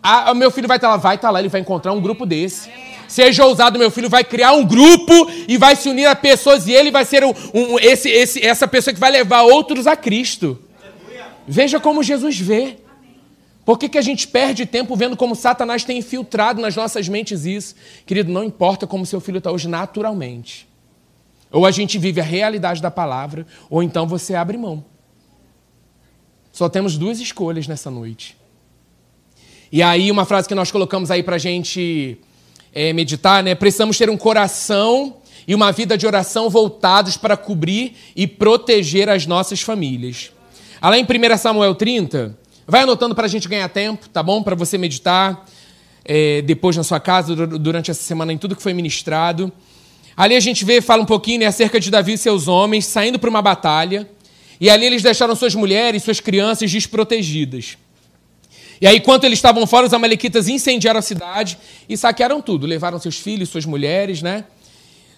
A, 0.03 0.31
a, 0.31 0.33
meu 0.33 0.51
filho 0.51 0.67
vai 0.67 0.77
estar 0.77 0.89
lá, 0.89 0.97
vai 0.97 1.15
estar 1.15 1.29
lá, 1.29 1.39
ele 1.39 1.49
vai 1.49 1.61
encontrar 1.61 1.93
um 1.93 2.01
grupo 2.01 2.25
desse. 2.25 2.69
Seja 3.07 3.45
ousado, 3.45 3.77
meu 3.77 3.91
filho 3.91 4.09
vai 4.09 4.23
criar 4.23 4.53
um 4.53 4.65
grupo 4.65 5.13
e 5.47 5.57
vai 5.57 5.75
se 5.75 5.87
unir 5.87 6.07
a 6.07 6.15
pessoas 6.15 6.67
e 6.67 6.73
ele 6.73 6.91
vai 6.91 7.05
ser 7.05 7.23
um, 7.23 7.33
um, 7.53 7.79
esse, 7.79 8.09
esse, 8.09 8.45
essa 8.45 8.67
pessoa 8.67 8.93
que 8.93 8.99
vai 8.99 9.11
levar 9.11 9.43
outros 9.43 9.85
a 9.85 9.95
Cristo. 9.95 10.59
Veja 11.47 11.79
como 11.79 12.01
Jesus 12.01 12.39
vê. 12.39 12.77
Por 13.65 13.79
que, 13.79 13.89
que 13.89 13.97
a 13.97 14.01
gente 14.01 14.27
perde 14.27 14.65
tempo 14.67 14.95
vendo 14.95 15.17
como 15.17 15.35
Satanás 15.35 15.83
tem 15.83 15.97
infiltrado 15.97 16.61
nas 16.61 16.75
nossas 16.75 17.09
mentes 17.09 17.45
isso? 17.45 17.75
Querido, 18.05 18.31
não 18.31 18.43
importa 18.43 18.85
como 18.85 19.05
seu 19.07 19.19
filho 19.19 19.39
está 19.39 19.51
hoje 19.51 19.67
naturalmente. 19.67 20.67
Ou 21.51 21.65
a 21.65 21.71
gente 21.71 21.97
vive 21.97 22.21
a 22.21 22.23
realidade 22.23 22.79
da 22.79 22.91
palavra, 22.91 23.47
ou 23.67 23.81
então 23.81 24.07
você 24.07 24.35
abre 24.35 24.55
mão. 24.55 24.85
Só 26.51 26.69
temos 26.69 26.95
duas 26.95 27.19
escolhas 27.19 27.67
nessa 27.67 27.89
noite. 27.89 28.37
E 29.71 29.81
aí, 29.81 30.11
uma 30.11 30.25
frase 30.25 30.47
que 30.47 30.55
nós 30.55 30.71
colocamos 30.71 31.09
aí 31.09 31.23
para 31.23 31.37
a 31.37 31.39
gente 31.39 32.19
é, 32.71 32.93
meditar, 32.93 33.43
né? 33.43 33.55
Precisamos 33.55 33.97
ter 33.97 34.09
um 34.11 34.17
coração 34.17 35.17
e 35.47 35.55
uma 35.55 35.71
vida 35.71 35.97
de 35.97 36.05
oração 36.05 36.49
voltados 36.49 37.17
para 37.17 37.35
cobrir 37.35 37.95
e 38.15 38.27
proteger 38.27 39.09
as 39.09 39.25
nossas 39.25 39.61
famílias. 39.61 40.31
Além 40.79 41.03
em 41.03 41.33
1 41.33 41.37
Samuel 41.37 41.73
30, 41.73 42.37
Vai 42.67 42.81
anotando 42.81 43.13
para 43.13 43.25
a 43.25 43.29
gente 43.29 43.47
ganhar 43.47 43.69
tempo, 43.69 44.09
tá 44.09 44.23
bom? 44.23 44.41
Para 44.41 44.55
você 44.55 44.77
meditar 44.77 45.45
é, 46.03 46.41
depois 46.41 46.75
na 46.75 46.83
sua 46.83 46.99
casa, 46.99 47.35
durante 47.35 47.91
essa 47.91 48.01
semana, 48.01 48.33
em 48.33 48.37
tudo 48.37 48.55
que 48.55 48.61
foi 48.61 48.73
ministrado. 48.73 49.51
Ali 50.17 50.35
a 50.35 50.39
gente 50.39 50.65
vê, 50.65 50.81
fala 50.81 51.03
um 51.03 51.05
pouquinho 51.05 51.41
né, 51.41 51.45
acerca 51.45 51.79
de 51.79 51.91
Davi 51.91 52.13
e 52.13 52.17
seus 52.17 52.47
homens 52.47 52.85
saindo 52.85 53.19
para 53.19 53.29
uma 53.29 53.41
batalha. 53.41 54.09
E 54.59 54.69
ali 54.69 54.85
eles 54.85 55.03
deixaram 55.03 55.35
suas 55.35 55.53
mulheres, 55.53 56.03
suas 56.03 56.19
crianças 56.19 56.71
desprotegidas. 56.71 57.77
E 58.81 58.87
aí, 58.87 58.97
enquanto 58.97 59.25
eles 59.25 59.37
estavam 59.37 59.65
fora, 59.67 59.85
os 59.85 59.93
amalequitas 59.93 60.47
incendiaram 60.47 60.99
a 60.99 61.03
cidade 61.03 61.57
e 61.87 61.95
saquearam 61.95 62.41
tudo. 62.41 62.65
Levaram 62.65 62.99
seus 62.99 63.17
filhos, 63.17 63.49
suas 63.49 63.65
mulheres, 63.65 64.21
né? 64.21 64.45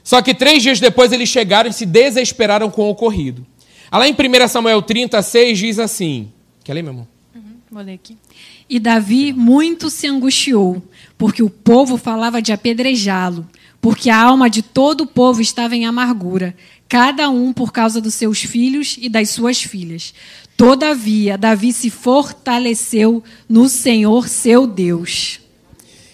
Só 0.03 0.21
que 0.21 0.33
três 0.33 0.63
dias 0.63 0.79
depois 0.79 1.11
eles 1.11 1.29
chegaram 1.29 1.69
e 1.69 1.73
se 1.73 1.85
desesperaram 1.85 2.69
com 2.69 2.83
o 2.83 2.89
ocorrido. 2.89 3.45
Lá 3.91 4.07
em 4.07 4.13
1 4.13 4.47
Samuel 4.47 4.81
36 4.81 5.57
diz 5.57 5.79
assim: 5.79 6.31
Quer 6.63 6.73
ler, 6.73 6.83
meu 6.83 6.91
irmão? 6.91 7.16
Vou 7.69 7.83
ler 7.83 7.95
aqui. 7.95 8.15
E 8.69 8.79
Davi 8.79 9.33
muito 9.33 9.89
se 9.89 10.07
angustiou, 10.07 10.81
porque 11.17 11.43
o 11.43 11.49
povo 11.49 11.97
falava 11.97 12.41
de 12.41 12.53
apedrejá-lo, 12.53 13.45
porque 13.81 14.09
a 14.09 14.21
alma 14.21 14.49
de 14.49 14.61
todo 14.61 15.01
o 15.01 15.07
povo 15.07 15.41
estava 15.41 15.75
em 15.75 15.85
amargura, 15.85 16.55
cada 16.87 17.29
um 17.29 17.51
por 17.51 17.73
causa 17.73 17.99
dos 17.99 18.13
seus 18.13 18.39
filhos 18.39 18.97
e 19.01 19.09
das 19.09 19.31
suas 19.31 19.61
filhas. 19.61 20.13
Todavia, 20.55 21.37
Davi 21.37 21.73
se 21.73 21.89
fortaleceu 21.89 23.21
no 23.49 23.67
Senhor 23.67 24.29
seu 24.29 24.65
Deus. 24.65 25.41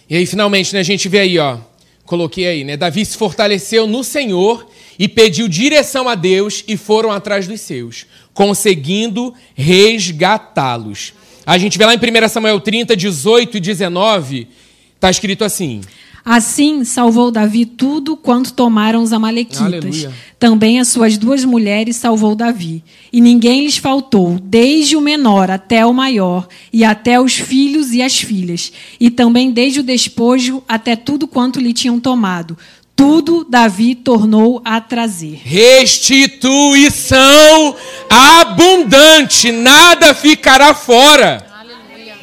E 0.10 0.16
aí, 0.16 0.26
finalmente, 0.26 0.74
né, 0.74 0.80
a 0.80 0.84
gente 0.84 1.08
vê 1.08 1.20
aí, 1.20 1.38
ó. 1.38 1.60
Coloquei 2.04 2.48
aí, 2.48 2.64
né? 2.64 2.76
Davi 2.76 3.06
se 3.06 3.16
fortaleceu 3.16 3.86
no 3.86 4.04
Senhor 4.04 4.68
e 4.98 5.08
pediu 5.08 5.48
direção 5.48 6.10
a 6.10 6.16
Deus 6.16 6.64
e 6.68 6.76
foram 6.76 7.12
atrás 7.12 7.48
dos 7.48 7.62
seus, 7.62 8.08
conseguindo 8.34 9.34
resgatá-los. 9.56 11.14
A 11.46 11.58
gente 11.58 11.78
vê 11.78 11.86
lá 11.86 11.94
em 11.94 11.98
1 11.98 12.30
Samuel 12.30 12.60
30, 12.60 12.96
18 12.96 13.58
e 13.58 13.60
19, 13.60 14.48
está 14.96 15.10
escrito 15.10 15.44
assim. 15.44 15.82
Assim 16.26 16.86
salvou 16.86 17.30
Davi 17.30 17.66
tudo 17.66 18.16
quanto 18.16 18.54
tomaram 18.54 19.04
os 19.04 19.12
amalequitas. 19.12 19.62
Aleluia. 19.62 20.14
Também 20.40 20.80
as 20.80 20.88
suas 20.88 21.18
duas 21.18 21.44
mulheres 21.44 21.98
salvou 21.98 22.34
Davi. 22.34 22.82
E 23.12 23.20
ninguém 23.20 23.66
lhes 23.66 23.76
faltou, 23.76 24.40
desde 24.42 24.96
o 24.96 25.02
menor 25.02 25.52
até 25.52 25.86
o 25.86 25.94
maior, 25.94 26.48
e 26.72 26.86
até 26.86 27.20
os 27.20 27.34
filhos 27.34 27.92
e 27.92 28.02
as 28.02 28.18
filhas, 28.22 28.72
e 29.00 29.10
também 29.10 29.52
desde 29.52 29.82
o 29.82 29.84
despojo 29.84 30.64
até 30.66 30.96
tudo 30.96 31.28
quanto 31.28 31.60
lhe 31.60 31.74
tinham 31.74 32.00
tomado. 32.00 32.58
Tudo 32.96 33.44
Davi 33.44 33.96
tornou 33.96 34.62
a 34.64 34.80
trazer. 34.80 35.42
Restituição 35.44 37.76
abundante, 38.10 39.52
nada 39.52 40.14
ficará 40.14 40.74
fora. 40.74 41.46
Aleluia. 41.60 42.16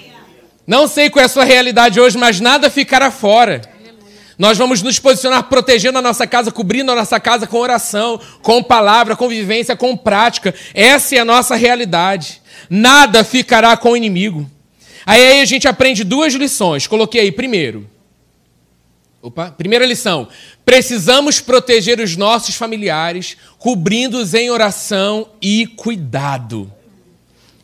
Não 0.66 0.86
sei 0.86 1.10
qual 1.10 1.22
é 1.22 1.26
a 1.26 1.28
sua 1.28 1.44
realidade 1.44 2.00
hoje, 2.00 2.16
mas 2.16 2.40
nada 2.40 2.70
ficará 2.70 3.10
fora. 3.10 3.60
Nós 4.40 4.56
vamos 4.56 4.80
nos 4.80 4.98
posicionar 4.98 5.42
protegendo 5.50 5.98
a 5.98 6.02
nossa 6.02 6.26
casa, 6.26 6.50
cobrindo 6.50 6.90
a 6.90 6.94
nossa 6.94 7.20
casa 7.20 7.46
com 7.46 7.58
oração, 7.58 8.18
com 8.40 8.62
palavra, 8.62 9.14
com 9.14 9.28
vivência, 9.28 9.76
com 9.76 9.94
prática. 9.94 10.54
Essa 10.72 11.16
é 11.16 11.18
a 11.18 11.26
nossa 11.26 11.56
realidade. 11.56 12.40
Nada 12.70 13.22
ficará 13.22 13.76
com 13.76 13.90
o 13.90 13.96
inimigo. 13.98 14.50
Aí 15.04 15.42
a 15.42 15.44
gente 15.44 15.68
aprende 15.68 16.04
duas 16.04 16.32
lições. 16.32 16.86
Coloquei 16.86 17.20
aí, 17.20 17.32
primeiro. 17.32 17.86
Opa, 19.22 19.50
primeira 19.50 19.84
lição. 19.84 20.28
Precisamos 20.64 21.40
proteger 21.40 22.00
os 22.00 22.16
nossos 22.16 22.54
familiares, 22.54 23.36
cobrindo-os 23.58 24.32
em 24.32 24.50
oração 24.50 25.28
e 25.42 25.66
cuidado. 25.66 26.72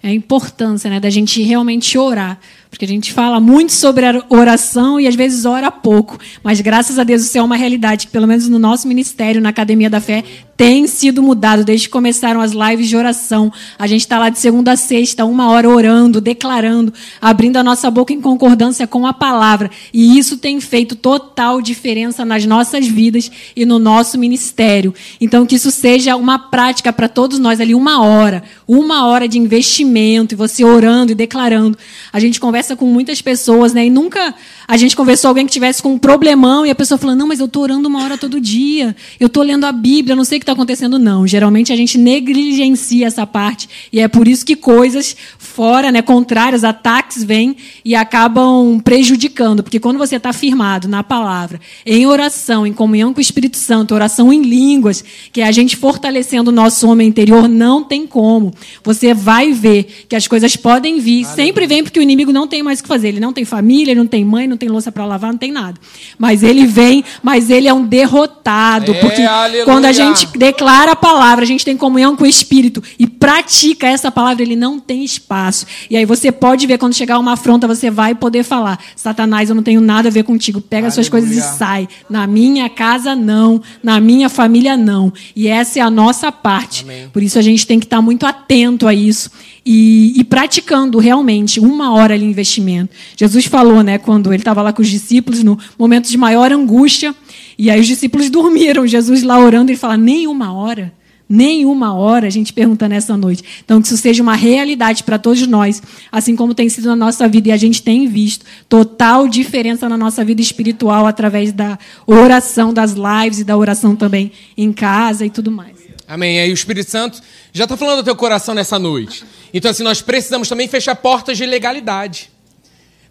É 0.03 0.09
a 0.09 0.13
importância 0.13 0.91
né, 0.91 1.01
da 1.01 1.09
gente 1.09 1.43
realmente 1.43 1.97
orar. 1.97 2.39
Porque 2.77 2.85
a 2.85 2.89
gente 2.89 3.11
fala 3.11 3.41
muito 3.41 3.73
sobre 3.73 4.05
oração 4.29 5.01
e 5.01 5.09
às 5.09 5.15
vezes 5.15 5.47
ora 5.47 5.71
pouco. 5.71 6.19
Mas 6.43 6.61
graças 6.61 6.99
a 6.99 7.05
Deus 7.05 7.23
isso 7.23 7.39
é 7.39 7.43
uma 7.43 7.57
realidade 7.57 8.07
que, 8.07 8.13
pelo 8.13 8.27
menos 8.27 8.51
no 8.51 8.59
nosso 8.59 8.87
ministério, 8.87 9.41
na 9.41 9.49
Academia 9.49 9.89
da 9.89 9.99
Fé, 9.99 10.23
tem 10.57 10.87
sido 10.87 11.23
mudado 11.23 11.65
desde 11.65 11.87
que 11.87 11.93
começaram 11.93 12.41
as 12.41 12.53
lives 12.53 12.89
de 12.89 12.97
oração. 12.97 13.53
A 13.79 13.87
gente 13.87 14.01
está 14.01 14.19
lá 14.19 14.31
de 14.31 14.39
segunda 14.39 14.73
a 14.73 14.77
sexta, 14.77 15.25
uma 15.25 15.51
hora 15.51 15.69
orando, 15.69 16.21
declarando, 16.21 16.93
abrindo 17.21 17.59
a 17.59 17.63
nossa 17.63 17.91
boca 17.91 18.13
em 18.13 18.21
concordância 18.21 18.87
com 18.87 19.07
a 19.07 19.13
palavra. 19.13 19.71
E 19.93 20.19
isso 20.19 20.39
tem 20.39 20.59
feito 20.61 20.97
total 20.97 21.61
diferença 21.61 22.25
nas 22.25 22.47
nossas 22.47 22.87
vidas 22.87 23.31
e 23.55 23.67
no 23.67 23.79
nosso 23.79 24.19
ministério. 24.19 24.95
Então, 25.21 25.45
que 25.45 25.57
isso 25.57 25.71
seja 25.71 26.17
uma 26.17 26.39
prática 26.39 26.93
para 26.93 27.09
todos 27.09 27.39
nós 27.39 27.61
ali, 27.61 27.75
uma 27.75 28.03
hora, 28.03 28.43
uma 28.67 29.07
hora 29.07 29.29
de 29.29 29.39
investimento, 29.39 30.35
e 30.35 30.37
você 30.37 30.65
orando 30.65 31.13
e 31.13 31.15
declarando. 31.15 31.77
A 32.11 32.19
gente 32.19 32.41
conversa 32.41 32.66
com 32.75 32.87
muitas 32.87 33.21
pessoas, 33.21 33.73
né? 33.73 33.87
E 33.87 33.91
nunca 33.91 34.35
a 34.67 34.77
gente 34.77 34.97
conversou 34.97 35.29
com 35.29 35.33
alguém 35.33 35.47
que 35.47 35.53
tivesse 35.53 35.83
com 35.83 35.93
um 35.93 35.99
problemão 35.99 36.67
e 36.67 36.71
a 36.71 36.75
pessoa 36.75 36.99
falando: 36.99 37.19
Não, 37.19 37.29
mas 37.29 37.39
eu 37.39 37.47
estou 37.47 37.63
orando 37.63 37.89
uma 37.89 38.03
hora 38.03 38.19
todo 38.19 38.41
dia, 38.41 38.97
eu 39.21 39.27
estou 39.27 39.43
lendo 39.43 39.65
a 39.65 39.73
Bíblia, 39.73 40.17
não 40.17 40.25
sei 40.25 40.39
o 40.39 40.41
que 40.41 40.45
está 40.45 40.53
acontecendo. 40.53 40.99
Não. 40.99 41.27
Geralmente 41.27 41.73
a 41.73 41.77
gente 41.77 41.99
negligencia 41.99 43.07
essa 43.07 43.27
parte 43.27 43.69
e 43.93 44.01
é 44.01 44.09
por 44.09 44.27
isso 44.27 44.45
que 44.45 44.57
coisas 44.57 45.17
fora, 45.39 45.93
né, 45.93 46.03
contrárias, 46.03 46.65
ataques 46.65 47.23
vêm 47.23 47.57
e 47.85 47.95
acabam 47.95 48.81
prejudicando. 48.83 49.63
Porque 49.63 49.79
quando 49.79 49.99
você 49.99 50.17
está 50.17 50.33
firmado 50.33 50.89
na 50.89 51.05
palavra, 51.05 51.61
em 51.85 52.07
oração, 52.07 52.67
em 52.67 52.73
comunhão 52.73 53.13
com 53.13 53.19
o 53.19 53.23
Espírito 53.23 53.57
Santo, 53.57 53.95
oração 53.95 54.33
em 54.33 54.43
línguas, 54.43 55.05
que 55.33 55.41
é 55.41 55.47
a 55.47 55.53
gente 55.53 55.77
fortalecendo 55.77 56.51
o 56.51 56.55
nosso 56.55 56.89
homem 56.89 57.09
interior, 57.09 57.49
não 57.49 57.85
tem 57.85 58.07
como. 58.07 58.53
Você 58.83 59.13
vai 59.13 59.53
ver 59.53 60.07
que 60.09 60.17
as 60.17 60.27
coisas 60.27 60.57
podem 60.57 60.99
vir, 60.99 61.25
Aleluia. 61.25 61.35
sempre 61.35 61.67
vem 61.67 61.83
porque 61.83 61.99
o 61.99 62.03
inimigo 62.03 62.33
não 62.33 62.47
tem 62.47 62.56
mais 62.63 62.81
o 62.81 62.83
que 62.83 62.89
fazer. 62.89 63.09
Ele 63.09 63.21
não 63.21 63.33
tem 63.33 63.45
família, 63.45 63.93
ele 63.93 64.01
não 64.01 64.07
tem 64.07 64.25
mãe, 64.25 64.49
não 64.49 64.57
não 64.57 64.59
tem 64.59 64.69
louça 64.71 64.91
para 64.91 65.05
lavar, 65.05 65.31
não 65.31 65.39
tem 65.39 65.53
nada. 65.53 65.79
Mas 66.19 66.43
ele 66.43 66.67
vem, 66.67 67.05
mas 67.23 67.51
ele 67.51 67.69
é 67.69 67.75
um 67.75 67.85
derrotado. 67.85 68.93
É, 68.93 69.01
porque 69.01 69.23
aleluia. 69.23 69.65
quando 69.65 69.85
a 69.85 69.93
gente 69.93 70.27
declara 70.37 70.93
a 70.93 70.97
palavra, 70.97 71.45
a 71.45 71.47
gente 71.47 71.65
tem 71.65 71.77
comunhão 71.77 72.17
com 72.17 72.25
o 72.25 72.27
Espírito 72.27 72.83
e 72.99 73.07
pratica 73.07 73.87
essa 73.87 74.11
palavra, 74.11 74.43
ele 74.43 74.57
não 74.57 74.81
tem 74.81 75.05
espaço. 75.05 75.67
E 75.91 75.97
aí 75.97 76.07
você 76.07 76.33
pode 76.33 76.67
ver, 76.67 76.79
quando 76.79 76.95
chegar 76.95 77.19
uma 77.19 77.35
afronta, 77.35 77.69
você 77.69 77.91
vai 77.91 78.15
poder 78.15 78.43
falar: 78.43 78.79
Satanás, 78.97 79.51
eu 79.51 79.55
não 79.55 79.63
tenho 79.63 79.81
nada 79.81 80.09
a 80.09 80.13
ver 80.13 80.25
contigo. 80.25 80.61
Pega 80.61 80.87
aleluia. 80.87 80.95
suas 80.95 81.09
coisas 81.09 81.31
e 81.31 81.43
sai. 81.43 81.87
Na 82.09 82.27
minha 82.27 82.69
casa, 82.71 83.15
não. 83.15 83.61
Na 83.83 84.01
minha 84.01 84.29
família, 84.29 84.77
não. 84.77 85.13
E 85.35 85.49
essa 85.49 85.79
é 85.79 85.83
a 85.83 85.91
nossa 85.91 86.33
parte. 86.33 86.83
Amém. 86.83 87.09
Por 87.13 87.23
isso 87.23 87.39
a 87.39 87.43
gente 87.43 87.67
tem 87.67 87.79
que 87.79 87.87
estar 87.87 88.01
muito 88.01 88.25
atento 88.25 88.89
a 88.89 88.95
isso 88.95 89.31
e, 89.67 90.13
e, 90.17 90.23
praticando 90.23 91.01
realmente 91.01 91.59
uma 91.59 91.93
hora 91.93 92.15
ali 92.15 92.25
investimento. 92.25 92.95
Jesus 93.17 93.47
falou, 93.47 93.83
né, 93.83 93.99
quando 93.99 94.33
ele 94.33 94.41
estava 94.41 94.63
lá 94.63 94.73
com 94.73 94.81
os 94.81 94.89
discípulos, 94.89 95.43
no 95.43 95.59
momento 95.77 96.09
de 96.09 96.17
maior 96.17 96.53
angústia, 96.53 97.13
e 97.59 97.69
aí 97.69 97.81
os 97.81 97.87
discípulos 97.89 98.31
dormiram, 98.31 98.87
Jesus 98.87 99.25
lá 99.25 99.41
orando, 99.41 99.73
ele 99.73 99.77
fala, 99.77 99.97
nem 99.97 100.29
uma 100.29 100.53
hora, 100.53 100.93
nem 101.29 101.67
uma 101.67 101.93
hora, 101.93 102.29
a 102.29 102.31
gente 102.31 102.53
pergunta 102.53 102.89
nessa 102.89 103.17
noite. 103.17 103.43
Então, 103.65 103.83
que 103.83 103.89
isso 103.89 103.97
seja 103.97 104.23
uma 104.23 104.37
realidade 104.37 105.03
para 105.03 105.19
todos 105.19 105.45
nós, 105.49 105.83
assim 106.13 106.37
como 106.37 106.55
tem 106.55 106.69
sido 106.69 106.87
na 106.87 106.95
nossa 106.95 107.27
vida, 107.27 107.49
e 107.49 107.53
a 107.53 107.57
gente 107.57 107.83
tem 107.83 108.07
visto 108.07 108.47
total 108.69 109.27
diferença 109.27 109.89
na 109.89 109.99
nossa 109.99 110.25
vida 110.25 110.41
espiritual 110.41 111.09
através 111.09 111.51
da 111.51 111.77
oração, 112.07 112.73
das 112.73 112.93
lives 112.93 113.41
e 113.41 113.45
da 113.45 113.57
oração 113.57 113.97
também 113.97 114.31
em 114.57 114.73
casa 114.73 115.27
e 115.27 115.31
tudo 115.31 115.51
mais. 115.51 115.86
Amém. 116.09 116.41
Aí 116.41 116.51
o 116.51 116.55
Espírito 116.55 116.91
Santo 116.91 117.21
já 117.53 117.65
está 117.65 117.77
falando 117.77 117.99
do 117.99 118.05
teu 118.05 118.15
coração 118.15 118.55
nessa 118.55 118.79
noite. 118.79 119.25
Então, 119.53 119.71
assim, 119.71 119.83
nós 119.83 120.01
precisamos 120.01 120.49
também 120.49 120.69
fechar 120.69 120.95
portas 120.95 121.37
de 121.37 121.45
legalidade. 121.45 122.31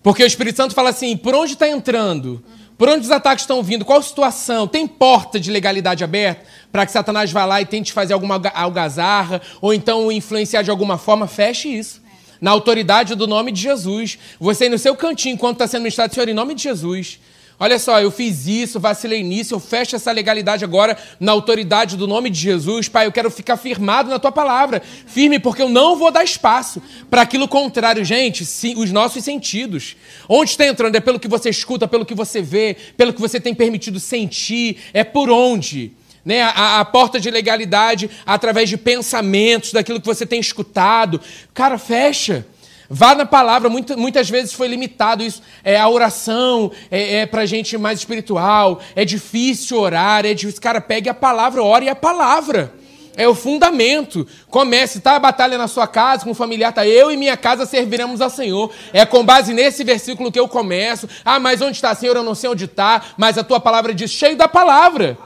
Porque 0.01 0.23
o 0.23 0.27
Espírito 0.27 0.55
Santo 0.55 0.73
fala 0.73 0.91
assim: 0.91 1.17
por 1.17 1.35
onde 1.35 1.53
está 1.53 1.67
entrando? 1.67 2.43
Por 2.77 2.89
onde 2.89 3.05
os 3.05 3.11
ataques 3.11 3.43
estão 3.43 3.63
vindo? 3.63 3.85
Qual 3.85 4.01
situação? 4.01 4.67
Tem 4.67 4.85
porta 4.85 5.39
de 5.39 5.49
legalidade 5.49 6.03
aberta 6.03 6.45
para 6.71 6.85
que 6.85 6.91
Satanás 6.91 7.31
vá 7.31 7.45
lá 7.45 7.61
e 7.61 7.65
tente 7.65 7.93
fazer 7.93 8.13
alguma 8.13 8.41
algazarra 8.53 9.41
ou 9.61 9.73
então 9.73 10.11
influenciar 10.11 10.61
de 10.61 10.69
alguma 10.69 10.97
forma? 10.97 11.25
Feche 11.25 11.69
isso. 11.69 12.01
Na 12.39 12.51
autoridade 12.51 13.15
do 13.15 13.27
nome 13.27 13.51
de 13.51 13.61
Jesus. 13.61 14.19
Você 14.39 14.69
no 14.69 14.77
seu 14.77 14.95
cantinho, 14.95 15.35
enquanto 15.35 15.55
está 15.55 15.67
sendo 15.67 15.83
ministrado, 15.83 16.13
Senhor, 16.13 16.27
em 16.27 16.33
nome 16.33 16.53
de 16.53 16.63
Jesus. 16.63 17.19
Olha 17.57 17.79
só, 17.79 18.01
eu 18.01 18.11
fiz 18.11 18.47
isso, 18.47 18.81
vacilei 18.81 19.23
nisso, 19.23 19.55
eu 19.55 19.61
fecho 19.61 19.95
essa 19.95 20.11
legalidade 20.11 20.65
agora 20.65 20.97
na 21.21 21.31
autoridade 21.31 21.95
do 21.95 22.05
nome 22.05 22.29
de 22.29 22.37
Jesus. 22.37 22.89
Pai, 22.89 23.05
eu 23.05 23.13
quero 23.13 23.31
ficar 23.31 23.55
firmado 23.55 24.09
na 24.09 24.19
tua 24.19 24.31
palavra. 24.31 24.81
Firme, 25.07 25.39
porque 25.39 25.61
eu 25.61 25.69
não 25.69 25.95
vou 25.95 26.11
dar 26.11 26.23
espaço 26.23 26.81
para 27.09 27.21
aquilo 27.21 27.47
contrário. 27.47 28.03
Gente, 28.03 28.45
sim, 28.45 28.75
os 28.75 28.91
nossos 28.91 29.23
sentidos. 29.23 29.95
Onde 30.27 30.51
está 30.51 30.65
entrando? 30.65 30.97
É 30.97 30.99
pelo 30.99 31.19
que 31.19 31.29
você 31.29 31.49
escuta, 31.49 31.87
pelo 31.87 32.05
que 32.05 32.13
você 32.13 32.41
vê, 32.41 32.75
pelo 32.97 33.13
que 33.13 33.21
você 33.21 33.39
tem 33.39 33.55
permitido 33.55 34.01
sentir. 34.01 34.77
É 34.93 35.05
por 35.05 35.29
onde? 35.29 35.93
Né, 36.25 36.41
a, 36.41 36.79
a 36.79 36.85
porta 36.85 37.19
de 37.19 37.29
legalidade 37.29 38.09
através 38.25 38.67
de 38.67 38.77
pensamentos, 38.77 39.71
daquilo 39.71 40.01
que 40.01 40.07
você 40.07 40.25
tem 40.25 40.39
escutado. 40.39 41.21
Cara, 41.53 41.77
fecha. 41.77 42.45
Vá 42.89 43.15
na 43.15 43.25
palavra, 43.25 43.69
muitas, 43.69 44.29
vezes 44.29 44.53
foi 44.53 44.67
limitado 44.67 45.23
isso. 45.23 45.41
É, 45.63 45.77
a 45.77 45.87
oração 45.89 46.71
é, 46.91 47.17
é 47.17 47.25
para 47.25 47.45
gente 47.45 47.77
mais 47.77 47.99
espiritual, 47.99 48.79
é 48.95 49.03
difícil 49.03 49.79
orar, 49.79 50.25
é 50.25 50.33
difícil. 50.33 50.61
Cara, 50.61 50.79
pegue 50.79 51.09
a 51.09 51.13
palavra, 51.13 51.63
ore 51.63 51.89
a 51.89 51.95
palavra. 51.95 52.73
É 53.17 53.27
o 53.27 53.33
fundamento. 53.33 54.27
Comece, 54.49 54.99
tá 54.99 55.15
a 55.15 55.19
batalha 55.19 55.57
na 55.57 55.67
sua 55.67 55.87
casa, 55.87 56.23
com 56.23 56.31
o 56.31 56.35
familiar, 56.35 56.73
tá? 56.73 56.85
Eu 56.85 57.11
e 57.11 57.17
minha 57.17 57.37
casa 57.37 57.65
serviremos 57.65 58.21
ao 58.21 58.29
Senhor. 58.29 58.71
É 58.91 59.05
com 59.05 59.23
base 59.23 59.53
nesse 59.53 59.83
versículo 59.83 60.31
que 60.31 60.39
eu 60.39 60.47
começo. 60.47 61.07
Ah, 61.23 61.39
mas 61.39 61.61
onde 61.61 61.77
está, 61.77 61.95
Senhor? 61.95 62.15
Eu 62.15 62.23
não 62.23 62.35
sei 62.35 62.49
onde 62.49 62.65
está, 62.65 63.01
mas 63.17 63.37
a 63.37 63.43
tua 63.43 63.59
palavra 63.59 63.93
diz, 63.93 64.11
cheio 64.11 64.35
da 64.35 64.47
palavra. 64.47 65.17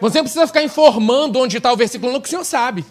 Você 0.00 0.18
não 0.18 0.24
precisa 0.24 0.46
ficar 0.46 0.62
informando 0.62 1.38
onde 1.38 1.56
está 1.56 1.72
o 1.72 1.76
versículo, 1.76 2.12
não, 2.12 2.20
que 2.20 2.28
o 2.28 2.30
Senhor 2.30 2.44
sabe. 2.44 2.84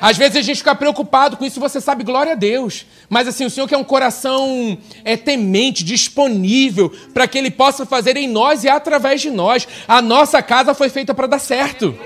Às 0.00 0.16
vezes 0.16 0.36
a 0.36 0.42
gente 0.42 0.58
fica 0.58 0.74
preocupado 0.74 1.36
com 1.36 1.44
isso, 1.44 1.60
você 1.60 1.80
sabe, 1.80 2.04
glória 2.04 2.32
a 2.32 2.34
Deus. 2.36 2.86
Mas 3.14 3.28
assim, 3.28 3.44
o 3.44 3.50
Senhor 3.50 3.68
quer 3.68 3.76
um 3.76 3.84
coração 3.84 4.76
é, 5.04 5.16
temente, 5.16 5.84
disponível, 5.84 6.92
para 7.14 7.28
que 7.28 7.38
Ele 7.38 7.48
possa 7.48 7.86
fazer 7.86 8.16
em 8.16 8.26
nós 8.26 8.64
e 8.64 8.68
através 8.68 9.20
de 9.20 9.30
nós. 9.30 9.68
A 9.86 10.02
nossa 10.02 10.42
casa 10.42 10.74
foi 10.74 10.88
feita 10.88 11.14
para 11.14 11.28
dar 11.28 11.38
certo. 11.38 11.96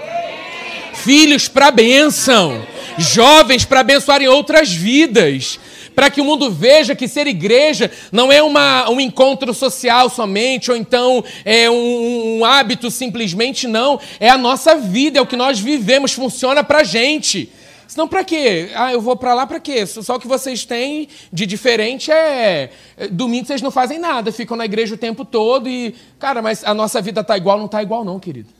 Filhos 0.92 1.48
para 1.48 1.70
bênção. 1.70 2.62
Jovens 2.98 3.64
para 3.64 3.80
abençoarem 3.80 4.28
outras 4.28 4.70
vidas 4.70 5.58
para 5.94 6.10
que 6.10 6.20
o 6.20 6.24
mundo 6.24 6.48
veja 6.48 6.94
que 6.94 7.08
ser 7.08 7.26
igreja 7.26 7.90
não 8.12 8.30
é 8.30 8.40
uma, 8.40 8.88
um 8.88 9.00
encontro 9.00 9.52
social 9.52 10.08
somente, 10.08 10.70
ou 10.70 10.76
então 10.76 11.24
é 11.44 11.68
um, 11.68 12.38
um 12.38 12.44
hábito 12.44 12.88
simplesmente, 12.88 13.66
não. 13.66 13.98
É 14.20 14.28
a 14.28 14.38
nossa 14.38 14.76
vida, 14.76 15.18
é 15.18 15.22
o 15.22 15.26
que 15.26 15.34
nós 15.34 15.58
vivemos, 15.58 16.12
funciona 16.12 16.62
para 16.62 16.84
gente. 16.84 17.50
Senão, 17.88 18.06
para 18.06 18.22
quê? 18.22 18.68
Ah, 18.74 18.92
eu 18.92 19.00
vou 19.00 19.16
para 19.16 19.32
lá 19.32 19.46
para 19.46 19.58
quê? 19.58 19.86
Só 19.86 20.16
o 20.16 20.20
que 20.20 20.28
vocês 20.28 20.66
têm 20.66 21.08
de 21.32 21.46
diferente 21.46 22.12
é, 22.12 22.70
é. 22.98 23.08
Domingo 23.08 23.46
vocês 23.46 23.62
não 23.62 23.70
fazem 23.70 23.98
nada, 23.98 24.30
ficam 24.30 24.58
na 24.58 24.66
igreja 24.66 24.94
o 24.94 24.98
tempo 24.98 25.24
todo 25.24 25.66
e. 25.66 25.94
Cara, 26.18 26.42
mas 26.42 26.62
a 26.64 26.74
nossa 26.74 27.00
vida 27.00 27.22
está 27.22 27.34
igual? 27.38 27.56
Não 27.56 27.64
está 27.64 27.82
igual, 27.82 28.04
não, 28.04 28.20
querido. 28.20 28.50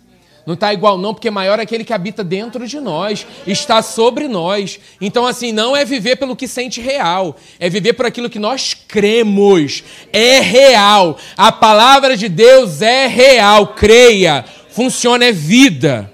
Não 0.47 0.55
está 0.55 0.73
igual, 0.73 0.97
não, 0.97 1.13
porque 1.13 1.31
maior 1.31 1.59
é 1.59 1.63
aquele 1.63 1.85
que 1.85 1.93
habita 1.93 2.25
dentro 2.25 2.67
de 2.67 2.81
nós, 2.81 3.27
está 3.47 3.83
sobre 3.83 4.27
nós. 4.29 4.81
Então, 4.99 5.27
assim, 5.27 5.53
não 5.53 5.77
é 5.77 5.85
viver 5.85 6.17
pelo 6.17 6.35
que 6.35 6.49
sente 6.49 6.81
real, 6.81 7.37
é 7.61 7.69
viver 7.69 7.93
por 7.93 8.07
aquilo 8.07 8.31
que 8.31 8.39
nós 8.39 8.73
cremos. 8.73 9.85
É 10.11 10.41
real. 10.41 11.19
A 11.37 11.53
palavra 11.53 12.17
de 12.17 12.31
Deus 12.31 12.81
é 12.81 13.07
real. 13.07 13.75
Creia. 13.75 14.43
Funciona, 14.71 15.27
é 15.27 15.33
vida. 15.33 16.11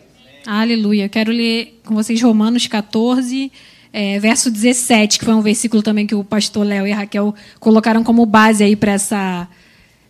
Aleluia. 0.46 1.08
Quero 1.08 1.32
ler 1.32 1.80
com 1.86 1.94
vocês 1.94 2.20
Romanos 2.20 2.66
14, 2.66 3.50
é, 3.90 4.18
verso 4.18 4.50
17, 4.50 5.18
que 5.18 5.24
foi 5.24 5.32
um 5.34 5.40
versículo 5.40 5.82
também 5.82 6.06
que 6.06 6.14
o 6.14 6.22
pastor 6.22 6.66
Léo 6.66 6.86
e 6.86 6.92
Raquel 6.92 7.34
colocaram 7.58 8.04
como 8.04 8.26
base 8.26 8.62
aí 8.62 8.76
para 8.76 8.92
essa, 8.92 9.48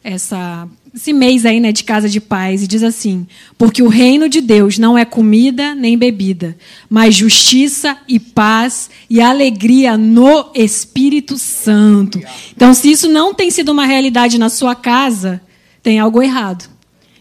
essa, 0.02 0.66
esse 0.92 1.12
mês 1.12 1.46
aí, 1.46 1.60
né, 1.60 1.70
de 1.70 1.84
casa 1.84 2.08
de 2.08 2.20
paz. 2.20 2.64
E 2.64 2.66
diz 2.66 2.82
assim: 2.82 3.28
Porque 3.56 3.80
o 3.80 3.86
reino 3.86 4.28
de 4.28 4.40
Deus 4.40 4.76
não 4.76 4.98
é 4.98 5.04
comida 5.04 5.72
nem 5.72 5.96
bebida, 5.96 6.56
mas 6.90 7.14
justiça 7.14 7.96
e 8.08 8.18
paz 8.18 8.90
e 9.08 9.20
alegria 9.20 9.96
no 9.96 10.50
Espírito 10.52 11.38
Santo. 11.38 12.20
Então, 12.56 12.74
se 12.74 12.90
isso 12.90 13.08
não 13.08 13.32
tem 13.32 13.52
sido 13.52 13.70
uma 13.70 13.86
realidade 13.86 14.36
na 14.36 14.48
sua 14.48 14.74
casa, 14.74 15.40
tem 15.80 16.00
algo 16.00 16.20
errado. 16.20 16.73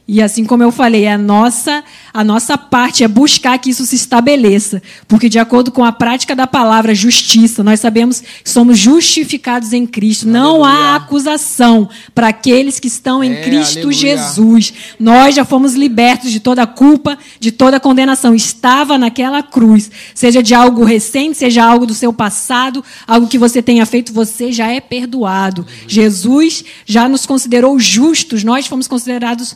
E 0.06 0.22
assim 0.22 0.44
como 0.44 0.62
eu 0.62 0.72
falei, 0.72 1.08
a 1.08 1.18
nossa, 1.18 1.82
a 2.14 2.26
nossa 2.26 2.58
parte 2.58 3.06
é 3.06 3.08
buscar 3.08 3.58
que 3.58 3.70
isso 3.70 3.86
se 3.86 3.96
estabeleça, 3.96 4.84
porque 5.08 5.30
de 5.30 5.40
acordo 5.40 5.72
com 5.72 5.82
a 5.82 5.94
prática 5.94 6.36
da 6.36 6.46
palavra 6.46 6.94
justiça, 6.94 7.64
nós 7.64 7.80
sabemos 7.80 8.20
que 8.20 8.50
somos 8.50 8.78
justificados 8.78 9.72
em 9.72 9.88
Cristo. 9.88 10.28
Aleluia. 10.28 10.44
Não 10.44 10.66
há 10.66 10.96
acusação 10.98 11.88
para 12.14 12.28
aqueles 12.28 12.82
que 12.82 12.88
estão 12.88 13.24
em 13.24 13.32
é, 13.32 13.44
Cristo 13.44 13.78
aleluia. 13.78 13.98
Jesus. 13.98 14.74
Nós 15.00 15.36
já 15.36 15.46
fomos 15.46 15.74
libertos 15.74 16.32
de 16.32 16.42
toda 16.42 16.68
culpa, 16.68 17.18
de 17.40 17.54
toda 17.54 17.80
condenação. 17.80 18.36
Estava 18.36 18.98
naquela 18.98 19.42
cruz, 19.42 19.90
seja 20.14 20.44
de 20.44 20.54
algo 20.54 20.84
recente, 20.84 21.38
seja 21.38 21.64
algo 21.64 21.86
do 21.86 21.94
seu 21.94 22.12
passado, 22.12 22.84
algo 23.08 23.28
que 23.28 23.38
você 23.38 23.62
tenha 23.62 23.86
feito, 23.86 24.12
você 24.12 24.52
já 24.52 24.68
é 24.68 24.82
perdoado. 24.82 25.66
Jesus 25.88 26.66
já 26.86 27.08
nos 27.08 27.26
considerou 27.26 27.80
justos, 27.80 28.44
nós 28.44 28.68
fomos 28.68 28.86
considerados 28.86 29.56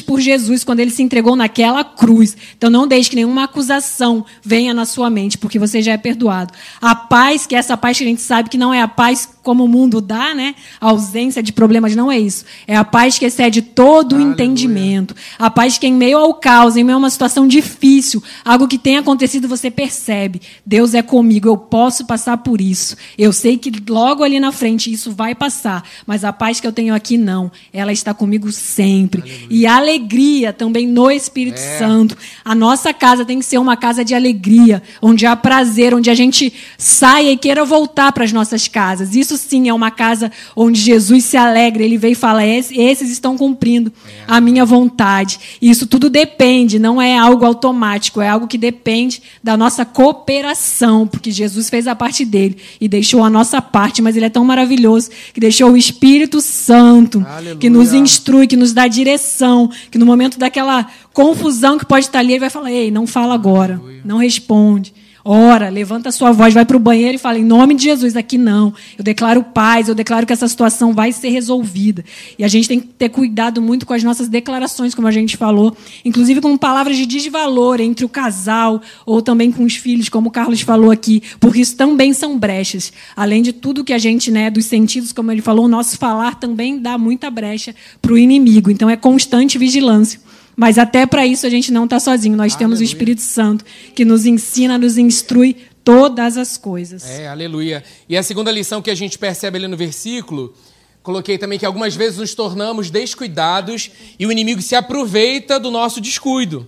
por 0.00 0.20
Jesus 0.20 0.64
quando 0.64 0.80
ele 0.80 0.90
se 0.90 1.02
entregou 1.02 1.36
naquela 1.36 1.84
cruz. 1.84 2.36
Então 2.56 2.70
não 2.70 2.86
deixe 2.86 3.10
que 3.10 3.16
nenhuma 3.16 3.44
acusação 3.44 4.24
venha 4.42 4.72
na 4.72 4.84
sua 4.84 5.10
mente, 5.10 5.38
porque 5.38 5.58
você 5.58 5.82
já 5.82 5.92
é 5.92 5.98
perdoado. 5.98 6.52
A 6.80 6.94
paz, 6.94 7.46
que 7.46 7.54
é 7.54 7.58
essa 7.58 7.76
paz 7.76 7.98
que 7.98 8.04
a 8.04 8.06
gente 8.06 8.22
sabe 8.22 8.48
que 8.48 8.58
não 8.58 8.72
é 8.72 8.80
a 8.80 8.88
paz 8.88 9.28
como 9.46 9.62
o 9.62 9.68
mundo 9.68 10.00
dá, 10.00 10.34
né? 10.34 10.56
A 10.80 10.88
ausência 10.90 11.40
de 11.40 11.52
problemas 11.52 11.94
não 11.94 12.10
é 12.10 12.18
isso. 12.18 12.44
É 12.66 12.76
a 12.76 12.82
paz 12.82 13.16
que 13.16 13.24
excede 13.24 13.62
todo 13.62 14.16
o 14.16 14.20
entendimento. 14.20 15.14
A 15.38 15.48
paz 15.48 15.78
que 15.78 15.86
em 15.86 15.92
meio 15.92 16.18
ao 16.18 16.34
caos, 16.34 16.76
em 16.76 16.82
meio 16.82 16.96
a 16.96 16.98
uma 16.98 17.10
situação 17.10 17.46
difícil, 17.46 18.20
algo 18.44 18.66
que 18.66 18.76
tem 18.76 18.96
acontecido, 18.96 19.46
você 19.46 19.70
percebe. 19.70 20.42
Deus 20.66 20.94
é 20.94 21.02
comigo, 21.02 21.48
eu 21.48 21.56
posso 21.56 22.06
passar 22.06 22.38
por 22.38 22.60
isso. 22.60 22.96
Eu 23.16 23.32
sei 23.32 23.56
que 23.56 23.70
logo 23.88 24.24
ali 24.24 24.40
na 24.40 24.50
frente 24.50 24.92
isso 24.92 25.12
vai 25.12 25.32
passar, 25.32 25.84
mas 26.04 26.24
a 26.24 26.32
paz 26.32 26.58
que 26.58 26.66
eu 26.66 26.72
tenho 26.72 26.92
aqui 26.92 27.16
não. 27.16 27.48
Ela 27.72 27.92
está 27.92 28.12
comigo 28.12 28.50
sempre. 28.50 29.20
Aleluia. 29.20 29.46
E 29.48 29.64
alegria 29.64 30.52
também 30.52 30.88
no 30.88 31.08
Espírito 31.08 31.60
é. 31.60 31.78
Santo. 31.78 32.16
A 32.44 32.52
nossa 32.52 32.92
casa 32.92 33.24
tem 33.24 33.38
que 33.38 33.44
ser 33.44 33.58
uma 33.58 33.76
casa 33.76 34.04
de 34.04 34.12
alegria, 34.12 34.82
onde 35.00 35.24
há 35.24 35.36
prazer, 35.36 35.94
onde 35.94 36.10
a 36.10 36.14
gente 36.16 36.52
saia 36.76 37.30
e 37.30 37.36
queira 37.36 37.64
voltar 37.64 38.10
para 38.10 38.24
as 38.24 38.32
nossas 38.32 38.66
casas. 38.66 39.14
Isso 39.14 39.35
sim 39.36 39.68
é 39.68 39.74
uma 39.74 39.90
casa 39.90 40.30
onde 40.54 40.80
Jesus 40.80 41.24
se 41.24 41.36
alegra. 41.36 41.82
Ele 41.82 41.98
veio 41.98 42.12
e 42.12 42.16
fala: 42.16 42.44
esses 42.44 43.10
estão 43.10 43.36
cumprindo 43.36 43.92
a 44.26 44.40
minha 44.40 44.64
vontade. 44.64 45.38
E 45.60 45.70
isso 45.70 45.86
tudo 45.86 46.08
depende, 46.08 46.78
não 46.78 47.00
é 47.00 47.16
algo 47.16 47.44
automático, 47.44 48.20
é 48.20 48.28
algo 48.28 48.46
que 48.46 48.58
depende 48.58 49.22
da 49.42 49.56
nossa 49.56 49.84
cooperação, 49.84 51.06
porque 51.06 51.30
Jesus 51.30 51.70
fez 51.70 51.86
a 51.86 51.94
parte 51.94 52.24
dele 52.24 52.56
e 52.80 52.88
deixou 52.88 53.22
a 53.22 53.30
nossa 53.30 53.60
parte, 53.62 54.02
mas 54.02 54.16
ele 54.16 54.26
é 54.26 54.30
tão 54.30 54.44
maravilhoso 54.44 55.10
que 55.32 55.40
deixou 55.40 55.72
o 55.72 55.76
Espírito 55.76 56.40
Santo 56.40 57.24
Aleluia. 57.28 57.56
que 57.56 57.70
nos 57.70 57.92
instrui, 57.92 58.46
que 58.46 58.56
nos 58.56 58.72
dá 58.72 58.86
direção, 58.86 59.70
que 59.90 59.98
no 59.98 60.06
momento 60.06 60.38
daquela 60.38 60.86
confusão 61.12 61.78
que 61.78 61.86
pode 61.86 62.06
estar 62.06 62.18
ali, 62.18 62.32
ele 62.32 62.40
vai 62.40 62.50
falar: 62.50 62.70
ei, 62.70 62.90
não 62.90 63.06
fala 63.06 63.34
agora, 63.34 63.74
Aleluia. 63.74 64.00
não 64.04 64.18
responde 64.18 64.92
ora, 65.26 65.68
levanta 65.68 66.08
a 66.08 66.12
sua 66.12 66.30
voz, 66.30 66.54
vai 66.54 66.64
para 66.64 66.76
o 66.76 66.80
banheiro 66.80 67.16
e 67.16 67.18
fala: 67.18 67.38
em 67.38 67.44
nome 67.44 67.74
de 67.74 67.84
Jesus, 67.84 68.16
aqui 68.16 68.38
não. 68.38 68.72
Eu 68.96 69.02
declaro 69.02 69.42
paz, 69.42 69.88
eu 69.88 69.94
declaro 69.94 70.24
que 70.24 70.32
essa 70.32 70.46
situação 70.46 70.94
vai 70.94 71.10
ser 71.10 71.30
resolvida. 71.30 72.04
E 72.38 72.44
a 72.44 72.48
gente 72.48 72.68
tem 72.68 72.78
que 72.78 72.86
ter 72.86 73.08
cuidado 73.08 73.60
muito 73.60 73.84
com 73.84 73.92
as 73.92 74.04
nossas 74.04 74.28
declarações, 74.28 74.94
como 74.94 75.08
a 75.08 75.10
gente 75.10 75.36
falou, 75.36 75.76
inclusive 76.04 76.40
com 76.40 76.56
palavras 76.56 76.96
de 76.96 77.04
desvalor 77.06 77.80
entre 77.80 78.04
o 78.04 78.08
casal 78.08 78.80
ou 79.04 79.20
também 79.20 79.50
com 79.50 79.64
os 79.64 79.74
filhos, 79.74 80.08
como 80.08 80.28
o 80.28 80.32
Carlos 80.32 80.60
falou 80.60 80.90
aqui, 80.90 81.22
porque 81.40 81.60
isso 81.60 81.76
também 81.76 82.12
são 82.12 82.38
brechas. 82.38 82.92
Além 83.16 83.42
de 83.42 83.52
tudo 83.52 83.84
que 83.84 83.92
a 83.92 83.98
gente, 83.98 84.30
né, 84.30 84.50
dos 84.50 84.66
sentidos, 84.66 85.12
como 85.12 85.32
ele 85.32 85.42
falou, 85.42 85.64
o 85.64 85.68
nosso 85.68 85.98
falar 85.98 86.36
também 86.36 86.78
dá 86.78 86.96
muita 86.96 87.30
brecha 87.30 87.74
para 88.00 88.12
o 88.12 88.18
inimigo. 88.18 88.70
Então 88.70 88.88
é 88.88 88.96
constante 88.96 89.58
vigilância. 89.58 90.20
Mas 90.56 90.78
até 90.78 91.04
para 91.04 91.26
isso 91.26 91.46
a 91.46 91.50
gente 91.50 91.70
não 91.70 91.84
está 91.84 92.00
sozinho. 92.00 92.34
Nós 92.34 92.54
aleluia. 92.54 92.58
temos 92.58 92.80
o 92.80 92.82
Espírito 92.82 93.20
Santo 93.20 93.64
que 93.94 94.04
nos 94.04 94.24
ensina, 94.24 94.78
nos 94.78 94.96
instrui 94.96 95.56
todas 95.84 96.38
as 96.38 96.56
coisas. 96.56 97.04
É, 97.04 97.28
aleluia. 97.28 97.84
E 98.08 98.16
a 98.16 98.22
segunda 98.22 98.50
lição 98.50 98.80
que 98.80 98.90
a 98.90 98.94
gente 98.94 99.18
percebe 99.18 99.58
ali 99.58 99.68
no 99.68 99.76
versículo, 99.76 100.54
coloquei 101.02 101.36
também 101.36 101.58
que 101.58 101.66
algumas 101.66 101.94
vezes 101.94 102.18
nos 102.18 102.34
tornamos 102.34 102.90
descuidados 102.90 103.90
e 104.18 104.26
o 104.26 104.32
inimigo 104.32 104.62
se 104.62 104.74
aproveita 104.74 105.60
do 105.60 105.70
nosso 105.70 106.00
descuido. 106.00 106.66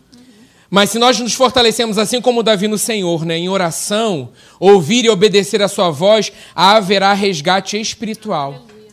Mas 0.71 0.91
se 0.91 0.99
nós 0.99 1.19
nos 1.19 1.33
fortalecemos 1.33 1.97
assim 1.97 2.21
como 2.21 2.43
Davi 2.43 2.69
no 2.69 2.77
Senhor, 2.77 3.25
né, 3.25 3.39
em 3.39 3.49
oração, 3.49 4.31
ouvir 4.61 5.07
e 5.07 5.09
obedecer 5.09 5.63
a 5.63 5.69
sua 5.69 5.91
voz, 5.91 6.31
haverá 6.55 7.15
resgate 7.15 7.81
espiritual. 7.81 8.53
Aleluia. 8.53 8.93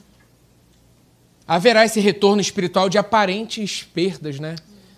Haverá 1.45 1.84
esse 1.84 1.99
retorno 1.99 2.41
espiritual 2.41 2.88
de 2.88 2.97
aparentes 2.97 3.86
perdas, 3.93 4.39
né? 4.39 4.55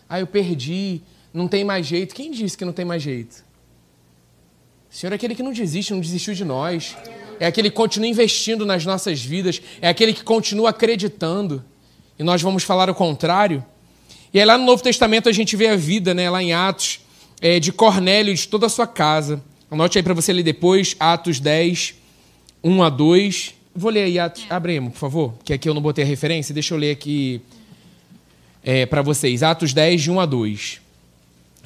Ah, 0.10 0.20
eu 0.20 0.28
perdi, 0.28 1.02
não 1.34 1.48
tem 1.48 1.64
mais 1.64 1.86
jeito. 1.86 2.16
Quem 2.16 2.32
disse 2.32 2.58
que 2.58 2.66
não 2.66 2.74
tem 2.74 2.86
mais 2.86 3.02
jeito? 3.02 3.46
O 4.90 4.96
Senhor 4.96 5.12
é 5.12 5.16
aquele 5.16 5.36
que 5.36 5.44
não 5.44 5.52
desiste, 5.52 5.94
não 5.94 6.00
desistiu 6.00 6.34
de 6.34 6.46
nós. 6.46 6.96
É 7.40 7.46
aquele 7.46 7.70
que 7.70 7.76
continua 7.76 8.08
investindo 8.08 8.66
nas 8.66 8.86
nossas 8.86 9.24
vidas. 9.24 9.62
É 9.82 9.90
aquele 9.90 10.14
que 10.14 10.24
continua 10.24 10.70
acreditando. 10.70 11.64
E 12.18 12.24
nós 12.24 12.42
vamos 12.42 12.64
falar 12.64 12.90
o 12.90 12.96
contrário. 12.96 13.64
E 14.34 14.40
aí 14.40 14.46
lá 14.46 14.58
no 14.58 14.66
Novo 14.66 14.82
Testamento 14.82 15.30
a 15.30 15.32
gente 15.32 15.56
vê 15.56 15.68
a 15.68 15.76
vida, 15.76 16.14
né, 16.14 16.30
lá 16.30 16.42
em 16.42 16.54
Atos, 16.54 17.00
é, 17.42 17.60
de 17.60 17.72
Cornélio 17.72 18.34
e 18.34 18.36
de 18.36 18.48
toda 18.48 18.66
a 18.66 18.70
sua 18.70 18.88
casa. 18.88 19.44
Anote 19.70 19.98
aí 19.98 20.04
para 20.04 20.14
você 20.14 20.32
ler 20.34 20.44
depois, 20.44 20.96
Atos 21.00 21.40
10, 21.40 21.96
1 22.64 22.84
a 22.84 22.90
2. 22.90 23.54
Vou 23.76 23.92
ler 23.92 24.04
aí, 24.04 24.18
Atos. 24.18 24.46
Abre 24.50 24.82
por 24.82 24.98
favor, 24.98 25.34
que 25.44 25.54
aqui 25.54 25.70
eu 25.70 25.74
não 25.74 25.82
botei 25.82 26.04
a 26.04 26.08
referência. 26.08 26.54
Deixa 26.54 26.74
eu 26.74 26.78
ler 26.78 26.92
aqui 26.92 27.42
é, 28.68 28.86
para 28.86 29.02
vocês. 29.02 29.44
Atos 29.44 29.74
10, 29.74 30.02
de 30.02 30.12
1 30.12 30.20
a 30.20 30.26
2. 30.26 30.82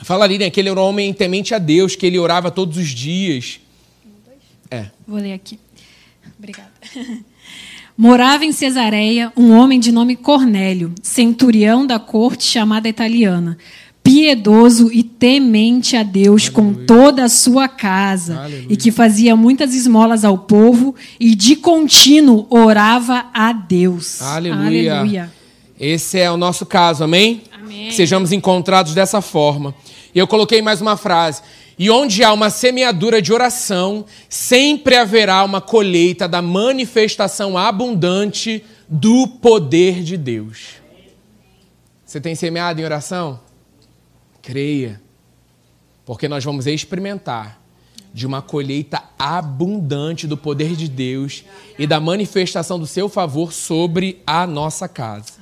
Fala 0.04 0.24
ali, 0.24 0.38
né, 0.38 0.52
que 0.52 0.60
ele 0.60 0.70
era 0.70 0.80
um 0.80 0.84
homem 0.84 1.12
temente 1.12 1.56
a 1.56 1.58
Deus, 1.58 1.96
que 1.96 2.06
ele 2.06 2.20
orava 2.20 2.52
todos 2.52 2.78
os 2.78 2.90
dias. 2.90 3.60
É. 4.70 4.86
Vou 5.08 5.20
ler 5.20 5.34
aqui. 5.34 5.60
Obrigada. 6.38 6.70
Morava 7.98 8.46
em 8.46 8.52
Cesareia 8.52 9.34
um 9.36 9.52
homem 9.52 9.80
de 9.80 9.92
nome 9.92 10.16
Cornélio, 10.16 10.94
centurião 11.02 11.88
da 11.88 12.00
corte 12.00 12.44
chamada 12.44 12.88
italiana, 12.88 13.58
piedoso 14.04 14.92
e 14.92 15.04
temente 15.04 15.96
a 15.96 16.04
Deus 16.04 16.52
Aleluia. 16.54 16.76
com 16.76 16.86
toda 16.86 17.26
a 17.26 17.30
sua 17.30 17.68
casa, 17.68 18.42
Aleluia. 18.42 18.68
e 18.70 18.78
que 18.78 18.92
fazia 18.92 19.36
muitas 19.36 19.74
esmolas 19.74 20.24
ao 20.24 20.38
povo 20.38 20.96
e 21.20 21.34
de 21.34 21.56
contínuo 21.56 22.46
orava 22.50 23.26
a 23.34 23.52
Deus. 23.52 24.22
Aleluia. 24.22 25.00
Aleluia. 25.00 25.41
Esse 25.82 26.20
é 26.20 26.30
o 26.30 26.38
nosso 26.38 26.64
caso, 26.64 27.04
amém? 27.04 27.42
amém? 27.52 27.88
Que 27.88 27.96
sejamos 27.96 28.32
encontrados 28.32 28.94
dessa 28.94 29.20
forma. 29.20 29.74
E 30.14 30.20
eu 30.20 30.28
coloquei 30.28 30.62
mais 30.62 30.80
uma 30.80 30.96
frase. 30.96 31.42
E 31.76 31.90
onde 31.90 32.24
há 32.24 32.32
uma 32.32 32.52
semeadura 32.52 33.20
de 33.20 33.34
oração, 33.34 34.06
sempre 34.30 34.96
haverá 34.96 35.44
uma 35.44 35.60
colheita 35.60 36.28
da 36.28 36.40
manifestação 36.40 37.58
abundante 37.58 38.64
do 38.88 39.28
poder 39.28 40.04
de 40.04 40.18
Deus. 40.18 40.74
Você 42.06 42.22
tem 42.22 42.36
semeado 42.36 42.80
em 42.80 42.86
oração? 42.86 43.40
Creia, 44.40 45.02
porque 46.06 46.28
nós 46.28 46.44
vamos 46.44 46.68
experimentar 46.68 47.60
de 48.14 48.28
uma 48.28 48.44
colheita 48.44 49.02
abundante 49.18 50.28
do 50.28 50.38
poder 50.38 50.76
de 50.76 50.88
Deus 50.88 51.44
e 51.80 51.88
da 51.88 52.00
manifestação 52.00 52.78
do 52.78 52.86
seu 52.86 53.10
favor 53.10 53.52
sobre 53.52 54.22
a 54.28 54.46
nossa 54.46 54.88
casa. 54.88 55.41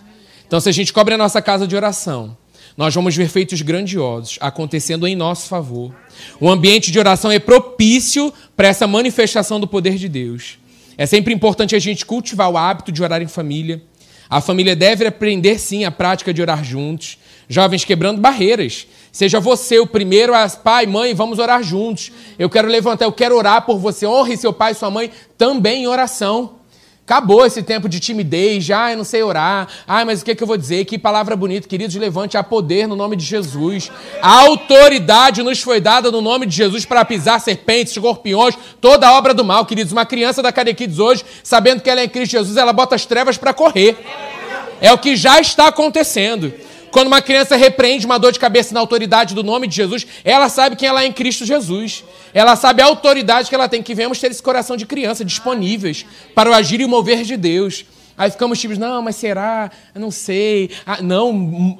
Então, 0.49 0.59
se 0.59 0.67
a 0.67 0.71
gente 0.71 0.91
cobre 0.91 1.13
a 1.13 1.17
nossa 1.17 1.43
casa 1.43 1.67
de 1.67 1.75
oração, 1.75 2.35
nós 2.75 2.95
vamos 2.95 3.15
ver 3.15 3.29
feitos 3.29 3.61
grandiosos 3.61 4.39
acontecendo 4.41 5.05
em 5.05 5.15
nosso 5.15 5.47
favor. 5.47 5.93
O 6.41 6.49
ambiente 6.49 6.91
de 6.91 6.97
oração 6.97 7.31
é 7.31 7.37
propício 7.37 8.33
para 8.57 8.67
essa 8.67 8.87
manifestação 8.87 9.59
do 9.59 9.67
poder 9.67 9.93
de 9.93 10.09
Deus. 10.09 10.57
É 10.97 11.05
sempre 11.05 11.35
importante 11.35 11.75
a 11.75 11.79
gente 11.79 12.03
cultivar 12.03 12.49
o 12.49 12.57
hábito 12.57 12.91
de 12.91 13.03
orar 13.03 13.21
em 13.21 13.27
família. 13.27 13.79
A 14.27 14.41
família 14.41 14.75
deve 14.75 15.05
aprender, 15.05 15.59
sim, 15.59 15.85
a 15.85 15.91
prática 15.91 16.33
de 16.33 16.41
orar 16.41 16.63
juntos. 16.63 17.19
Jovens 17.47 17.85
quebrando 17.85 18.19
barreiras. 18.19 18.87
Seja 19.11 19.39
você 19.39 19.77
o 19.77 19.85
primeiro, 19.85 20.33
as 20.33 20.55
pai, 20.55 20.87
mãe, 20.87 21.13
vamos 21.13 21.37
orar 21.37 21.61
juntos. 21.61 22.11
Eu 22.39 22.49
quero 22.49 22.67
levantar, 22.67 23.05
eu 23.05 23.11
quero 23.11 23.37
orar 23.37 23.67
por 23.67 23.77
você. 23.77 24.07
Honre 24.07 24.35
seu 24.35 24.51
pai 24.51 24.71
e 24.71 24.75
sua 24.75 24.89
mãe 24.89 25.11
também 25.37 25.83
em 25.83 25.87
oração. 25.87 26.57
Acabou 27.09 27.43
esse 27.43 27.63
tempo 27.63 27.89
de 27.89 27.99
timidez, 27.99 28.63
já 28.63 28.91
eu 28.91 28.97
não 28.97 29.03
sei 29.03 29.23
orar. 29.23 29.67
Ai, 29.87 30.05
mas 30.05 30.21
o 30.21 30.25
que, 30.25 30.29
é 30.29 30.35
que 30.35 30.43
eu 30.43 30.45
vou 30.45 30.55
dizer? 30.55 30.85
Que 30.85 30.95
palavra 30.95 31.35
bonita, 31.35 31.67
queridos, 31.67 31.95
levante 31.95 32.37
a 32.37 32.43
poder 32.43 32.87
no 32.87 32.95
nome 32.95 33.15
de 33.15 33.25
Jesus. 33.25 33.91
A 34.21 34.41
autoridade 34.41 35.41
nos 35.41 35.59
foi 35.59 35.81
dada 35.81 36.11
no 36.11 36.21
nome 36.21 36.45
de 36.45 36.55
Jesus 36.55 36.85
para 36.85 37.03
pisar 37.03 37.41
serpentes, 37.41 37.93
escorpiões, 37.93 38.55
toda 38.79 39.07
a 39.07 39.17
obra 39.17 39.33
do 39.33 39.43
mal, 39.43 39.65
queridos. 39.65 39.91
Uma 39.91 40.05
criança 40.05 40.43
da 40.43 40.51
Cadequides 40.51 40.99
hoje, 40.99 41.25
sabendo 41.43 41.81
que 41.81 41.89
ela 41.89 41.99
é 41.99 42.03
em 42.03 42.09
Cristo 42.09 42.33
Jesus, 42.33 42.55
ela 42.57 42.71
bota 42.71 42.93
as 42.93 43.07
trevas 43.07 43.39
para 43.39 43.55
correr. 43.55 43.97
É 44.79 44.93
o 44.93 44.97
que 44.99 45.15
já 45.15 45.39
está 45.39 45.65
acontecendo. 45.65 46.53
Quando 46.91 47.07
uma 47.07 47.21
criança 47.21 47.55
repreende 47.55 48.05
uma 48.05 48.17
dor 48.17 48.31
de 48.31 48.39
cabeça 48.39 48.73
na 48.73 48.79
autoridade 48.79 49.35
do 49.35 49.43
nome 49.43 49.67
de 49.67 49.75
Jesus, 49.75 50.05
ela 50.23 50.49
sabe 50.49 50.75
quem 50.75 50.87
ela 50.87 51.03
é 51.03 51.05
em 51.05 51.11
Cristo 51.11 51.45
Jesus. 51.45 52.03
Ela 52.33 52.55
sabe 52.55 52.81
a 52.81 52.85
autoridade 52.85 53.49
que 53.49 53.55
ela 53.55 53.69
tem, 53.69 53.81
que 53.83 53.95
vemos 53.95 54.19
ter 54.19 54.31
esse 54.31 54.41
coração 54.41 54.75
de 54.75 54.85
criança 54.85 55.23
disponíveis 55.23 56.05
para 56.33 56.49
o 56.49 56.53
agir 56.53 56.81
e 56.81 56.85
o 56.85 56.89
mover 56.89 57.23
de 57.23 57.37
Deus. 57.37 57.85
Aí 58.17 58.29
ficamos 58.29 58.59
tipos, 58.59 58.77
não, 58.77 59.01
mas 59.01 59.15
será? 59.15 59.71
Eu 59.95 60.01
não 60.01 60.11
sei. 60.11 60.71
Ah, 60.85 61.01
não, 61.01 61.77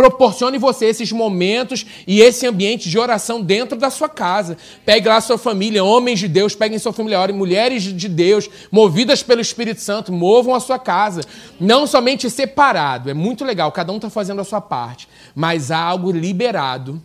proporcione 0.00 0.56
você 0.56 0.86
esses 0.86 1.12
momentos 1.12 1.84
e 2.06 2.22
esse 2.22 2.46
ambiente 2.46 2.88
de 2.88 2.98
oração 2.98 3.42
dentro 3.42 3.78
da 3.78 3.90
sua 3.90 4.08
casa. 4.08 4.56
Pegue 4.82 5.06
lá 5.06 5.16
a 5.16 5.20
sua 5.20 5.36
família, 5.36 5.84
homens 5.84 6.18
de 6.18 6.26
Deus, 6.26 6.54
peguem 6.54 6.78
sua 6.78 6.90
família, 6.90 7.20
orem, 7.20 7.36
mulheres 7.36 7.82
de 7.82 8.08
Deus, 8.08 8.48
movidas 8.72 9.22
pelo 9.22 9.42
Espírito 9.42 9.82
Santo, 9.82 10.10
movam 10.10 10.54
a 10.54 10.60
sua 10.60 10.78
casa. 10.78 11.20
Não 11.60 11.86
somente 11.86 12.30
separado, 12.30 13.10
é 13.10 13.14
muito 13.14 13.44
legal, 13.44 13.70
cada 13.72 13.92
um 13.92 13.96
está 13.96 14.08
fazendo 14.08 14.40
a 14.40 14.44
sua 14.44 14.62
parte, 14.62 15.06
mas 15.34 15.70
há 15.70 15.78
algo 15.78 16.10
liberado 16.10 17.02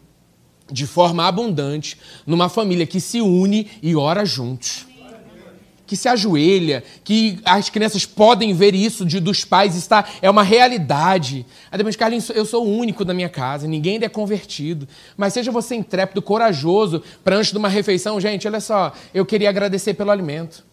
de 0.72 0.88
forma 0.88 1.28
abundante 1.28 1.98
numa 2.26 2.48
família 2.48 2.88
que 2.88 3.02
se 3.02 3.20
une 3.20 3.70
e 3.84 3.94
ora 3.94 4.26
juntos 4.26 4.88
que 5.86 5.96
se 5.96 6.08
ajoelha, 6.08 6.84
que 7.04 7.40
as 7.46 7.70
crianças 7.70 8.06
podem 8.06 8.54
ver 8.54 8.74
isso 8.74 9.06
de, 9.06 9.20
dos 9.20 9.46
pais, 9.46 9.76
está, 9.76 10.06
é 10.22 10.30
uma 10.30 10.44
realidade. 10.44 11.46
Aí 11.72 11.78
depois, 11.78 11.96
Carlinhos, 11.96 12.30
eu 12.30 12.46
sou 12.46 12.66
o 12.66 12.78
único 12.78 13.06
da 13.06 13.14
minha 13.14 13.30
casa, 13.30 13.68
ninguém 13.68 13.94
ainda 13.94 14.06
é 14.06 14.10
convertido. 14.10 14.88
Mas 15.16 15.34
seja 15.34 15.52
você 15.52 15.76
intrépido, 15.76 16.22
corajoso, 16.22 17.04
para 17.24 17.36
antes 17.36 17.52
de 17.52 17.58
uma 17.58 17.70
refeição, 17.70 18.20
gente, 18.20 18.48
olha 18.48 18.60
só, 18.60 18.94
eu 19.14 19.26
queria 19.26 19.50
agradecer 19.50 19.94
pelo 19.94 20.12
alimento. 20.12 20.64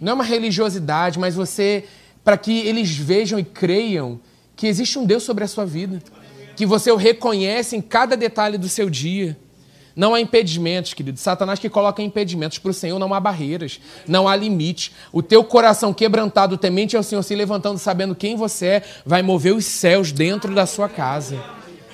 Não 0.00 0.12
é 0.12 0.14
uma 0.14 0.24
religiosidade, 0.24 1.18
mas 1.18 1.34
você, 1.34 1.84
para 2.24 2.36
que 2.36 2.58
eles 2.60 2.90
vejam 2.90 3.38
e 3.38 3.44
creiam 3.44 4.20
que 4.56 4.66
existe 4.66 4.98
um 4.98 5.04
Deus 5.04 5.22
sobre 5.22 5.44
a 5.44 5.48
sua 5.48 5.64
vida, 5.64 6.02
que 6.56 6.66
você 6.66 6.90
o 6.90 6.96
reconhece 6.96 7.76
em 7.76 7.80
cada 7.80 8.16
detalhe 8.16 8.58
do 8.58 8.68
seu 8.68 8.90
dia. 8.90 9.36
Não 9.94 10.14
há 10.14 10.20
impedimentos, 10.20 10.94
querido. 10.94 11.18
Satanás 11.18 11.58
que 11.58 11.68
coloca 11.68 12.02
impedimentos 12.02 12.58
para 12.58 12.70
o 12.70 12.74
Senhor, 12.74 12.98
não 12.98 13.12
há 13.12 13.20
barreiras, 13.20 13.80
não 14.06 14.26
há 14.26 14.34
limite. 14.34 14.92
O 15.12 15.22
teu 15.22 15.44
coração 15.44 15.92
quebrantado, 15.92 16.56
temente 16.56 16.96
ao 16.96 17.02
Senhor, 17.02 17.22
se 17.22 17.34
levantando, 17.34 17.78
sabendo 17.78 18.14
quem 18.14 18.36
você 18.36 18.66
é, 18.66 18.82
vai 19.04 19.22
mover 19.22 19.54
os 19.54 19.64
céus 19.64 20.12
dentro 20.12 20.54
da 20.54 20.66
sua 20.66 20.88
casa. 20.88 21.42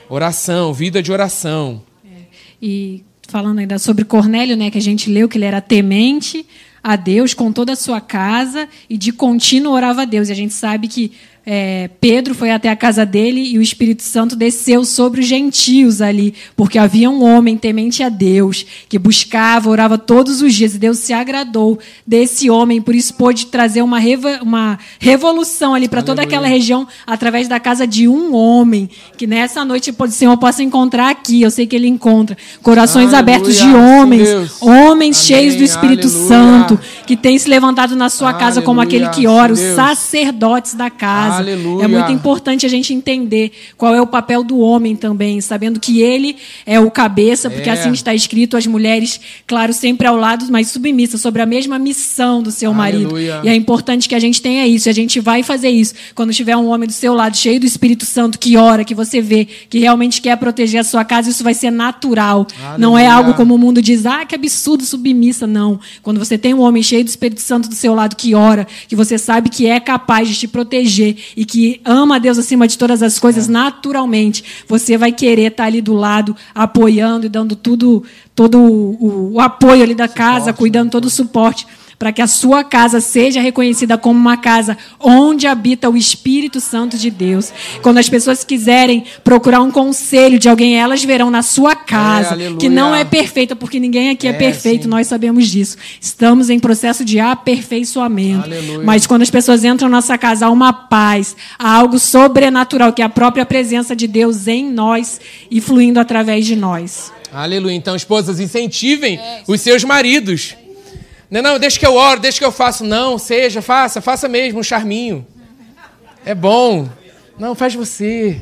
Oração, 0.08 0.72
vida 0.72 1.02
de 1.02 1.12
oração. 1.12 1.82
É. 2.04 2.22
E 2.62 3.04
falando 3.28 3.58
ainda 3.58 3.78
sobre 3.78 4.04
Cornélio, 4.04 4.56
né, 4.56 4.70
que 4.70 4.78
a 4.78 4.82
gente 4.82 5.10
leu 5.10 5.28
que 5.28 5.36
ele 5.36 5.44
era 5.44 5.60
temente 5.60 6.46
a 6.82 6.96
Deus 6.96 7.34
com 7.34 7.52
toda 7.52 7.72
a 7.72 7.76
sua 7.76 8.00
casa 8.00 8.68
e 8.88 8.96
de 8.96 9.12
contínuo 9.12 9.74
orava 9.74 10.02
a 10.02 10.04
Deus. 10.04 10.28
E 10.28 10.32
a 10.32 10.34
gente 10.34 10.54
sabe 10.54 10.88
que 10.88 11.12
é, 11.50 11.88
Pedro 11.98 12.34
foi 12.34 12.50
até 12.50 12.68
a 12.68 12.76
casa 12.76 13.06
dele 13.06 13.40
e 13.40 13.56
o 13.56 13.62
Espírito 13.62 14.02
Santo 14.02 14.36
desceu 14.36 14.84
sobre 14.84 15.22
os 15.22 15.26
gentios 15.26 16.02
ali, 16.02 16.34
porque 16.54 16.78
havia 16.78 17.08
um 17.08 17.24
homem 17.24 17.56
temente 17.56 18.02
a 18.02 18.10
Deus, 18.10 18.66
que 18.86 18.98
buscava, 18.98 19.70
orava 19.70 19.96
todos 19.96 20.42
os 20.42 20.52
dias, 20.52 20.74
e 20.74 20.78
Deus 20.78 20.98
se 20.98 21.14
agradou 21.14 21.78
desse 22.06 22.50
homem, 22.50 22.82
por 22.82 22.94
isso 22.94 23.14
pôde 23.14 23.46
trazer 23.46 23.80
uma, 23.80 23.98
reva, 23.98 24.40
uma 24.42 24.78
revolução 24.98 25.74
ali 25.74 25.88
para 25.88 26.02
toda 26.02 26.20
aquela 26.20 26.46
região 26.46 26.86
através 27.06 27.48
da 27.48 27.58
casa 27.58 27.86
de 27.86 28.06
um 28.06 28.34
homem, 28.34 28.90
que 29.16 29.26
nessa 29.26 29.64
noite 29.64 29.90
o 29.90 30.10
Senhor 30.10 30.36
possa 30.36 30.62
encontrar 30.62 31.08
aqui, 31.08 31.40
eu 31.40 31.50
sei 31.50 31.66
que 31.66 31.74
ele 31.74 31.88
encontra, 31.88 32.36
corações 32.62 33.14
Aleluia. 33.14 33.36
abertos 33.36 33.56
de 33.56 33.74
homens, 33.74 34.60
homens 34.60 35.16
Amém. 35.16 35.26
cheios 35.26 35.56
do 35.56 35.64
Espírito 35.64 36.08
Aleluia. 36.08 36.28
Santo, 36.28 36.80
que 37.06 37.16
tem 37.16 37.38
se 37.38 37.48
levantado 37.48 37.96
na 37.96 38.10
sua 38.10 38.34
casa 38.34 38.60
Aleluia. 38.60 38.66
como 38.66 38.80
aquele 38.82 39.08
que 39.08 39.26
ora, 39.26 39.50
os 39.50 39.58
sacerdotes 39.58 40.74
da 40.74 40.90
casa. 40.90 41.37
Aleluia. 41.38 41.84
É 41.84 41.88
muito 41.88 42.12
importante 42.12 42.66
a 42.66 42.68
gente 42.68 42.92
entender 42.92 43.52
qual 43.76 43.94
é 43.94 44.00
o 44.00 44.06
papel 44.06 44.42
do 44.42 44.58
homem 44.58 44.94
também, 44.94 45.40
sabendo 45.40 45.80
que 45.80 46.00
ele 46.00 46.36
é 46.66 46.78
o 46.80 46.90
cabeça, 46.90 47.50
porque 47.50 47.68
é. 47.68 47.72
assim 47.72 47.92
está 47.92 48.14
escrito, 48.14 48.56
as 48.56 48.66
mulheres, 48.66 49.20
claro, 49.46 49.72
sempre 49.72 50.06
ao 50.06 50.16
lado, 50.16 50.46
mas 50.50 50.68
submissas, 50.68 51.20
sobre 51.20 51.42
a 51.42 51.46
mesma 51.46 51.78
missão 51.78 52.42
do 52.42 52.50
seu 52.50 52.72
marido. 52.72 53.10
Aleluia. 53.10 53.40
E 53.44 53.48
é 53.48 53.54
importante 53.54 54.08
que 54.08 54.14
a 54.14 54.18
gente 54.18 54.42
tenha 54.42 54.66
isso, 54.66 54.88
e 54.88 54.90
a 54.90 54.94
gente 54.94 55.20
vai 55.20 55.42
fazer 55.42 55.70
isso 55.70 55.94
quando 56.14 56.32
tiver 56.32 56.56
um 56.56 56.68
homem 56.68 56.86
do 56.86 56.92
seu 56.92 57.14
lado, 57.14 57.36
cheio 57.36 57.60
do 57.60 57.66
Espírito 57.66 58.04
Santo, 58.04 58.38
que 58.38 58.56
ora, 58.56 58.84
que 58.84 58.94
você 58.94 59.20
vê, 59.20 59.46
que 59.68 59.78
realmente 59.78 60.20
quer 60.20 60.36
proteger 60.36 60.80
a 60.80 60.84
sua 60.84 61.04
casa, 61.04 61.30
isso 61.30 61.44
vai 61.44 61.54
ser 61.54 61.70
natural. 61.70 62.46
Aleluia. 62.58 62.78
Não 62.78 62.98
é 62.98 63.06
algo 63.06 63.34
como 63.34 63.54
o 63.54 63.58
mundo 63.58 63.80
diz, 63.80 64.06
ah, 64.06 64.24
que 64.24 64.34
absurdo, 64.34 64.84
submissa. 64.84 65.46
Não. 65.46 65.78
Quando 66.02 66.18
você 66.18 66.36
tem 66.36 66.54
um 66.54 66.60
homem 66.60 66.82
cheio 66.82 67.04
do 67.04 67.08
Espírito 67.08 67.40
Santo 67.40 67.68
do 67.68 67.74
seu 67.74 67.94
lado, 67.94 68.16
que 68.16 68.34
ora, 68.34 68.66
que 68.88 68.96
você 68.96 69.18
sabe 69.18 69.48
que 69.48 69.66
é 69.66 69.78
capaz 69.80 70.28
de 70.28 70.34
te 70.34 70.48
proteger 70.48 71.16
e 71.36 71.44
que 71.44 71.80
ama 71.84 72.16
a 72.16 72.18
Deus 72.18 72.38
acima 72.38 72.66
de 72.66 72.76
todas 72.76 73.02
as 73.02 73.18
coisas, 73.18 73.48
é. 73.48 73.52
naturalmente, 73.52 74.44
você 74.66 74.96
vai 74.96 75.12
querer 75.12 75.50
estar 75.50 75.64
ali 75.64 75.80
do 75.80 75.94
lado, 75.94 76.34
apoiando 76.54 77.26
e 77.26 77.28
dando 77.28 77.56
tudo, 77.56 78.02
todo 78.34 78.58
o, 78.58 79.34
o 79.34 79.40
apoio 79.40 79.82
ali 79.82 79.94
da 79.94 80.08
suporte, 80.08 80.18
casa, 80.18 80.52
cuidando 80.52 80.86
né? 80.86 80.90
todo 80.92 81.04
o 81.06 81.10
suporte 81.10 81.66
para 81.98 82.12
que 82.12 82.22
a 82.22 82.26
sua 82.26 82.62
casa 82.62 83.00
seja 83.00 83.40
reconhecida 83.40 83.98
como 83.98 84.18
uma 84.18 84.36
casa 84.36 84.78
onde 85.00 85.46
habita 85.46 85.90
o 85.90 85.96
Espírito 85.96 86.60
Santo 86.60 86.96
de 86.96 87.10
Deus. 87.10 87.52
Quando 87.82 87.98
as 87.98 88.08
pessoas 88.08 88.44
quiserem 88.44 89.04
procurar 89.24 89.60
um 89.60 89.70
conselho 89.70 90.38
de 90.38 90.48
alguém, 90.48 90.78
elas 90.78 91.02
verão 91.02 91.30
na 91.30 91.42
sua 91.42 91.74
casa, 91.74 92.40
é, 92.40 92.54
que 92.54 92.68
não 92.68 92.94
é 92.94 93.04
perfeita, 93.04 93.56
porque 93.56 93.80
ninguém 93.80 94.10
aqui 94.10 94.28
é, 94.28 94.30
é 94.30 94.32
perfeito, 94.32 94.84
sim. 94.84 94.88
nós 94.88 95.08
sabemos 95.08 95.48
disso. 95.48 95.76
Estamos 96.00 96.50
em 96.50 96.60
processo 96.60 97.04
de 97.04 97.18
aperfeiçoamento. 97.18 98.44
Aleluia. 98.44 98.84
Mas 98.84 99.06
quando 99.06 99.22
as 99.22 99.30
pessoas 99.30 99.64
entram 99.64 99.88
na 99.88 99.96
nossa 99.96 100.16
casa, 100.16 100.46
há 100.46 100.50
uma 100.50 100.72
paz, 100.72 101.36
há 101.58 101.74
algo 101.74 101.98
sobrenatural, 101.98 102.92
que 102.92 103.02
é 103.02 103.04
a 103.04 103.08
própria 103.08 103.44
presença 103.44 103.96
de 103.96 104.06
Deus 104.06 104.46
em 104.46 104.70
nós 104.70 105.20
e 105.50 105.60
fluindo 105.60 105.98
através 105.98 106.46
de 106.46 106.54
nós. 106.54 107.12
Aleluia. 107.32 107.74
Então, 107.74 107.96
esposas, 107.96 108.38
incentivem 108.38 109.16
é. 109.18 109.42
os 109.46 109.60
seus 109.60 109.82
maridos 109.82 110.54
não, 111.30 111.42
não, 111.42 111.58
deixa 111.58 111.78
que 111.78 111.86
eu 111.86 111.94
oro, 111.94 112.20
deixa 112.20 112.38
que 112.38 112.44
eu 112.44 112.52
faço. 112.52 112.84
Não, 112.84 113.18
seja, 113.18 113.60
faça, 113.60 114.00
faça 114.00 114.28
mesmo 114.28 114.60
um 114.60 114.62
charminho. 114.62 115.26
É 116.24 116.34
bom. 116.34 116.88
Não, 117.38 117.54
faz 117.54 117.74
você. 117.74 118.40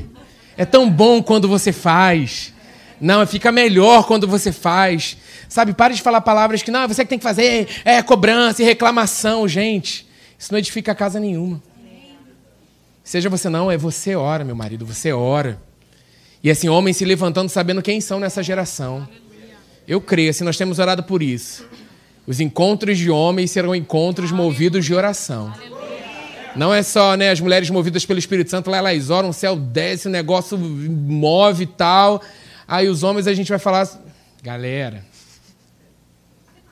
É 0.57 0.65
tão 0.65 0.89
bom 0.89 1.21
quando 1.21 1.47
você 1.47 1.71
faz. 1.71 2.53
Não, 2.99 3.25
fica 3.27 3.51
melhor 3.51 4.05
quando 4.07 4.27
você 4.27 4.51
faz. 4.51 5.17
Sabe, 5.49 5.73
pare 5.73 5.93
de 5.93 6.01
falar 6.01 6.21
palavras 6.21 6.63
que, 6.63 6.71
não, 6.71 6.81
é 6.81 6.87
você 6.87 7.03
que 7.03 7.09
tem 7.09 7.19
que 7.19 7.23
fazer, 7.23 7.67
é 7.85 8.01
cobrança 8.01 8.61
e 8.61 8.65
reclamação, 8.65 9.47
gente. 9.47 10.07
Isso 10.37 10.51
não 10.51 10.59
edifica 10.59 10.95
casa 10.95 11.19
nenhuma. 11.19 11.61
Seja 13.03 13.29
você 13.29 13.49
não, 13.49 13.71
é 13.71 13.77
você 13.77 14.15
ora, 14.15 14.43
meu 14.43 14.55
marido, 14.55 14.85
você 14.85 15.13
ora. 15.13 15.61
E 16.43 16.51
assim, 16.51 16.67
homens 16.67 16.97
se 16.97 17.05
levantando 17.05 17.49
sabendo 17.49 17.81
quem 17.81 18.01
são 18.01 18.19
nessa 18.19 18.43
geração. 18.43 19.07
Eu 19.87 20.01
creio, 20.01 20.29
assim, 20.29 20.43
nós 20.43 20.57
temos 20.57 20.79
orado 20.79 21.03
por 21.03 21.23
isso. 21.23 21.65
Os 22.27 22.41
encontros 22.41 22.97
de 22.97 23.09
homens 23.09 23.51
serão 23.51 23.73
encontros 23.73 24.33
movidos 24.33 24.85
de 24.85 24.93
oração. 24.93 25.53
Não 26.57 26.73
é 26.73 26.83
só 26.83 27.15
né, 27.15 27.31
as 27.31 27.39
mulheres 27.39 27.69
movidas 27.69 28.05
pelo 28.05 28.19
Espírito 28.19 28.49
Santo, 28.51 28.69
lá 28.69 28.77
elas 28.77 29.09
oram, 29.09 29.29
o 29.29 29.33
céu 29.33 29.55
desce, 29.55 30.09
o 30.09 30.11
negócio 30.11 30.57
move 30.57 31.63
e 31.63 31.67
tal. 31.67 32.21
Aí 32.67 32.89
os 32.89 33.01
homens 33.01 33.27
a 33.27 33.33
gente 33.33 33.47
vai 33.47 33.59
falar, 33.59 33.87
galera, 34.43 35.05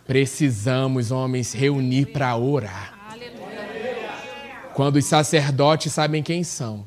precisamos, 0.05 1.09
homens, 1.09 1.53
reunir 1.53 2.07
para 2.07 2.35
orar. 2.35 2.93
Quando 4.73 4.97
os 4.97 5.05
sacerdotes 5.05 5.93
sabem 5.93 6.21
quem 6.21 6.43
são 6.43 6.85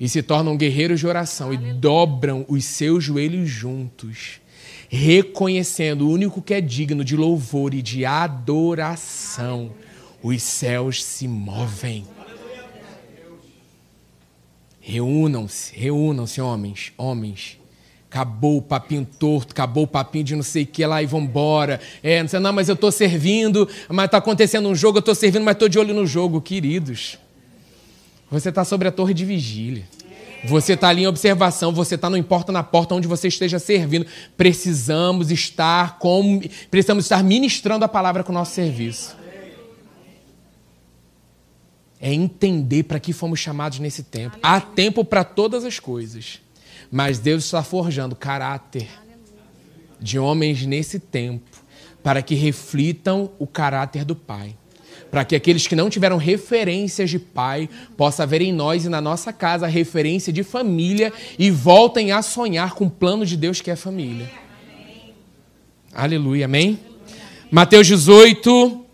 e 0.00 0.08
se 0.08 0.24
tornam 0.24 0.56
guerreiros 0.56 0.98
de 0.98 1.06
oração 1.06 1.54
e 1.54 1.56
dobram 1.56 2.44
os 2.48 2.64
seus 2.64 3.04
joelhos 3.04 3.48
juntos 3.48 4.40
reconhecendo 4.88 6.02
o 6.06 6.10
único 6.10 6.40
que 6.40 6.54
é 6.54 6.60
digno 6.60 7.04
de 7.04 7.16
louvor 7.16 7.74
e 7.74 7.82
de 7.82 8.04
adoração, 8.04 9.70
os 10.22 10.42
céus 10.42 11.04
se 11.04 11.28
movem. 11.28 12.06
Reúnam-se, 14.80 15.76
reúnam-se, 15.76 16.40
homens, 16.40 16.92
homens. 16.96 17.58
Acabou 18.10 18.56
o 18.56 18.62
papinho 18.62 19.06
torto, 19.18 19.52
acabou 19.52 19.84
o 19.84 19.86
papinho 19.86 20.24
de 20.24 20.34
não 20.34 20.42
sei 20.42 20.62
o 20.62 20.66
que 20.66 20.84
lá 20.86 21.02
e 21.02 21.06
vambora. 21.06 21.78
É, 22.02 22.22
não 22.22 22.28
sei, 22.28 22.40
não, 22.40 22.54
mas 22.54 22.70
eu 22.70 22.74
estou 22.74 22.90
servindo, 22.90 23.68
mas 23.86 24.06
está 24.06 24.16
acontecendo 24.16 24.66
um 24.66 24.74
jogo, 24.74 24.96
eu 24.96 25.00
estou 25.00 25.14
servindo, 25.14 25.44
mas 25.44 25.56
estou 25.56 25.68
de 25.68 25.78
olho 25.78 25.92
no 25.92 26.06
jogo, 26.06 26.40
queridos. 26.40 27.18
Você 28.30 28.48
está 28.48 28.64
sobre 28.64 28.88
a 28.88 28.92
torre 28.92 29.12
de 29.12 29.26
vigília. 29.26 29.84
Você 30.44 30.74
está 30.74 30.88
ali 30.88 31.02
em 31.02 31.06
observação, 31.06 31.72
você 31.72 31.96
está, 31.96 32.08
não 32.08 32.16
importa 32.16 32.52
na 32.52 32.62
porta 32.62 32.94
onde 32.94 33.08
você 33.08 33.28
esteja 33.28 33.58
servindo. 33.58 34.06
Precisamos 34.36 35.30
estar 35.30 35.98
com, 35.98 36.40
precisamos 36.70 37.04
estar 37.04 37.22
ministrando 37.24 37.84
a 37.84 37.88
palavra 37.88 38.22
com 38.22 38.30
o 38.30 38.34
nosso 38.34 38.54
serviço. 38.54 39.16
É 42.00 42.12
entender 42.12 42.84
para 42.84 43.00
que 43.00 43.12
fomos 43.12 43.40
chamados 43.40 43.80
nesse 43.80 44.04
tempo. 44.04 44.38
Há 44.40 44.60
tempo 44.60 45.04
para 45.04 45.24
todas 45.24 45.64
as 45.64 45.80
coisas. 45.80 46.40
Mas 46.90 47.18
Deus 47.18 47.44
está 47.44 47.62
forjando 47.62 48.14
caráter 48.14 48.88
de 50.00 50.18
homens 50.18 50.64
nesse 50.64 51.00
tempo 51.00 51.50
para 52.02 52.22
que 52.22 52.36
reflitam 52.36 53.30
o 53.38 53.46
caráter 53.46 54.04
do 54.04 54.14
Pai 54.14 54.54
para 55.10 55.24
que 55.24 55.34
aqueles 55.34 55.66
que 55.66 55.76
não 55.76 55.88
tiveram 55.88 56.16
referências 56.16 57.10
de 57.10 57.18
pai 57.18 57.68
possam 57.96 58.26
ver 58.26 58.42
em 58.42 58.52
nós 58.52 58.84
e 58.84 58.88
na 58.88 59.00
nossa 59.00 59.32
casa 59.32 59.66
referência 59.66 60.32
de 60.32 60.42
família 60.42 61.12
e 61.38 61.50
voltem 61.50 62.12
a 62.12 62.22
sonhar 62.22 62.74
com 62.74 62.86
o 62.86 62.90
plano 62.90 63.24
de 63.24 63.36
Deus 63.36 63.60
que 63.60 63.70
é 63.70 63.76
família. 63.76 64.30
Aleluia, 65.94 66.44
amém? 66.44 66.78
Mateus 67.50 67.86
18. 67.86 68.84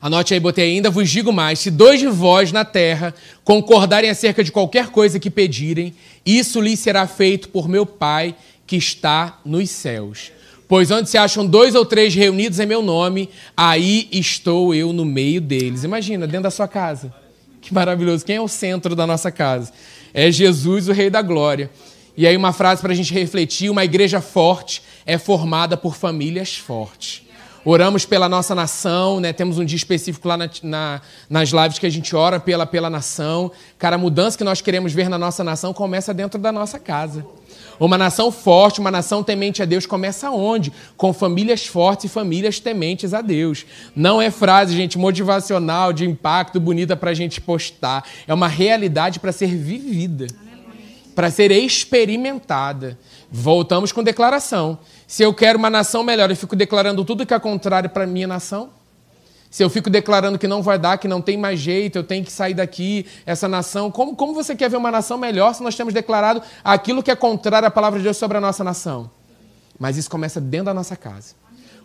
Anote 0.00 0.34
aí, 0.34 0.40
botei 0.40 0.72
ainda, 0.72 0.90
vos 0.90 1.10
digo 1.10 1.32
mais: 1.32 1.58
se 1.58 1.70
dois 1.70 1.98
de 1.98 2.06
vós 2.06 2.52
na 2.52 2.64
terra 2.64 3.14
concordarem 3.42 4.10
acerca 4.10 4.44
de 4.44 4.52
qualquer 4.52 4.88
coisa 4.88 5.18
que 5.18 5.30
pedirem, 5.30 5.94
isso 6.24 6.60
lhes 6.60 6.78
será 6.78 7.06
feito 7.06 7.48
por 7.48 7.68
meu 7.68 7.86
Pai 7.86 8.36
que 8.66 8.76
está 8.76 9.40
nos 9.44 9.70
céus. 9.70 10.32
Pois 10.68 10.90
onde 10.90 11.08
se 11.08 11.16
acham 11.16 11.46
dois 11.46 11.74
ou 11.74 11.86
três 11.86 12.14
reunidos 12.14 12.58
em 12.58 12.66
meu 12.66 12.82
nome, 12.82 13.30
aí 13.56 14.08
estou 14.10 14.74
eu 14.74 14.92
no 14.92 15.04
meio 15.04 15.40
deles. 15.40 15.84
Imagina, 15.84 16.26
dentro 16.26 16.44
da 16.44 16.50
sua 16.50 16.66
casa. 16.66 17.14
Que 17.60 17.72
maravilhoso. 17.72 18.24
Quem 18.24 18.36
é 18.36 18.40
o 18.40 18.48
centro 18.48 18.96
da 18.96 19.06
nossa 19.06 19.30
casa? 19.30 19.72
É 20.12 20.30
Jesus, 20.30 20.88
o 20.88 20.92
Rei 20.92 21.10
da 21.10 21.22
Glória. 21.22 21.70
E 22.16 22.26
aí, 22.26 22.36
uma 22.36 22.52
frase 22.52 22.80
para 22.80 22.92
a 22.92 22.96
gente 22.96 23.12
refletir: 23.12 23.70
uma 23.70 23.84
igreja 23.84 24.20
forte 24.20 24.82
é 25.04 25.18
formada 25.18 25.76
por 25.76 25.94
famílias 25.94 26.56
fortes. 26.56 27.22
Oramos 27.64 28.06
pela 28.06 28.28
nossa 28.28 28.54
nação, 28.54 29.18
né? 29.18 29.32
temos 29.32 29.58
um 29.58 29.64
dia 29.64 29.76
específico 29.76 30.28
lá 30.28 30.36
na, 30.36 30.48
na, 30.62 31.00
nas 31.28 31.48
lives 31.48 31.80
que 31.80 31.86
a 31.86 31.90
gente 31.90 32.14
ora 32.14 32.38
pela, 32.38 32.64
pela 32.64 32.88
nação. 32.88 33.50
Cara, 33.76 33.96
a 33.96 33.98
mudança 33.98 34.38
que 34.38 34.44
nós 34.44 34.60
queremos 34.60 34.92
ver 34.92 35.08
na 35.08 35.18
nossa 35.18 35.42
nação 35.42 35.74
começa 35.74 36.14
dentro 36.14 36.38
da 36.38 36.52
nossa 36.52 36.78
casa. 36.78 37.26
Uma 37.78 37.98
nação 37.98 38.30
forte, 38.30 38.80
uma 38.80 38.90
nação 38.90 39.22
temente 39.22 39.62
a 39.62 39.64
Deus 39.64 39.86
começa 39.86 40.30
onde? 40.30 40.72
Com 40.96 41.12
famílias 41.12 41.66
fortes 41.66 42.06
e 42.06 42.08
famílias 42.08 42.58
tementes 42.58 43.12
a 43.12 43.20
Deus. 43.20 43.66
Não 43.94 44.20
é 44.20 44.30
frase, 44.30 44.74
gente, 44.74 44.98
motivacional, 44.98 45.92
de 45.92 46.04
impacto, 46.04 46.58
bonita 46.58 46.96
para 46.96 47.10
a 47.10 47.14
gente 47.14 47.40
postar. 47.40 48.04
É 48.26 48.34
uma 48.34 48.48
realidade 48.48 49.20
para 49.20 49.32
ser 49.32 49.54
vivida, 49.54 50.26
para 51.14 51.30
ser 51.30 51.50
experimentada. 51.50 52.98
Voltamos 53.30 53.92
com 53.92 54.02
declaração. 54.02 54.78
Se 55.06 55.22
eu 55.22 55.34
quero 55.34 55.58
uma 55.58 55.70
nação 55.70 56.02
melhor, 56.02 56.30
eu 56.30 56.36
fico 56.36 56.56
declarando 56.56 57.04
tudo 57.04 57.26
que 57.26 57.34
é 57.34 57.38
contrário 57.38 57.90
para 57.90 58.04
a 58.04 58.06
minha 58.06 58.26
nação? 58.26 58.75
Se 59.56 59.64
eu 59.64 59.70
fico 59.70 59.88
declarando 59.88 60.38
que 60.38 60.46
não 60.46 60.60
vai 60.60 60.78
dar, 60.78 60.98
que 60.98 61.08
não 61.08 61.22
tem 61.22 61.38
mais 61.38 61.58
jeito, 61.58 61.96
eu 61.96 62.04
tenho 62.04 62.22
que 62.22 62.30
sair 62.30 62.52
daqui, 62.52 63.06
essa 63.24 63.48
nação. 63.48 63.90
Como, 63.90 64.14
como 64.14 64.34
você 64.34 64.54
quer 64.54 64.68
ver 64.68 64.76
uma 64.76 64.90
nação 64.90 65.16
melhor 65.16 65.54
se 65.54 65.62
nós 65.62 65.74
temos 65.74 65.94
declarado 65.94 66.42
aquilo 66.62 67.02
que 67.02 67.10
é 67.10 67.16
contrário 67.16 67.66
à 67.66 67.70
palavra 67.70 67.98
de 67.98 68.02
Deus 68.04 68.18
sobre 68.18 68.36
a 68.36 68.40
nossa 68.42 68.62
nação? 68.62 69.10
Mas 69.78 69.96
isso 69.96 70.10
começa 70.10 70.42
dentro 70.42 70.66
da 70.66 70.74
nossa 70.74 70.94
casa. 70.94 71.34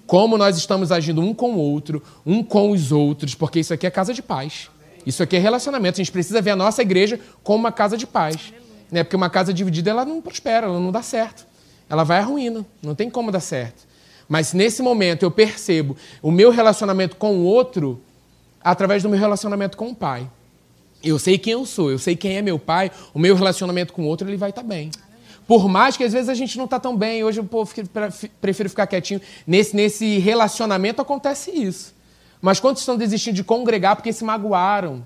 Como 0.05 0.37
nós 0.37 0.57
estamos 0.57 0.91
agindo 0.91 1.21
um 1.21 1.33
com 1.33 1.53
o 1.53 1.57
outro, 1.59 2.03
um 2.25 2.43
com 2.43 2.71
os 2.71 2.91
outros, 2.91 3.35
porque 3.35 3.61
isso 3.61 3.73
aqui 3.73 3.87
é 3.87 3.89
casa 3.89 4.13
de 4.13 4.21
paz. 4.21 4.69
Isso 5.05 5.23
aqui 5.23 5.37
é 5.37 5.39
relacionamento. 5.39 5.95
A 5.95 6.03
gente 6.03 6.11
precisa 6.11 6.41
ver 6.41 6.51
a 6.51 6.57
nossa 6.57 6.81
igreja 6.81 7.21
como 7.41 7.59
uma 7.59 7.71
casa 7.71 7.95
de 7.95 8.05
paz. 8.05 8.53
Né? 8.91 9.01
Porque 9.01 9.15
uma 9.15 9.29
casa 9.29 9.53
dividida 9.53 9.89
ela 9.89 10.03
não 10.03 10.21
prospera, 10.21 10.67
ela 10.67 10.77
não 10.77 10.91
dá 10.91 11.01
certo. 11.01 11.47
Ela 11.89 12.03
vai 12.03 12.19
à 12.19 12.23
ruína. 12.23 12.65
Não 12.83 12.93
tem 12.93 13.09
como 13.09 13.31
dar 13.31 13.39
certo. 13.39 13.89
Mas 14.31 14.47
se 14.47 14.55
nesse 14.55 14.81
momento 14.81 15.23
eu 15.23 15.29
percebo 15.29 15.97
o 16.21 16.31
meu 16.31 16.51
relacionamento 16.51 17.17
com 17.17 17.35
o 17.35 17.43
outro 17.43 18.01
através 18.63 19.03
do 19.03 19.09
meu 19.09 19.19
relacionamento 19.19 19.75
com 19.75 19.89
o 19.89 19.93
pai. 19.93 20.25
Eu 21.03 21.19
sei 21.19 21.37
quem 21.37 21.51
eu 21.51 21.65
sou, 21.65 21.91
eu 21.91 21.99
sei 21.99 22.15
quem 22.15 22.37
é 22.37 22.41
meu 22.41 22.57
pai, 22.57 22.91
o 23.13 23.19
meu 23.19 23.35
relacionamento 23.35 23.91
com 23.91 24.03
o 24.03 24.05
outro 24.05 24.29
ele 24.29 24.37
vai 24.37 24.51
estar 24.51 24.61
tá 24.61 24.67
bem. 24.69 24.89
Por 25.45 25.67
mais 25.67 25.97
que 25.97 26.05
às 26.05 26.13
vezes 26.13 26.29
a 26.29 26.33
gente 26.33 26.57
não 26.57 26.63
está 26.63 26.79
tão 26.79 26.95
bem, 26.95 27.25
hoje 27.25 27.41
eu 27.41 27.49
prefiro 28.39 28.69
ficar 28.69 28.87
quietinho. 28.87 29.19
Nesse, 29.45 29.75
nesse 29.75 30.17
relacionamento 30.19 31.01
acontece 31.01 31.51
isso. 31.51 31.93
Mas 32.41 32.57
quantos 32.57 32.83
estão 32.83 32.95
desistindo 32.95 33.35
de 33.35 33.43
congregar 33.43 33.97
porque 33.97 34.13
se 34.13 34.23
magoaram? 34.23 35.05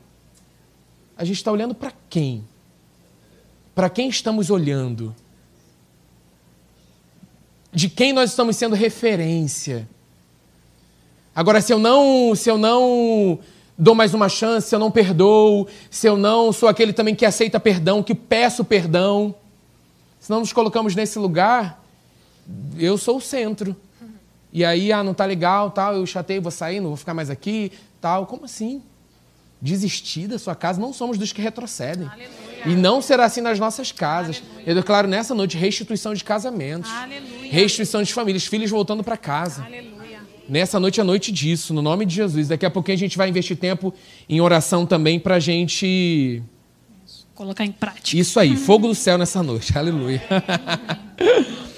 A 1.17 1.26
gente 1.26 1.38
está 1.38 1.51
olhando 1.51 1.73
para 1.73 1.91
quem? 2.11 2.45
Para 3.73 3.89
quem 3.89 4.07
estamos 4.07 4.51
olhando? 4.51 5.15
De 7.76 7.89
quem 7.89 8.13
nós 8.13 8.30
estamos 8.30 8.55
sendo 8.55 8.73
referência? 8.73 9.86
Agora, 11.36 11.59
se 11.59 11.73
eu 11.73 11.78
não, 11.78 12.34
se 12.34 12.49
eu 12.49 12.57
não 12.57 13.38
dou 13.78 13.93
mais 13.93 14.13
uma 14.13 14.30
chance, 14.30 14.69
se 14.69 14.73
eu 14.73 14.80
não 14.80 14.89
perdoo, 14.89 15.67
se 15.91 16.07
eu 16.07 16.15
não 16.15 16.53
sou 16.53 16.69
aquele 16.69 16.93
também 16.93 17.13
que 17.13 17.26
aceita 17.26 17.59
perdão, 17.59 18.01
que 18.01 18.15
peço 18.15 18.63
perdão, 18.63 19.36
se 20.21 20.30
não 20.30 20.39
nos 20.39 20.53
colocamos 20.53 20.95
nesse 20.95 21.19
lugar, 21.19 21.84
eu 22.80 22.97
sou 22.97 23.17
o 23.17 23.21
centro. 23.21 23.76
E 24.53 24.63
aí, 24.63 24.93
ah, 24.93 25.03
não 25.03 25.13
tá 25.13 25.26
legal, 25.26 25.69
tal, 25.69 25.95
eu 25.95 26.05
chatei, 26.05 26.39
vou 26.39 26.51
sair, 26.51 26.80
não 26.80 26.88
vou 26.88 26.97
ficar 26.97 27.13
mais 27.13 27.30
aqui, 27.30 27.73
tal. 27.99 28.26
Como 28.26 28.45
assim? 28.45 28.82
Desistir 29.61 30.30
da 30.30 30.39
sua 30.39 30.55
casa, 30.55 30.80
não 30.80 30.93
somos 30.93 31.17
dos 31.17 31.34
que 31.34 31.41
retrocedem. 31.41 32.07
Aleluia. 32.07 32.44
E 32.66 32.76
não 32.76 33.01
será 33.01 33.26
assim 33.26 33.41
nas 33.41 33.59
nossas 33.59 33.91
casas. 33.91 34.41
Aleluia. 34.43 34.63
Eu 34.70 34.76
declaro 34.76 35.07
nessa 35.07 35.34
noite 35.36 35.57
restituição 35.57 36.13
de 36.13 36.24
casamentos, 36.24 36.89
Aleluia. 36.91 37.51
restituição 37.51 38.01
de 38.01 38.13
famílias, 38.13 38.45
filhos 38.45 38.70
voltando 38.70 39.03
para 39.03 39.18
casa. 39.18 39.63
Aleluia. 39.63 39.95
Nessa 40.47 40.80
noite 40.80 40.99
é 40.99 41.03
noite 41.03 41.32
disso, 41.32 41.74
no 41.74 41.82
nome 41.82 42.05
de 42.05 42.16
Jesus. 42.16 42.47
Daqui 42.47 42.66
a 42.66 42.70
pouquinho 42.70 42.95
a 42.95 42.99
gente 42.99 43.18
vai 43.18 43.30
investir 43.30 43.57
tempo 43.57 43.93
em 44.30 44.39
oração 44.41 44.86
também 44.86 45.20
para 45.20 45.36
a 45.36 45.39
gente. 45.39 46.41
Colocar 47.34 47.66
em 47.66 47.72
prática. 47.72 48.18
Isso 48.18 48.39
aí, 48.39 48.55
fogo 48.57 48.88
do 48.88 48.95
céu 48.95 49.18
nessa 49.18 49.41
noite. 49.41 49.78
Aleluia. 49.78 50.22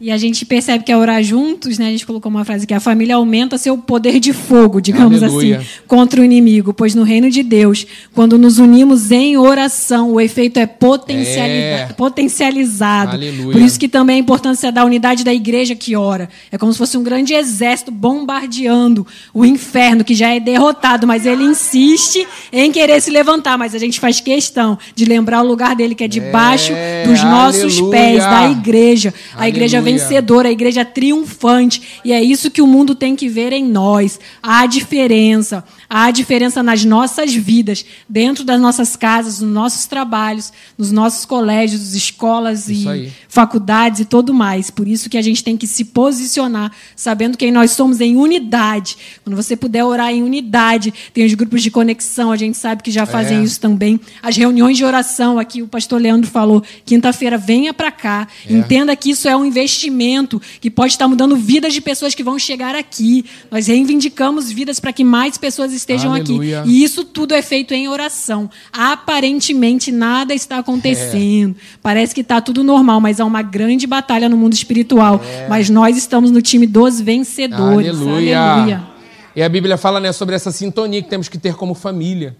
E 0.00 0.12
a 0.12 0.16
gente 0.16 0.46
percebe 0.46 0.84
que 0.84 0.92
a 0.92 0.98
orar 0.98 1.20
juntos, 1.24 1.76
né? 1.76 1.88
A 1.88 1.90
gente 1.90 2.06
colocou 2.06 2.30
uma 2.30 2.44
frase 2.44 2.64
que 2.64 2.72
a 2.72 2.78
família 2.78 3.16
aumenta 3.16 3.58
seu 3.58 3.76
poder 3.76 4.20
de 4.20 4.32
fogo, 4.32 4.80
digamos 4.80 5.20
Aleluia. 5.24 5.58
assim, 5.58 5.66
contra 5.88 6.20
o 6.20 6.24
inimigo, 6.24 6.72
pois 6.72 6.94
no 6.94 7.02
reino 7.02 7.28
de 7.28 7.42
Deus, 7.42 7.84
quando 8.14 8.38
nos 8.38 8.60
unimos 8.60 9.10
em 9.10 9.36
oração, 9.36 10.12
o 10.12 10.20
efeito 10.20 10.60
é, 10.60 10.62
é. 10.62 11.88
potencializado. 11.96 13.16
Aleluia. 13.16 13.50
Por 13.50 13.60
isso 13.60 13.76
que 13.76 13.88
também 13.88 14.16
a 14.16 14.18
importância 14.20 14.70
da 14.70 14.84
unidade 14.84 15.24
da 15.24 15.34
igreja 15.34 15.74
que 15.74 15.96
ora. 15.96 16.28
É 16.52 16.56
como 16.56 16.72
se 16.72 16.78
fosse 16.78 16.96
um 16.96 17.02
grande 17.02 17.34
exército 17.34 17.90
bombardeando 17.90 19.04
o 19.34 19.44
inferno 19.44 20.04
que 20.04 20.14
já 20.14 20.32
é 20.32 20.38
derrotado, 20.38 21.08
mas 21.08 21.26
ele 21.26 21.42
insiste 21.42 22.24
em 22.52 22.70
querer 22.70 23.00
se 23.00 23.10
levantar, 23.10 23.58
mas 23.58 23.74
a 23.74 23.78
gente 23.78 23.98
faz 23.98 24.20
questão 24.20 24.78
de 24.94 25.04
lembrar 25.04 25.42
o 25.42 25.46
lugar 25.46 25.74
dele 25.74 25.96
que 25.96 26.04
é 26.04 26.08
debaixo 26.08 26.72
é. 26.72 27.04
dos 27.04 27.20
nossos 27.24 27.78
Aleluia. 27.78 27.90
pés 27.90 28.18
da 28.22 28.48
igreja. 28.48 29.12
A 29.34 29.48
igreja 29.48 29.87
vencedora, 29.92 30.48
a 30.48 30.52
igreja 30.52 30.84
triunfante. 30.84 32.00
E 32.04 32.12
é 32.12 32.22
isso 32.22 32.50
que 32.50 32.62
o 32.62 32.66
mundo 32.66 32.94
tem 32.94 33.16
que 33.16 33.28
ver 33.28 33.52
em 33.52 33.64
nós. 33.64 34.18
Há 34.42 34.66
diferença. 34.66 35.64
Há 35.90 36.10
diferença 36.10 36.62
nas 36.62 36.84
nossas 36.84 37.34
vidas, 37.34 37.82
dentro 38.06 38.44
das 38.44 38.60
nossas 38.60 38.94
casas, 38.94 39.40
nos 39.40 39.50
nossos 39.50 39.86
trabalhos, 39.86 40.52
nos 40.76 40.92
nossos 40.92 41.24
colégios, 41.24 41.94
escolas 41.94 42.68
isso 42.68 42.88
e 42.88 42.88
aí. 42.88 43.12
faculdades 43.26 44.00
e 44.00 44.04
tudo 44.04 44.34
mais. 44.34 44.70
Por 44.70 44.86
isso 44.86 45.08
que 45.08 45.16
a 45.16 45.22
gente 45.22 45.42
tem 45.42 45.56
que 45.56 45.66
se 45.66 45.86
posicionar, 45.86 46.70
sabendo 46.94 47.38
quem 47.38 47.50
nós 47.50 47.70
somos 47.70 48.02
em 48.02 48.16
unidade. 48.16 48.98
Quando 49.24 49.34
você 49.34 49.56
puder 49.56 49.82
orar 49.82 50.12
em 50.12 50.22
unidade, 50.22 50.92
tem 51.14 51.24
os 51.24 51.32
grupos 51.32 51.62
de 51.62 51.70
conexão, 51.70 52.30
a 52.30 52.36
gente 52.36 52.58
sabe 52.58 52.82
que 52.82 52.90
já 52.90 53.06
fazem 53.06 53.38
é. 53.38 53.42
isso 53.42 53.58
também. 53.58 53.98
As 54.22 54.36
reuniões 54.36 54.76
de 54.76 54.84
oração, 54.84 55.38
aqui 55.38 55.62
o 55.62 55.68
pastor 55.68 55.98
Leandro 56.02 56.30
falou, 56.30 56.62
quinta-feira 56.84 57.38
venha 57.38 57.72
para 57.72 57.90
cá. 57.90 58.28
É. 58.46 58.52
Entenda 58.52 58.94
que 58.94 59.10
isso 59.10 59.26
é 59.26 59.34
um 59.34 59.44
investimento 59.44 60.38
que 60.60 60.70
pode 60.70 60.92
estar 60.92 61.08
mudando 61.08 61.34
vidas 61.34 61.72
de 61.72 61.80
pessoas 61.80 62.14
que 62.14 62.22
vão 62.22 62.38
chegar 62.38 62.74
aqui. 62.74 63.24
Nós 63.50 63.66
reivindicamos 63.68 64.52
vidas 64.52 64.78
para 64.78 64.92
que 64.92 65.02
mais 65.02 65.38
pessoas 65.38 65.77
estejam 65.78 66.12
Aleluia. 66.12 66.60
aqui. 66.60 66.70
E 66.70 66.84
isso 66.84 67.04
tudo 67.04 67.34
é 67.34 67.42
feito 67.42 67.72
em 67.72 67.88
oração. 67.88 68.50
Aparentemente 68.72 69.90
nada 69.90 70.34
está 70.34 70.58
acontecendo. 70.58 71.56
É. 71.58 71.78
Parece 71.82 72.14
que 72.14 72.20
está 72.20 72.40
tudo 72.40 72.62
normal, 72.62 73.00
mas 73.00 73.20
há 73.20 73.24
uma 73.24 73.42
grande 73.42 73.86
batalha 73.86 74.28
no 74.28 74.36
mundo 74.36 74.52
espiritual. 74.52 75.20
É. 75.24 75.48
Mas 75.48 75.70
nós 75.70 75.96
estamos 75.96 76.30
no 76.30 76.42
time 76.42 76.66
dos 76.66 77.00
vencedores. 77.00 77.88
Aleluia. 77.88 78.40
Aleluia. 78.40 78.98
E 79.34 79.42
a 79.42 79.48
Bíblia 79.48 79.76
fala 79.76 80.00
né, 80.00 80.12
sobre 80.12 80.34
essa 80.34 80.50
sintonia 80.50 81.00
que 81.00 81.08
temos 81.08 81.28
que 81.28 81.38
ter 81.38 81.54
como 81.54 81.72
família. 81.74 82.36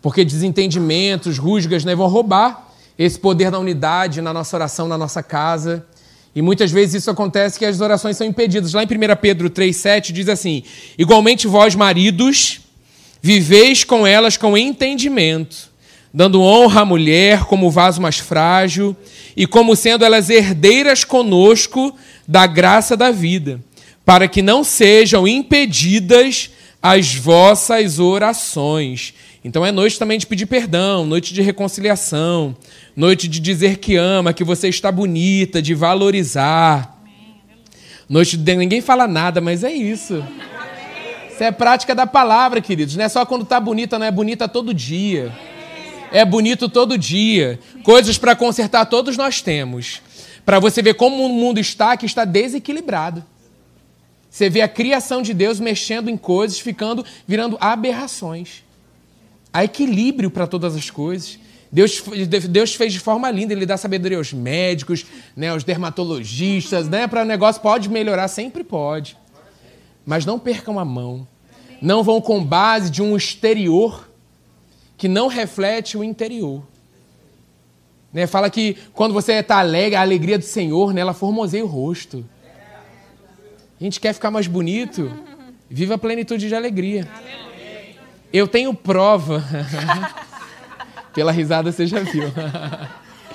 Porque 0.00 0.24
desentendimentos, 0.24 1.38
rusgas 1.38 1.84
né, 1.84 1.94
vão 1.94 2.08
roubar 2.08 2.72
esse 2.98 3.18
poder 3.18 3.50
da 3.50 3.58
unidade 3.58 4.20
na 4.20 4.32
nossa 4.32 4.56
oração, 4.56 4.88
na 4.88 4.96
nossa 4.96 5.22
casa. 5.22 5.84
E 6.34 6.40
muitas 6.40 6.70
vezes 6.70 7.02
isso 7.02 7.10
acontece 7.10 7.58
que 7.58 7.64
as 7.66 7.80
orações 7.80 8.16
são 8.16 8.26
impedidas. 8.26 8.72
Lá 8.72 8.82
em 8.82 8.86
1 8.86 8.88
Pedro 9.20 9.50
3,7 9.50 10.12
diz 10.12 10.28
assim: 10.28 10.62
Igualmente 10.96 11.46
vós, 11.46 11.74
maridos, 11.74 12.61
viveis 13.22 13.84
com 13.84 14.04
elas 14.04 14.36
com 14.36 14.58
entendimento, 14.58 15.70
dando 16.12 16.42
honra 16.42 16.80
à 16.80 16.84
mulher 16.84 17.44
como 17.44 17.70
vaso 17.70 18.02
mais 18.02 18.18
frágil, 18.18 18.96
e 19.36 19.46
como 19.46 19.76
sendo 19.76 20.04
elas 20.04 20.28
herdeiras 20.28 21.04
conosco 21.04 21.96
da 22.26 22.46
graça 22.46 22.96
da 22.96 23.12
vida, 23.12 23.60
para 24.04 24.26
que 24.26 24.42
não 24.42 24.64
sejam 24.64 25.26
impedidas 25.26 26.50
as 26.82 27.14
vossas 27.14 28.00
orações. 28.00 29.14
Então 29.44 29.64
é 29.64 29.70
noite 29.70 29.98
também 29.98 30.18
de 30.18 30.26
pedir 30.26 30.46
perdão, 30.46 31.06
noite 31.06 31.32
de 31.32 31.40
reconciliação, 31.40 32.56
noite 32.96 33.28
de 33.28 33.38
dizer 33.38 33.78
que 33.78 33.96
ama, 33.96 34.32
que 34.32 34.44
você 34.44 34.68
está 34.68 34.90
bonita, 34.90 35.62
de 35.62 35.74
valorizar. 35.74 37.00
Noite 38.08 38.36
de 38.36 38.56
ninguém 38.56 38.80
fala 38.80 39.06
nada, 39.06 39.40
mas 39.40 39.64
é 39.64 39.72
isso. 39.72 40.22
Isso 41.32 41.42
é 41.42 41.50
prática 41.50 41.94
da 41.94 42.06
palavra, 42.06 42.60
queridos. 42.60 42.94
Não 42.94 43.04
é 43.04 43.08
só 43.08 43.24
quando 43.24 43.42
está 43.42 43.58
bonita, 43.58 43.98
não 43.98 44.06
é 44.06 44.10
bonita 44.10 44.46
todo 44.46 44.74
dia. 44.74 45.32
É 46.12 46.24
bonito 46.24 46.68
todo 46.68 46.98
dia. 46.98 47.58
Coisas 47.82 48.18
para 48.18 48.36
consertar 48.36 48.84
todos 48.86 49.16
nós 49.16 49.40
temos. 49.40 50.02
Para 50.44 50.58
você 50.58 50.82
ver 50.82 50.94
como 50.94 51.24
o 51.24 51.28
mundo 51.28 51.58
está, 51.58 51.96
que 51.96 52.04
está 52.04 52.24
desequilibrado. 52.24 53.24
Você 54.30 54.50
vê 54.50 54.60
a 54.60 54.68
criação 54.68 55.22
de 55.22 55.32
Deus 55.32 55.58
mexendo 55.58 56.10
em 56.10 56.16
coisas, 56.16 56.58
ficando, 56.58 57.04
virando 57.26 57.56
aberrações. 57.60 58.62
Há 59.52 59.64
equilíbrio 59.64 60.30
para 60.30 60.46
todas 60.46 60.74
as 60.74 60.90
coisas. 60.90 61.38
Deus, 61.70 62.02
Deus 62.50 62.74
fez 62.74 62.92
de 62.92 63.00
forma 63.00 63.30
linda, 63.30 63.54
Ele 63.54 63.64
dá 63.64 63.78
sabedoria 63.78 64.18
aos 64.18 64.32
médicos, 64.32 65.06
né, 65.34 65.48
aos 65.48 65.64
dermatologistas, 65.64 66.86
né, 66.86 67.06
para 67.06 67.22
o 67.22 67.24
negócio 67.24 67.62
pode 67.62 67.88
melhorar, 67.88 68.28
sempre 68.28 68.62
pode. 68.62 69.16
Mas 70.04 70.26
não 70.26 70.38
percam 70.38 70.78
a 70.78 70.84
mão. 70.84 71.26
Não 71.80 72.02
vão 72.02 72.20
com 72.20 72.42
base 72.42 72.90
de 72.90 73.02
um 73.02 73.16
exterior 73.16 74.08
que 74.96 75.08
não 75.08 75.26
reflete 75.26 75.98
o 75.98 76.04
interior. 76.04 76.62
Né, 78.12 78.26
fala 78.26 78.50
que 78.50 78.76
quando 78.92 79.12
você 79.12 79.32
está 79.32 79.58
alegre, 79.58 79.96
a 79.96 80.00
alegria 80.00 80.38
do 80.38 80.44
Senhor, 80.44 80.92
né, 80.92 81.00
ela 81.00 81.14
formoseia 81.14 81.64
o 81.64 81.68
rosto. 81.68 82.24
A 83.80 83.84
gente 83.84 83.98
quer 83.98 84.12
ficar 84.12 84.30
mais 84.30 84.46
bonito, 84.46 85.10
viva 85.68 85.94
a 85.94 85.98
plenitude 85.98 86.46
de 86.46 86.54
alegria. 86.54 87.08
Eu 88.32 88.46
tenho 88.46 88.72
prova. 88.74 89.42
Pela 91.12 91.32
risada 91.32 91.72
você 91.72 91.86
já 91.86 92.00
viu. 92.00 92.32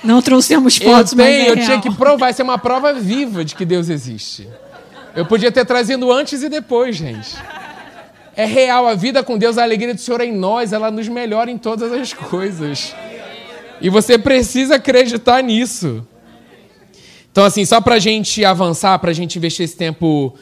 Não 0.02 0.22
trouxemos 0.22 0.78
fotos, 0.78 1.12
eu 1.12 1.18
tenho, 1.18 1.38
mas 1.38 1.46
é 1.46 1.50
eu 1.50 1.54
real. 1.54 1.66
tinha 1.66 1.80
que 1.80 1.94
provar, 1.94 2.30
isso 2.30 2.40
é 2.40 2.44
uma 2.44 2.58
prova 2.58 2.92
viva 2.92 3.44
de 3.44 3.54
que 3.54 3.64
Deus 3.64 3.88
existe. 3.88 4.48
Eu 5.18 5.26
podia 5.26 5.50
ter 5.50 5.66
trazido 5.66 6.12
antes 6.12 6.44
e 6.44 6.48
depois, 6.48 6.94
gente. 6.94 7.36
É 8.36 8.44
real, 8.44 8.86
a 8.86 8.94
vida 8.94 9.20
com 9.20 9.36
Deus, 9.36 9.58
a 9.58 9.64
alegria 9.64 9.92
do 9.92 10.00
Senhor 10.00 10.20
é 10.20 10.26
em 10.26 10.32
nós, 10.32 10.72
ela 10.72 10.92
nos 10.92 11.08
melhora 11.08 11.50
em 11.50 11.58
todas 11.58 11.90
as 11.90 12.12
coisas. 12.12 12.94
E 13.80 13.90
você 13.90 14.16
precisa 14.16 14.76
acreditar 14.76 15.42
nisso. 15.42 16.06
Então, 17.32 17.44
assim, 17.44 17.64
só 17.64 17.80
para 17.80 17.96
a 17.96 17.98
gente 17.98 18.44
avançar, 18.44 18.96
para 19.00 19.10
a 19.10 19.12
gente 19.12 19.36
investir 19.36 19.64
esse 19.64 19.76
tempo 19.76 20.36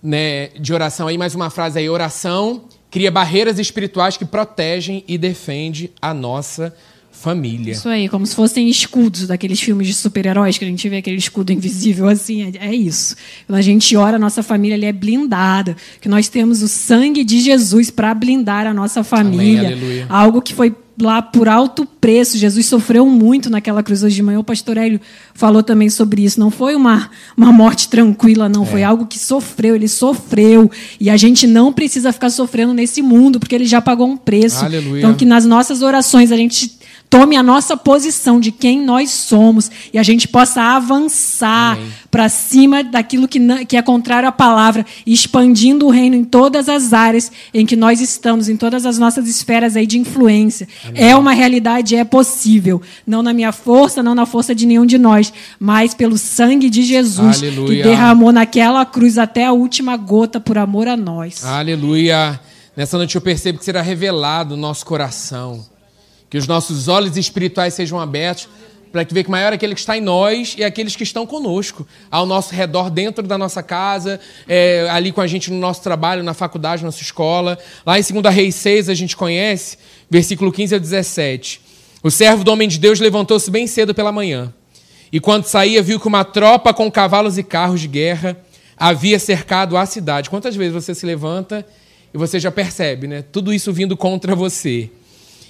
né, 0.00 0.50
de 0.50 0.72
oração 0.72 1.08
aí, 1.08 1.18
mais 1.18 1.34
uma 1.34 1.50
frase 1.50 1.80
aí: 1.80 1.88
oração 1.88 2.66
cria 2.88 3.10
barreiras 3.10 3.58
espirituais 3.58 4.16
que 4.16 4.24
protegem 4.24 5.02
e 5.08 5.18
defendem 5.18 5.90
a 6.00 6.14
nossa 6.14 6.72
família. 7.16 7.72
Isso 7.72 7.88
aí, 7.88 8.08
como 8.08 8.26
se 8.26 8.34
fossem 8.34 8.68
escudos 8.68 9.26
daqueles 9.26 9.60
filmes 9.60 9.86
de 9.86 9.94
super-heróis 9.94 10.58
que 10.58 10.64
a 10.64 10.68
gente 10.68 10.88
vê 10.88 10.98
aquele 10.98 11.16
escudo 11.16 11.52
invisível 11.52 12.08
assim. 12.08 12.42
É, 12.42 12.68
é 12.68 12.74
isso. 12.74 13.16
Quando 13.46 13.58
a 13.58 13.62
gente 13.62 13.96
ora, 13.96 14.16
a 14.16 14.18
nossa 14.18 14.42
família 14.42 14.88
é 14.88 14.92
blindada. 14.92 15.76
Que 16.00 16.08
nós 16.08 16.28
temos 16.28 16.62
o 16.62 16.68
sangue 16.68 17.24
de 17.24 17.40
Jesus 17.40 17.90
para 17.90 18.14
blindar 18.14 18.66
a 18.66 18.74
nossa 18.74 19.02
família. 19.02 19.72
Amém, 19.72 20.06
Algo 20.08 20.40
que 20.40 20.54
foi 20.54 20.74
lá 21.00 21.20
por 21.20 21.48
alto 21.48 21.84
preço. 21.84 22.38
Jesus 22.38 22.66
sofreu 22.66 23.06
muito 23.06 23.50
naquela 23.50 23.82
cruz 23.82 24.02
hoje 24.02 24.16
de 24.16 24.22
manhã. 24.22 24.38
O 24.38 24.44
pastor 24.44 24.76
Hélio 24.76 25.00
falou 25.34 25.62
também 25.62 25.90
sobre 25.90 26.24
isso. 26.24 26.40
Não 26.40 26.50
foi 26.50 26.74
uma, 26.74 27.10
uma 27.36 27.52
morte 27.52 27.88
tranquila, 27.88 28.48
não. 28.48 28.62
É. 28.62 28.66
Foi 28.66 28.82
algo 28.82 29.06
que 29.06 29.18
sofreu. 29.18 29.74
Ele 29.74 29.88
sofreu. 29.88 30.70
E 30.98 31.10
a 31.10 31.16
gente 31.16 31.46
não 31.46 31.72
precisa 31.72 32.12
ficar 32.12 32.30
sofrendo 32.30 32.72
nesse 32.72 33.02
mundo, 33.02 33.38
porque 33.38 33.54
ele 33.54 33.66
já 33.66 33.80
pagou 33.80 34.08
um 34.08 34.16
preço. 34.16 34.64
Aleluia. 34.64 35.00
Então, 35.00 35.14
que 35.14 35.24
nas 35.24 35.44
nossas 35.44 35.82
orações 35.82 36.32
a 36.32 36.36
gente 36.36 36.75
tome 37.08 37.36
a 37.36 37.42
nossa 37.42 37.76
posição 37.76 38.38
de 38.38 38.50
quem 38.50 38.82
nós 38.82 39.10
somos 39.10 39.70
e 39.92 39.98
a 39.98 40.02
gente 40.02 40.28
possa 40.28 40.60
avançar 40.62 41.78
para 42.10 42.28
cima 42.28 42.82
daquilo 42.82 43.28
que, 43.28 43.64
que 43.66 43.76
é 43.76 43.82
contrário 43.82 44.28
à 44.28 44.32
palavra, 44.32 44.84
expandindo 45.06 45.86
o 45.86 45.90
reino 45.90 46.16
em 46.16 46.24
todas 46.24 46.68
as 46.68 46.92
áreas 46.92 47.30
em 47.52 47.64
que 47.64 47.76
nós 47.76 48.00
estamos, 48.00 48.48
em 48.48 48.56
todas 48.56 48.86
as 48.86 48.98
nossas 48.98 49.28
esferas 49.28 49.76
aí 49.76 49.86
de 49.86 49.98
influência. 49.98 50.68
Amém. 50.84 51.02
É 51.02 51.16
uma 51.16 51.32
realidade, 51.32 51.94
é 51.94 52.04
possível. 52.04 52.80
Não 53.06 53.22
na 53.22 53.32
minha 53.32 53.52
força, 53.52 54.02
não 54.02 54.14
na 54.14 54.26
força 54.26 54.54
de 54.54 54.66
nenhum 54.66 54.86
de 54.86 54.98
nós, 54.98 55.32
mas 55.58 55.94
pelo 55.94 56.18
sangue 56.18 56.68
de 56.68 56.82
Jesus 56.82 57.42
Aleluia. 57.42 57.82
que 57.82 57.88
derramou 57.88 58.32
naquela 58.32 58.84
cruz 58.84 59.18
até 59.18 59.44
a 59.44 59.52
última 59.52 59.96
gota 59.96 60.40
por 60.40 60.58
amor 60.58 60.88
a 60.88 60.96
nós. 60.96 61.44
Aleluia. 61.44 62.40
Nessa 62.76 62.98
noite 62.98 63.14
eu 63.14 63.20
percebo 63.22 63.58
que 63.58 63.64
será 63.64 63.80
revelado 63.80 64.54
o 64.54 64.56
nosso 64.56 64.84
coração 64.84 65.64
que 66.28 66.38
os 66.38 66.46
nossos 66.46 66.88
olhos 66.88 67.16
espirituais 67.16 67.74
sejam 67.74 68.00
abertos 68.00 68.48
para 68.96 69.04
que 69.04 69.12
veja 69.12 69.24
que 69.24 69.30
maior 69.30 69.52
é 69.52 69.56
aquele 69.56 69.74
que 69.74 69.80
está 69.80 69.96
em 69.96 70.00
nós 70.00 70.54
e 70.56 70.64
aqueles 70.64 70.96
que 70.96 71.02
estão 71.02 71.26
conosco, 71.26 71.86
ao 72.10 72.24
nosso 72.24 72.54
redor, 72.54 72.88
dentro 72.88 73.26
da 73.26 73.36
nossa 73.36 73.62
casa, 73.62 74.18
é, 74.48 74.88
ali 74.90 75.12
com 75.12 75.20
a 75.20 75.26
gente 75.26 75.50
no 75.50 75.58
nosso 75.58 75.82
trabalho, 75.82 76.22
na 76.22 76.32
faculdade, 76.32 76.82
na 76.82 76.86
nossa 76.86 77.02
escola. 77.02 77.58
Lá 77.84 77.98
em 77.98 78.02
2 78.02 78.34
Reis 78.34 78.54
6, 78.54 78.88
a 78.88 78.94
gente 78.94 79.14
conhece, 79.14 79.76
versículo 80.08 80.50
15 80.50 80.76
a 80.76 80.78
17. 80.78 81.60
O 82.02 82.10
servo 82.10 82.42
do 82.42 82.50
homem 82.50 82.68
de 82.68 82.78
Deus 82.78 82.98
levantou-se 82.98 83.50
bem 83.50 83.66
cedo 83.66 83.94
pela 83.94 84.10
manhã. 84.10 84.52
E 85.12 85.20
quando 85.20 85.44
saía, 85.44 85.82
viu 85.82 86.00
que 86.00 86.08
uma 86.08 86.24
tropa 86.24 86.72
com 86.72 86.90
cavalos 86.90 87.36
e 87.36 87.42
carros 87.42 87.80
de 87.80 87.88
guerra 87.88 88.36
havia 88.76 89.18
cercado 89.18 89.76
a 89.76 89.84
cidade. 89.84 90.30
Quantas 90.30 90.56
vezes 90.56 90.72
você 90.72 90.94
se 90.94 91.04
levanta 91.04 91.66
e 92.14 92.18
você 92.18 92.40
já 92.40 92.50
percebe, 92.50 93.06
né? 93.06 93.22
Tudo 93.30 93.52
isso 93.52 93.72
vindo 93.72 93.96
contra 93.96 94.34
você. 94.34 94.90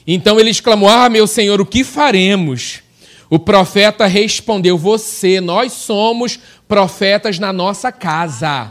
Então 0.07 0.38
ele 0.38 0.50
exclamou: 0.50 0.88
Ah, 0.88 1.09
meu 1.09 1.26
senhor, 1.26 1.61
o 1.61 1.66
que 1.66 1.82
faremos? 1.82 2.82
O 3.28 3.38
profeta 3.38 4.07
respondeu: 4.07 4.78
Você, 4.78 5.40
nós 5.40 5.72
somos 5.72 6.38
profetas 6.68 7.38
na 7.38 7.52
nossa 7.52 7.90
casa. 7.90 8.70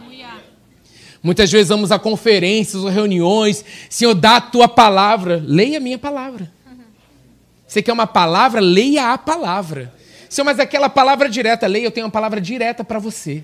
Muitas 1.22 1.52
vezes 1.52 1.70
vamos 1.70 1.92
a 1.92 1.98
conferências 1.98 2.84
ou 2.84 2.90
reuniões, 2.90 3.66
Senhor, 3.90 4.14
dá 4.14 4.36
a 4.36 4.42
tua 4.42 4.68
palavra, 4.68 5.44
leia 5.44 5.78
a 5.78 5.82
minha 5.82 5.98
palavra. 5.98 6.52
Você 7.66 7.82
quer 7.82 7.94
uma 7.94 8.06
palavra? 8.06 8.62
Leia 8.62 9.12
a 9.12 9.18
palavra. 9.18 9.92
Senhor, 10.30 10.46
mas 10.46 10.60
aquela 10.60 10.88
palavra 10.88 11.28
direta, 11.28 11.66
leia, 11.66 11.86
eu 11.86 11.92
tenho 11.92 12.06
uma 12.06 12.12
palavra 12.12 12.40
direta 12.40 12.84
para 12.84 13.00
você. 13.00 13.44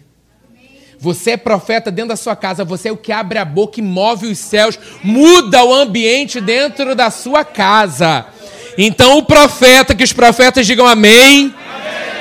Você 1.01 1.31
é 1.31 1.37
profeta 1.37 1.89
dentro 1.89 2.09
da 2.09 2.15
sua 2.15 2.35
casa, 2.35 2.63
você 2.63 2.89
é 2.89 2.91
o 2.91 2.95
que 2.95 3.11
abre 3.11 3.39
a 3.39 3.43
boca 3.43 3.79
e 3.79 3.83
move 3.83 4.27
os 4.27 4.37
céus, 4.37 4.77
muda 5.03 5.63
o 5.63 5.73
ambiente 5.73 6.39
dentro 6.39 6.93
da 6.93 7.09
sua 7.09 7.43
casa. 7.43 8.27
Então, 8.77 9.17
o 9.17 9.23
profeta, 9.23 9.95
que 9.95 10.03
os 10.03 10.13
profetas 10.13 10.67
digam 10.67 10.85
amém. 10.85 11.45
amém. 11.45 11.55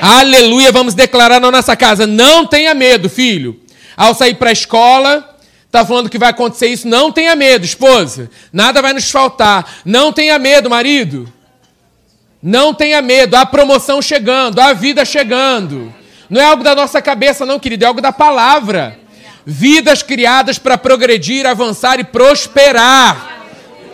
Aleluia, 0.01 0.71
vamos 0.71 0.95
declarar 0.95 1.39
na 1.39 1.51
nossa 1.51 1.75
casa: 1.75 2.07
não 2.07 2.47
tenha 2.47 2.73
medo, 2.73 3.07
filho. 3.07 3.61
Ao 3.95 4.15
sair 4.15 4.33
para 4.33 4.49
a 4.49 4.53
escola, 4.53 5.37
está 5.67 5.85
falando 5.85 6.09
que 6.09 6.17
vai 6.17 6.31
acontecer 6.31 6.65
isso, 6.65 6.87
não 6.87 7.11
tenha 7.11 7.35
medo, 7.35 7.63
esposa. 7.63 8.31
Nada 8.51 8.81
vai 8.81 8.93
nos 8.93 9.11
faltar. 9.11 9.81
Não 9.85 10.11
tenha 10.11 10.39
medo, 10.39 10.71
marido. 10.71 11.31
Não 12.41 12.73
tenha 12.73 12.99
medo, 12.99 13.35
há 13.35 13.45
promoção 13.45 14.01
chegando, 14.01 14.59
há 14.59 14.73
vida 14.73 15.05
chegando. 15.05 16.00
Não 16.31 16.39
é 16.39 16.45
algo 16.45 16.63
da 16.63 16.73
nossa 16.73 17.01
cabeça, 17.01 17.45
não, 17.45 17.59
querido, 17.59 17.83
é 17.83 17.87
algo 17.89 17.99
da 17.99 18.13
palavra. 18.13 18.97
Vidas 19.45 20.01
criadas 20.01 20.57
para 20.57 20.77
progredir, 20.77 21.45
avançar 21.45 21.99
e 21.99 22.05
prosperar. 22.05 23.43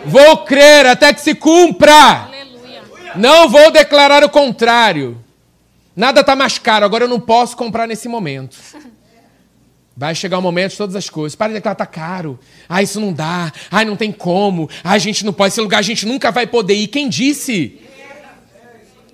Vou 0.06 0.44
crer 0.44 0.86
até 0.86 1.12
que 1.12 1.20
se 1.20 1.34
cumpra. 1.34 2.30
Não 3.16 3.48
vou 3.48 3.72
declarar 3.72 4.22
o 4.22 4.28
contrário. 4.28 5.20
Nada 5.96 6.20
está 6.20 6.36
mais 6.36 6.58
caro, 6.58 6.84
agora 6.84 7.04
eu 7.04 7.08
não 7.08 7.18
posso 7.18 7.56
comprar 7.56 7.88
nesse 7.88 8.08
momento. 8.08 8.56
Vai 9.96 10.14
chegar 10.14 10.38
o 10.38 10.42
momento 10.42 10.70
de 10.70 10.76
todas 10.76 10.94
as 10.94 11.10
coisas. 11.10 11.34
Para 11.34 11.48
de 11.48 11.54
declarar, 11.54 11.72
está 11.72 11.86
caro. 11.86 12.38
Ah, 12.68 12.80
isso 12.80 13.00
não 13.00 13.12
dá. 13.12 13.52
Ah, 13.68 13.84
não 13.84 13.96
tem 13.96 14.12
como. 14.12 14.70
Ah, 14.84 14.92
a 14.92 14.98
gente 14.98 15.26
não 15.26 15.32
pode. 15.32 15.54
Esse 15.54 15.60
lugar 15.60 15.78
a 15.78 15.82
gente 15.82 16.06
nunca 16.06 16.30
vai 16.30 16.46
poder 16.46 16.74
ir. 16.74 16.86
Quem 16.86 17.08
disse? 17.08 17.80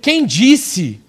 Quem 0.02 0.26
disse? 0.26 1.00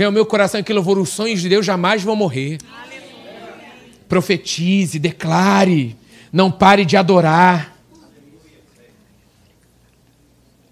Vem 0.00 0.06
ao 0.06 0.12
meu 0.12 0.24
coração 0.24 0.62
que 0.62 0.72
louvor, 0.72 0.98
os 0.98 1.10
sonhos 1.10 1.42
de 1.42 1.48
Deus 1.50 1.66
jamais 1.66 2.02
vão 2.02 2.16
morrer. 2.16 2.56
Aleluia. 2.72 3.68
Profetize, 4.08 4.98
declare, 4.98 5.94
não 6.32 6.50
pare 6.50 6.86
de 6.86 6.96
adorar. 6.96 7.76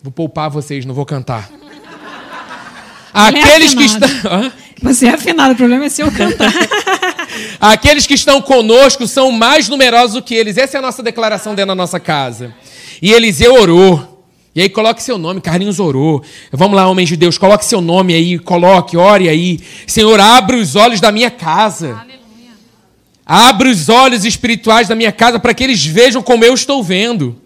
Vou 0.03 0.11
poupar 0.11 0.49
vocês, 0.49 0.87
não 0.87 0.95
vou 0.95 1.05
cantar. 1.05 1.51
Aqueles 3.13 3.75
é 3.75 3.77
que 3.77 3.85
estão. 3.85 4.09
Você 4.81 5.05
é 5.05 5.11
afinado, 5.11 5.53
o 5.53 5.57
problema 5.59 5.85
é 5.85 5.89
se 5.91 6.01
eu 6.01 6.11
cantar. 6.11 6.51
Aqueles 7.61 8.07
que 8.07 8.15
estão 8.15 8.41
conosco 8.41 9.07
são 9.07 9.31
mais 9.31 9.69
numerosos 9.69 10.15
do 10.15 10.23
que 10.23 10.35
eles. 10.35 10.57
Essa 10.57 10.79
é 10.79 10.81
a 10.81 10.83
nossa 10.83 11.03
declaração 11.03 11.55
dentro 11.55 11.69
da 11.69 11.75
nossa 11.75 12.01
casa. 12.01 12.55
E 13.03 13.13
Eliseu 13.13 13.53
orou. 13.53 14.08
E 14.59 14.63
aí 14.63 14.69
coloque 14.69 15.01
seu 15.01 15.17
nome, 15.17 15.41
Carlinhos 15.41 15.79
orou. 15.79 16.21
Vamos 16.51 16.75
lá, 16.75 16.89
homens 16.89 17.09
de 17.09 17.17
Deus, 17.17 17.39
coloque 17.39 17.65
seu 17.65 17.81
nome 17.81 18.13
aí, 18.13 18.41
coloque, 18.41 18.97
ore 18.97 19.29
aí. 19.29 19.61
Senhor, 19.87 20.19
abre 20.19 20.57
os 20.57 20.75
olhos 20.75 21.01
da 21.01 21.13
minha 21.13 21.31
casa. 21.31 21.91
Aleluia. 21.91 22.51
Abre 23.25 23.69
os 23.69 23.89
olhos 23.89 24.25
espirituais 24.25 24.89
da 24.89 24.97
minha 24.97 25.13
casa 25.13 25.39
para 25.39 25.55
que 25.55 25.63
eles 25.63 25.87
vejam 25.87 26.21
como 26.21 26.45
eu 26.45 26.53
estou 26.55 26.83
vendo. 26.83 27.41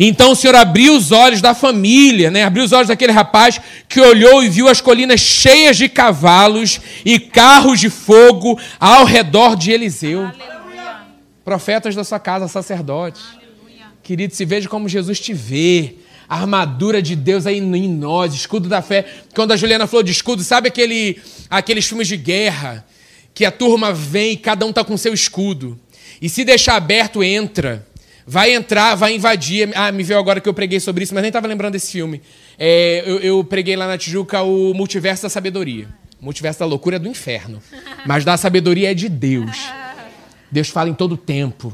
Então 0.00 0.32
o 0.32 0.34
Senhor 0.34 0.56
abriu 0.56 0.96
os 0.96 1.12
olhos 1.12 1.40
da 1.40 1.54
família, 1.54 2.28
né? 2.28 2.42
abriu 2.42 2.64
os 2.64 2.72
olhos 2.72 2.88
daquele 2.88 3.12
rapaz 3.12 3.60
que 3.88 4.00
olhou 4.00 4.42
e 4.42 4.48
viu 4.48 4.66
as 4.66 4.80
colinas 4.80 5.20
cheias 5.20 5.76
de 5.76 5.88
cavalos 5.88 6.80
e 7.04 7.20
carros 7.20 7.78
de 7.78 7.88
fogo 7.88 8.58
ao 8.80 9.04
redor 9.04 9.54
de 9.54 9.70
Eliseu. 9.70 10.22
Aleluia. 10.22 11.02
Profetas 11.44 11.94
da 11.94 12.02
sua 12.02 12.18
casa, 12.18 12.48
sacerdotes. 12.48 13.22
Aleluia. 13.30 13.92
Querido, 14.02 14.34
se 14.34 14.44
veja 14.44 14.68
como 14.68 14.88
Jesus 14.88 15.20
te 15.20 15.32
vê 15.32 15.98
a 16.28 16.40
armadura 16.40 17.00
de 17.00 17.16
Deus 17.16 17.46
aí 17.46 17.58
em 17.58 17.88
nós, 17.88 18.34
escudo 18.34 18.68
da 18.68 18.82
fé. 18.82 19.06
Quando 19.34 19.52
a 19.52 19.56
Juliana 19.56 19.86
falou 19.86 20.02
de 20.02 20.12
escudo, 20.12 20.44
sabe 20.44 20.68
aquele, 20.68 21.18
aqueles 21.48 21.86
filmes 21.86 22.06
de 22.06 22.16
guerra 22.16 22.84
que 23.32 23.44
a 23.44 23.50
turma 23.50 23.92
vem 23.92 24.32
e 24.32 24.36
cada 24.36 24.66
um 24.66 24.70
está 24.70 24.84
com 24.84 24.96
seu 24.96 25.14
escudo. 25.14 25.78
E 26.20 26.28
se 26.28 26.44
deixar 26.44 26.76
aberto, 26.76 27.22
entra. 27.22 27.86
Vai 28.26 28.52
entrar, 28.52 28.94
vai 28.94 29.14
invadir. 29.14 29.70
Ah, 29.74 29.90
me 29.90 30.02
veio 30.02 30.18
agora 30.18 30.40
que 30.40 30.48
eu 30.48 30.52
preguei 30.52 30.80
sobre 30.80 31.04
isso, 31.04 31.14
mas 31.14 31.22
nem 31.22 31.28
estava 31.28 31.46
lembrando 31.46 31.72
desse 31.72 31.92
filme. 31.92 32.20
É, 32.58 33.02
eu, 33.06 33.18
eu, 33.20 33.44
preguei 33.44 33.74
lá 33.74 33.86
na 33.86 33.96
Tijuca 33.96 34.42
o 34.42 34.74
Multiverso 34.74 35.22
da 35.22 35.28
Sabedoria. 35.30 35.88
O 36.20 36.24
multiverso 36.24 36.58
da 36.58 36.66
loucura 36.66 36.96
é 36.96 36.98
do 36.98 37.08
inferno. 37.08 37.62
Mas 38.04 38.24
da 38.24 38.36
sabedoria 38.36 38.90
é 38.90 38.94
de 38.94 39.08
Deus. 39.08 39.56
Deus 40.50 40.68
fala 40.68 40.90
em 40.90 40.94
todo 40.94 41.16
tempo. 41.16 41.72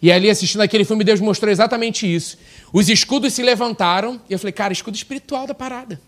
E 0.00 0.12
ali 0.12 0.28
assistindo 0.28 0.60
aquele 0.60 0.84
filme, 0.84 1.04
Deus 1.04 1.20
mostrou 1.20 1.50
exatamente 1.50 2.12
isso. 2.12 2.36
Os 2.72 2.88
escudos 2.88 3.34
se 3.34 3.42
levantaram 3.42 4.20
e 4.28 4.32
eu 4.32 4.38
falei, 4.38 4.52
cara, 4.52 4.72
escudo 4.72 4.96
espiritual 4.96 5.46
da 5.46 5.54
parada. 5.54 6.00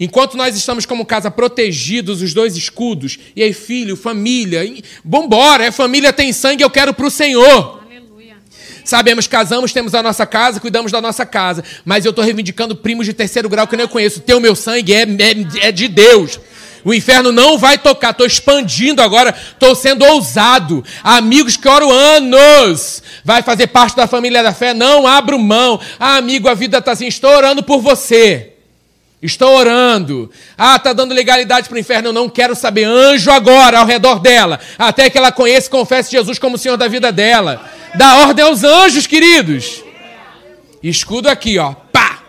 Enquanto 0.00 0.36
nós 0.36 0.56
estamos 0.56 0.84
como 0.84 1.06
casa 1.06 1.30
protegidos, 1.30 2.22
os 2.22 2.34
dois 2.34 2.56
escudos, 2.56 3.18
e 3.36 3.42
aí 3.42 3.52
filho, 3.52 3.96
família, 3.96 4.62
vambora, 5.04 5.64
é 5.64 5.70
família 5.70 6.12
tem 6.12 6.32
sangue, 6.32 6.64
eu 6.64 6.70
quero 6.70 6.92
para 6.92 7.06
o 7.06 7.10
Senhor. 7.10 7.80
Aleluia. 7.84 8.36
Sabemos, 8.84 9.28
casamos, 9.28 9.72
temos 9.72 9.94
a 9.94 10.02
nossa 10.02 10.26
casa, 10.26 10.58
cuidamos 10.58 10.90
da 10.90 11.00
nossa 11.00 11.24
casa, 11.24 11.62
mas 11.84 12.04
eu 12.04 12.10
estou 12.10 12.24
reivindicando 12.24 12.74
primos 12.74 13.06
de 13.06 13.12
terceiro 13.12 13.48
grau 13.48 13.66
que 13.68 13.74
eu 13.74 13.78
nem 13.78 13.86
conheço. 13.86 14.20
Teu 14.20 14.40
meu 14.40 14.56
sangue 14.56 14.92
é, 14.92 15.02
é, 15.02 15.68
é 15.68 15.72
de 15.72 15.86
Deus. 15.86 16.40
O 16.84 16.92
inferno 16.92 17.30
não 17.30 17.58
vai 17.58 17.78
tocar. 17.78 18.10
Estou 18.10 18.26
expandindo 18.26 19.02
agora. 19.02 19.34
Estou 19.52 19.74
sendo 19.74 20.04
ousado. 20.04 20.84
Amigos 21.02 21.56
que 21.56 21.68
oram 21.68 21.90
anos. 21.90 23.02
Vai 23.24 23.42
fazer 23.42 23.68
parte 23.68 23.96
da 23.96 24.06
família 24.06 24.42
da 24.42 24.52
fé. 24.52 24.74
Não 24.74 25.06
abro 25.06 25.38
mão. 25.38 25.80
Ah, 25.98 26.16
amigo, 26.16 26.48
a 26.48 26.54
vida 26.54 26.78
está 26.78 26.92
assim. 26.92 27.06
Estou 27.06 27.30
orando 27.30 27.62
por 27.62 27.80
você. 27.80 28.52
Estou 29.22 29.56
orando. 29.56 30.30
Ah, 30.58 30.74
está 30.74 30.92
dando 30.92 31.14
legalidade 31.14 31.68
para 31.68 31.76
o 31.76 31.78
inferno. 31.78 32.08
Eu 32.08 32.12
não 32.12 32.28
quero 32.28 32.56
saber. 32.56 32.84
Anjo 32.84 33.30
agora 33.30 33.78
ao 33.78 33.86
redor 33.86 34.18
dela. 34.18 34.58
Até 34.76 35.08
que 35.08 35.16
ela 35.16 35.30
conheça 35.30 35.68
e 35.68 35.70
confesse 35.70 36.10
Jesus 36.10 36.38
como 36.40 36.58
Senhor 36.58 36.76
da 36.76 36.88
vida 36.88 37.12
dela. 37.12 37.64
Dá 37.94 38.16
ordem 38.16 38.44
aos 38.44 38.64
anjos, 38.64 39.06
queridos. 39.06 39.84
Escudo 40.82 41.28
aqui, 41.28 41.56
ó. 41.58 41.72
Pá! 41.72 42.22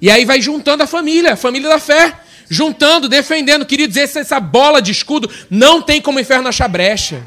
E 0.00 0.08
aí 0.10 0.24
vai 0.24 0.40
juntando 0.40 0.84
a 0.84 0.86
família, 0.86 1.32
a 1.32 1.36
família 1.36 1.68
da 1.68 1.80
fé. 1.80 2.14
Juntando, 2.52 3.08
defendendo. 3.08 3.64
Queria 3.64 3.88
dizer, 3.88 4.02
essa 4.02 4.38
bola 4.38 4.82
de 4.82 4.92
escudo 4.92 5.30
não 5.48 5.80
tem 5.80 6.02
como 6.02 6.18
o 6.18 6.20
inferno 6.20 6.48
achar 6.48 6.68
brecha. 6.68 7.26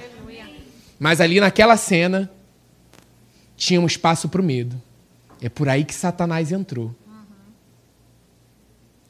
Mas 0.99 1.19
ali 1.19 1.39
naquela 1.39 1.75
cena, 1.77 2.31
tinha 3.57 3.81
um 3.81 3.87
espaço 3.87 4.29
para 4.29 4.39
o 4.39 4.43
medo. 4.43 4.79
É 5.41 5.49
por 5.49 5.67
aí 5.67 5.83
que 5.83 5.95
Satanás 5.95 6.51
entrou. 6.51 6.95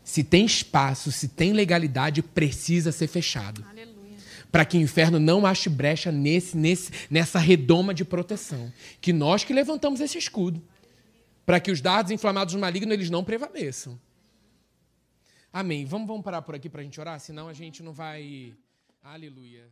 Se 0.06 0.24
tem 0.24 0.46
espaço, 0.46 1.12
se 1.12 1.28
tem 1.28 1.52
legalidade, 1.52 2.22
precisa 2.22 2.94
ser 2.94 3.08
fechado. 3.08 3.66
Para 4.50 4.64
que 4.64 4.78
o 4.78 4.82
inferno 4.82 5.20
não 5.20 5.46
ache 5.46 5.68
brecha 5.68 6.14
nesse, 6.14 6.56
nesse, 6.56 6.92
nessa 7.10 7.40
redoma 7.40 7.94
de 7.94 8.06
proteção. 8.06 8.72
Que 9.02 9.12
nós 9.12 9.44
que 9.44 9.52
levantamos 9.52 10.00
esse 10.00 10.18
escudo. 10.18 10.64
Para 11.46 11.60
que 11.60 11.72
os 11.72 11.82
dardos 11.82 12.14
inflamados 12.14 12.54
do 12.54 12.60
maligno 12.60 12.94
eles 12.94 13.10
não 13.10 13.22
prevaleçam. 13.22 14.00
Amém. 15.56 15.86
Vamos, 15.86 16.06
vamos 16.06 16.22
parar 16.22 16.42
por 16.42 16.54
aqui 16.54 16.70
para 16.70 16.82
a 16.82 16.84
gente 16.84 17.00
orar, 17.00 17.18
senão 17.18 17.48
a 17.48 17.54
gente 17.54 17.82
não 17.82 17.94
vai. 17.94 18.54
Aleluia. 19.02 19.72